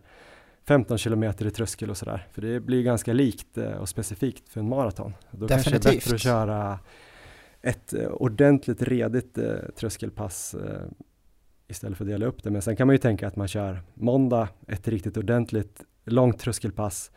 [0.70, 2.28] 15 kilometer i tröskel och sådär.
[2.32, 5.14] För det blir ganska likt eh, och specifikt för en maraton.
[5.32, 6.04] Då kanske det är Definitivt.
[6.04, 6.80] bättre att köra
[7.62, 10.56] ett eh, ordentligt redigt eh, tröskelpass
[11.68, 12.52] istället för att dela upp det.
[12.52, 17.12] Men sen kan man ju tänka att man kör måndag ett riktigt ordentligt långt tröskelpass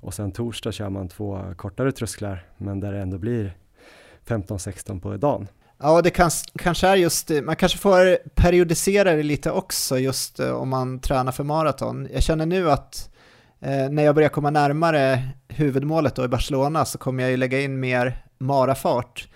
[0.00, 3.56] och sen torsdag kör man två kortare trösklar men där det ändå blir
[4.26, 5.48] 15-16 på dagen.
[5.86, 10.50] Ja, det kan, kanske är just man kanske får periodisera det lite också just eh,
[10.50, 12.08] om man tränar för maraton.
[12.12, 13.10] Jag känner nu att
[13.60, 17.60] eh, när jag börjar komma närmare huvudmålet då i Barcelona så kommer jag ju lägga
[17.60, 19.28] in mer marafart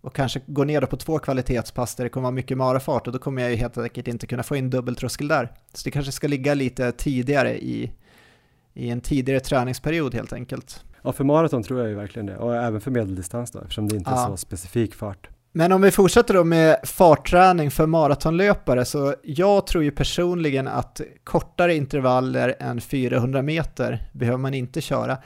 [0.00, 3.18] och kanske gå ner på två kvalitetspass där det kommer vara mycket marafart och då
[3.18, 5.52] kommer jag ju helt enkelt inte kunna få in dubbeltröskel där.
[5.74, 7.92] Så det kanske ska ligga lite tidigare i,
[8.74, 10.84] i en tidigare träningsperiod helt enkelt.
[11.02, 13.96] Ja, för maraton tror jag ju verkligen det och även för medeldistans då eftersom det
[13.96, 14.24] inte ja.
[14.24, 15.28] är så specifik fart.
[15.52, 21.00] Men om vi fortsätter då med fartträning för maratonlöpare så jag tror ju personligen att
[21.24, 25.18] kortare intervaller än 400 meter behöver man inte köra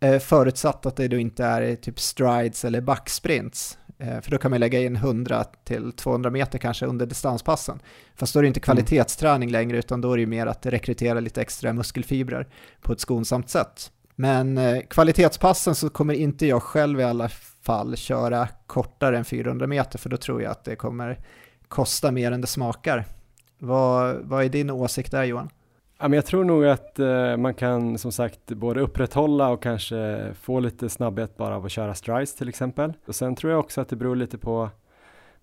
[0.00, 3.78] eh, förutsatt att det då inte är typ strides eller backsprints.
[3.98, 7.80] Eh, för då kan man lägga in 100 till 200 meter kanske under distanspassen.
[8.16, 8.64] Fast då är det inte mm.
[8.64, 12.48] kvalitetsträning längre utan då är det mer att rekrytera lite extra muskelfibrer
[12.80, 13.90] på ett skonsamt sätt.
[14.16, 17.28] Men eh, kvalitetspassen så kommer inte jag själv i alla
[17.64, 21.18] fall köra kortare än 400 meter för då tror jag att det kommer
[21.68, 23.04] kosta mer än det smakar.
[23.58, 25.48] Vad, vad är din åsikt där Johan?
[25.98, 30.30] Ja, men jag tror nog att eh, man kan som sagt både upprätthålla och kanske
[30.40, 32.92] få lite snabbhet bara av att köra strides till exempel.
[33.06, 34.70] Och sen tror jag också att det beror lite på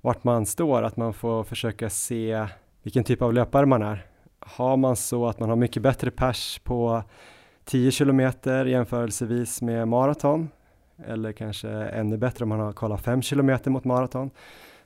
[0.01, 2.47] vart man står, att man får försöka se
[2.83, 4.05] vilken typ av löpare man är.
[4.39, 7.03] Har man så att man har mycket bättre pers på
[7.65, 10.49] 10 kilometer jämförelsevis med maraton
[11.07, 14.31] eller kanske ännu bättre om man har kollat 5 kilometer mot maraton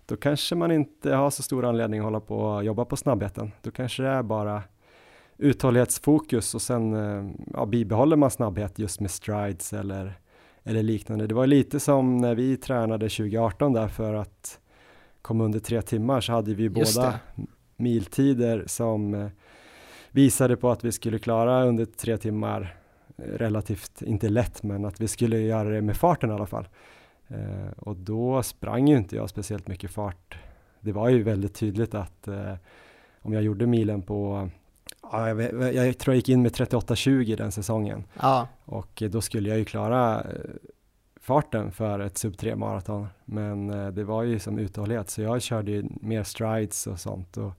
[0.06, 3.52] då kanske man inte har så stor anledning att hålla på och jobba på snabbheten.
[3.62, 4.64] Då kanske det är bara
[5.38, 10.20] uthållighetsfokus och sen eh, ja, bibehåller man snabbhet just med strides eller,
[10.64, 11.28] eller liknande.
[11.28, 14.60] Det var lite som när vi tränade 2018 där för att
[15.22, 17.20] komma under tre timmar så hade vi båda
[17.76, 19.28] miltider som eh,
[20.12, 22.76] visade på att vi skulle klara under tre timmar
[23.18, 26.68] relativt, inte lätt, men att vi skulle göra det med farten i alla fall.
[27.28, 30.38] Eh, och då sprang ju inte jag speciellt mycket fart.
[30.80, 32.54] Det var ju väldigt tydligt att eh,
[33.22, 34.50] om jag gjorde milen på
[35.12, 38.04] Ja, jag, jag, tror jag gick in med 38-20 den säsongen.
[38.22, 38.48] Ja.
[38.66, 40.28] Och då skulle jag ju klara eh,
[41.22, 43.08] farten för ett sub 3 maraton.
[43.26, 47.38] Men eh, det var ju som uthållighet så jag körde ju mer strides och sånt
[47.38, 47.52] och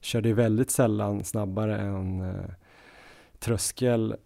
[0.00, 2.50] körde ju väldigt sällan snabbare än eh,
[3.38, 4.16] tröskel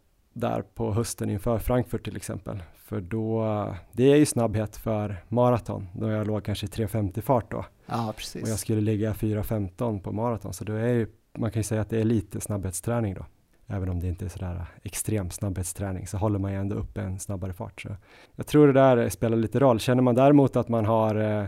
[0.41, 2.63] där på hösten inför Frankfurt till exempel.
[2.77, 3.45] För då,
[3.93, 7.65] det är ju snabbhet för maraton, då jag låg kanske i 3.50 fart då.
[7.87, 8.43] Ja, precis.
[8.43, 11.07] Och jag skulle ligga 4.15 på maraton, så då är ju
[11.39, 13.27] man kan ju säga att det är lite snabbhetsträning då.
[13.67, 17.19] Även om det inte är sådär extrem snabbhetsträning så håller man ju ändå upp en
[17.19, 17.81] snabbare fart.
[17.81, 17.89] Så
[18.37, 19.81] jag tror det där spelar lite roll.
[19.81, 21.47] Känner man däremot att man har eh,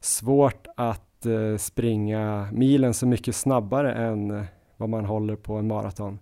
[0.00, 4.44] svårt att eh, springa milen så mycket snabbare än eh,
[4.76, 6.18] vad man håller på en maraton,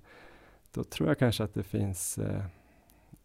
[0.75, 2.45] då tror jag kanske att det finns eh,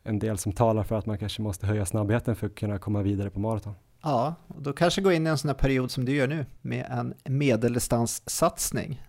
[0.03, 3.01] en del som talar för att man kanske måste höja snabbheten för att kunna komma
[3.01, 3.73] vidare på maraton.
[4.01, 6.45] Ja, och då kanske gå in i en sån här period som du gör nu
[6.61, 9.01] med en medeldistanssatsning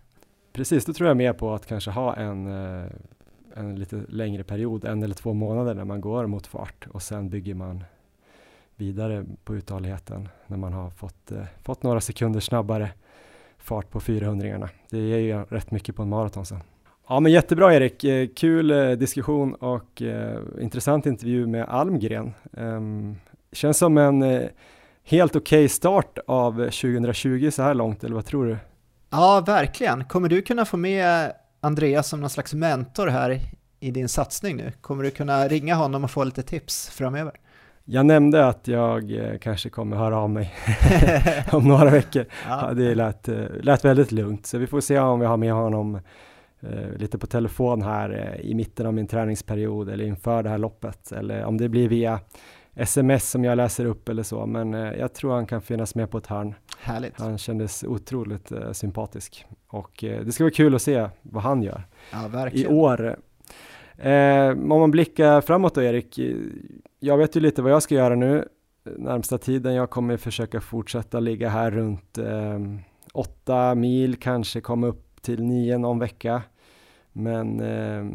[0.59, 2.91] Precis, då tror jag mer på att kanske ha en, eh,
[3.55, 7.31] en lite längre period, en eller två månader när man går mot fart och sen
[7.31, 7.85] bygger man
[8.77, 12.91] vidare på uthålligheten när man har fått, eh, fått några sekunder snabbare
[13.59, 16.61] fart på 400 Det ger ju rätt mycket på en maraton sen.
[17.09, 20.03] Ja men jättebra Erik, eh, kul diskussion och
[20.61, 22.35] intressant intervju med Almgren.
[22.51, 23.17] Um,
[23.53, 24.23] känns som en
[25.05, 28.57] helt okej okay start av 2020 så här långt, eller vad tror du?
[29.11, 30.05] Ja, verkligen.
[30.05, 33.41] Kommer du kunna få med Andreas som någon slags mentor här
[33.81, 34.73] i din satsning nu?
[34.81, 37.33] Kommer du kunna ringa honom och få lite tips framöver?
[37.85, 40.55] Jag nämnde att jag eh, kanske kommer höra av mig
[41.53, 42.25] om några veckor.
[42.49, 42.73] Ja.
[42.75, 45.95] Det lät, eh, lät väldigt lugnt, så vi får se om vi har med honom
[45.95, 46.01] eh,
[46.97, 51.45] lite på telefon här i mitten av min träningsperiod eller inför det här loppet eller
[51.45, 52.21] om det blir via
[52.75, 56.19] sms som jag läser upp eller så, men jag tror han kan finnas med på
[56.19, 56.55] ett hörn.
[56.81, 57.21] Härligt.
[57.21, 61.63] Han kändes otroligt eh, sympatisk och eh, det ska vara kul att se vad han
[61.63, 61.83] gör
[62.13, 63.17] ja, i år.
[63.97, 66.19] Eh, om man blickar framåt då Erik,
[67.01, 68.49] jag vet ju lite vad jag ska göra nu
[68.97, 69.75] närmsta tiden.
[69.75, 72.59] Jag kommer försöka fortsätta ligga här runt eh,
[73.13, 76.43] åtta mil, kanske komma upp till nio någon vecka.
[77.13, 78.07] Men eh,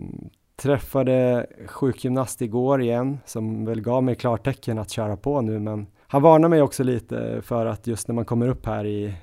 [0.56, 6.22] träffade sjukgymnast igår igen som väl gav mig klartecken att köra på nu men han
[6.22, 9.14] varnar mig också lite för att just när man kommer upp här i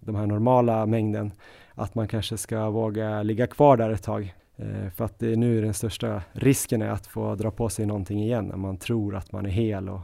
[0.00, 1.32] de här normala mängden
[1.74, 4.34] att man kanske ska våga ligga kvar där ett tag.
[4.56, 7.86] Eh, för att det är nu den största risken är att få dra på sig
[7.86, 10.00] någonting igen när man tror att man är hel och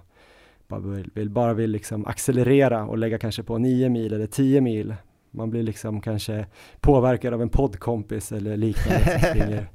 [0.69, 4.61] bara vill, vill, bara vill liksom accelerera och lägga kanske på 9 mil eller 10
[4.61, 4.95] mil.
[5.37, 6.47] Man blir liksom kanske
[6.81, 9.67] påverkad av en poddkompis eller liknande som springer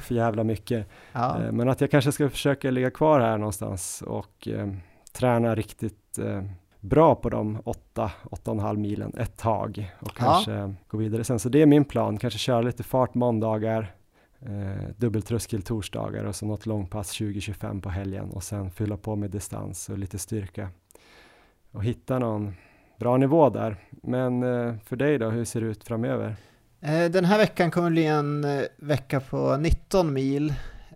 [0.00, 0.88] för jävla mycket.
[1.12, 1.42] Ja.
[1.42, 4.68] Eh, men att jag kanske ska försöka ligga kvar här någonstans och eh,
[5.12, 6.42] träna riktigt eh,
[6.80, 10.70] bra på de 8, 8,5 milen ett tag och kanske ja.
[10.88, 11.38] gå vidare sen.
[11.38, 13.94] Så det är min plan, kanske köra lite fart måndagar,
[14.40, 19.30] eh, dubbeltröskel torsdagar och så något långpass 20-25 på helgen och sen fylla på med
[19.30, 20.68] distans och lite styrka
[21.70, 22.54] och hitta någon
[23.02, 23.76] bra nivå där.
[24.02, 26.36] Men eh, för dig då, hur ser det ut framöver?
[26.80, 30.54] Eh, den här veckan kommer bli en eh, vecka på 19 mil.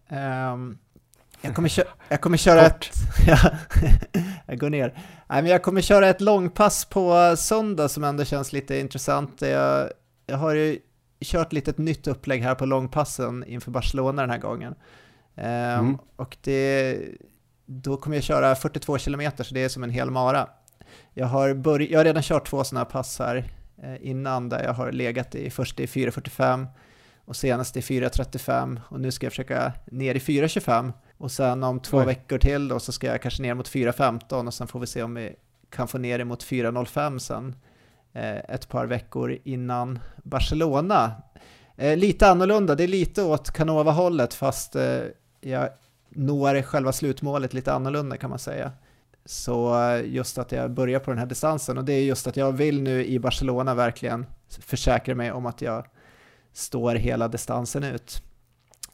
[0.09, 0.79] Um,
[1.41, 2.87] jag kommer, köra, jag kommer köra ett...
[3.27, 3.39] ja,
[4.47, 4.95] jag går ner.
[5.27, 9.43] Nej, men jag kommer köra ett långpass på söndag som ändå känns lite intressant.
[9.43, 9.91] Jag,
[10.27, 10.79] jag har ju
[11.25, 14.75] kört lite ett nytt upplägg här på långpassen inför Barcelona den här gången.
[15.35, 15.99] Um, mm.
[16.17, 16.99] Och det,
[17.67, 20.49] då kommer jag köra 42 kilometer, så det är som en hel mara.
[21.19, 23.45] Jag har, börj- jag har redan kört två sådana här pass här
[23.83, 26.67] eh, innan, där jag har legat i först i 4.45
[27.25, 31.81] och senast i 4.35 och nu ska jag försöka ner i 4.25 och sen om
[31.81, 32.05] två Oj.
[32.07, 35.03] veckor till då så ska jag kanske ner mot 4.15 och sen får vi se
[35.03, 35.37] om vi
[35.71, 37.55] kan få ner det mot 4.05 sen
[38.13, 41.13] eh, ett par veckor innan Barcelona.
[41.77, 45.01] Eh, lite annorlunda, det är lite åt Canova-hållet fast eh,
[45.41, 45.69] jag
[46.09, 48.73] når själva slutmålet lite annorlunda kan man säga.
[49.27, 52.53] Så just att jag börjar på den här distansen och det är just att jag
[52.53, 54.27] vill nu i Barcelona verkligen
[54.61, 55.87] försäkra mig om att jag
[56.53, 58.23] står hela distansen ut.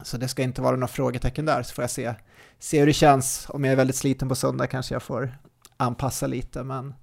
[0.01, 2.13] Så det ska inte vara några frågetecken där, så får jag se,
[2.59, 3.45] se hur det känns.
[3.49, 5.37] Om jag är väldigt sliten på söndag kanske jag får
[5.77, 6.93] anpassa lite, men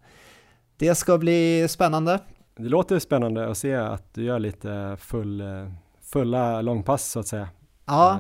[0.77, 2.19] det ska bli spännande.
[2.57, 5.43] Det låter spännande att se att du gör lite full,
[6.02, 7.48] fulla långpass så att säga.
[7.86, 8.19] Ja.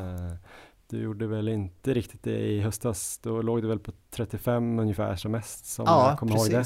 [0.90, 5.16] Du gjorde väl inte riktigt det i höstas, då låg du väl på 35 ungefär
[5.16, 6.64] som mest som ja, jag kommer ihåg det.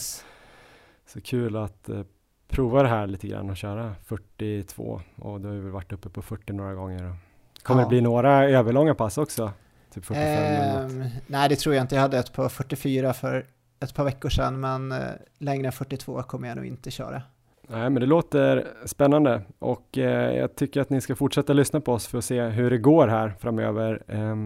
[1.07, 2.03] Så kul att eh,
[2.49, 6.23] prova det här lite grann och köra 42 och du har ju varit uppe på
[6.23, 7.17] 40 några gånger.
[7.63, 7.85] Kommer ja.
[7.85, 9.53] det bli några överlånga pass också?
[9.95, 11.95] Typ 45 eh, Nej, det tror jag inte.
[11.95, 13.47] Jag hade ett på 44 för
[13.81, 14.99] ett par veckor sedan, men eh,
[15.39, 17.23] längre än 42 kommer jag nog inte köra.
[17.69, 21.93] Nej, men det låter spännande och eh, jag tycker att ni ska fortsätta lyssna på
[21.93, 24.03] oss för att se hur det går här framöver.
[24.09, 24.37] Eh,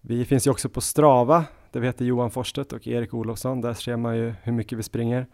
[0.00, 3.60] vi finns ju också på Strava där vi heter Johan Forstedt och Erik Olofsson.
[3.60, 5.26] Där ser man ju hur mycket vi springer.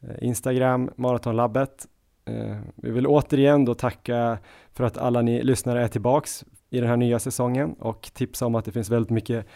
[0.00, 1.86] Eh, Instagram Maratonlabbet.
[2.24, 4.38] Eh, vi vill återigen då tacka
[4.72, 8.54] för att alla ni lyssnare är tillbaks i den här nya säsongen och tipsa om
[8.54, 9.46] att det finns väldigt mycket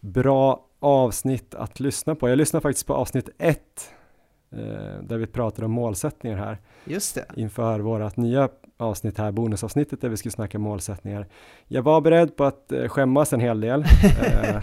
[0.00, 2.28] bra avsnitt att lyssna på.
[2.28, 3.94] Jag lyssnar faktiskt på avsnitt ett
[5.02, 6.58] där vi pratar om målsättningar här.
[6.84, 7.26] Just det.
[7.36, 11.26] Inför vårt nya avsnitt här, bonusavsnittet där vi ska snacka målsättningar.
[11.66, 13.84] Jag var beredd på att eh, skämmas en hel del.
[14.24, 14.62] Eh,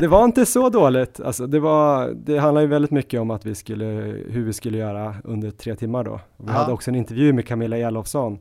[0.00, 3.46] det var inte så dåligt, alltså det, var, det handlar ju väldigt mycket om att
[3.46, 3.84] vi skulle,
[4.28, 6.20] hur vi skulle göra under tre timmar då.
[6.36, 6.52] Vi ja.
[6.52, 8.38] hade också en intervju med Camilla Elofsson,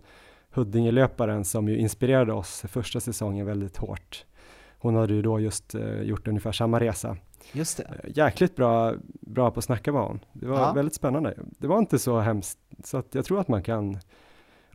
[0.54, 4.26] Huddingelöparen som ju inspirerade oss första säsongen väldigt hårt.
[4.78, 7.18] Hon hade ju då just gjort ungefär samma resa.
[7.52, 7.84] Just det.
[7.84, 10.20] Eh, jäkligt bra, bra på att snacka var hon.
[10.34, 10.74] Det var ja.
[10.74, 11.34] väldigt spännande.
[11.38, 14.00] Det var inte så hemskt, så att jag tror att man kan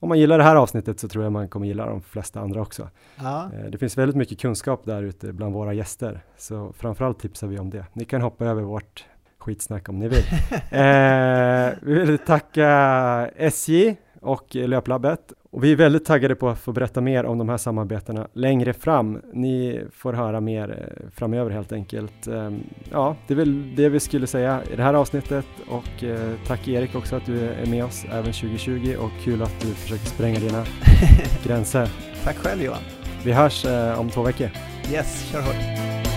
[0.01, 2.62] om man gillar det här avsnittet så tror jag man kommer gilla de flesta andra
[2.62, 2.89] också.
[3.16, 3.51] Ja.
[3.55, 7.59] Eh, det finns väldigt mycket kunskap där ute bland våra gäster, så framförallt tipsar vi
[7.59, 7.86] om det.
[7.93, 9.07] Ni kan hoppa över vårt
[9.39, 10.24] skitsnack om ni vill.
[10.70, 16.73] eh, vi vill tacka SJ och Löplabbet och vi är väldigt taggade på att få
[16.73, 19.20] berätta mer om de här samarbetena längre fram.
[19.33, 22.27] Ni får höra mer eh, framöver helt enkelt.
[22.27, 22.61] Ehm,
[22.91, 26.69] ja, det är väl det vi skulle säga i det här avsnittet och eh, tack
[26.69, 30.39] Erik också att du är med oss även 2020 och kul att du försöker spränga
[30.39, 30.65] dina
[31.45, 31.89] gränser.
[32.25, 32.83] Tack själv Johan.
[33.25, 34.51] Vi hörs eh, om två veckor.
[34.93, 36.08] Yes, kör hårt.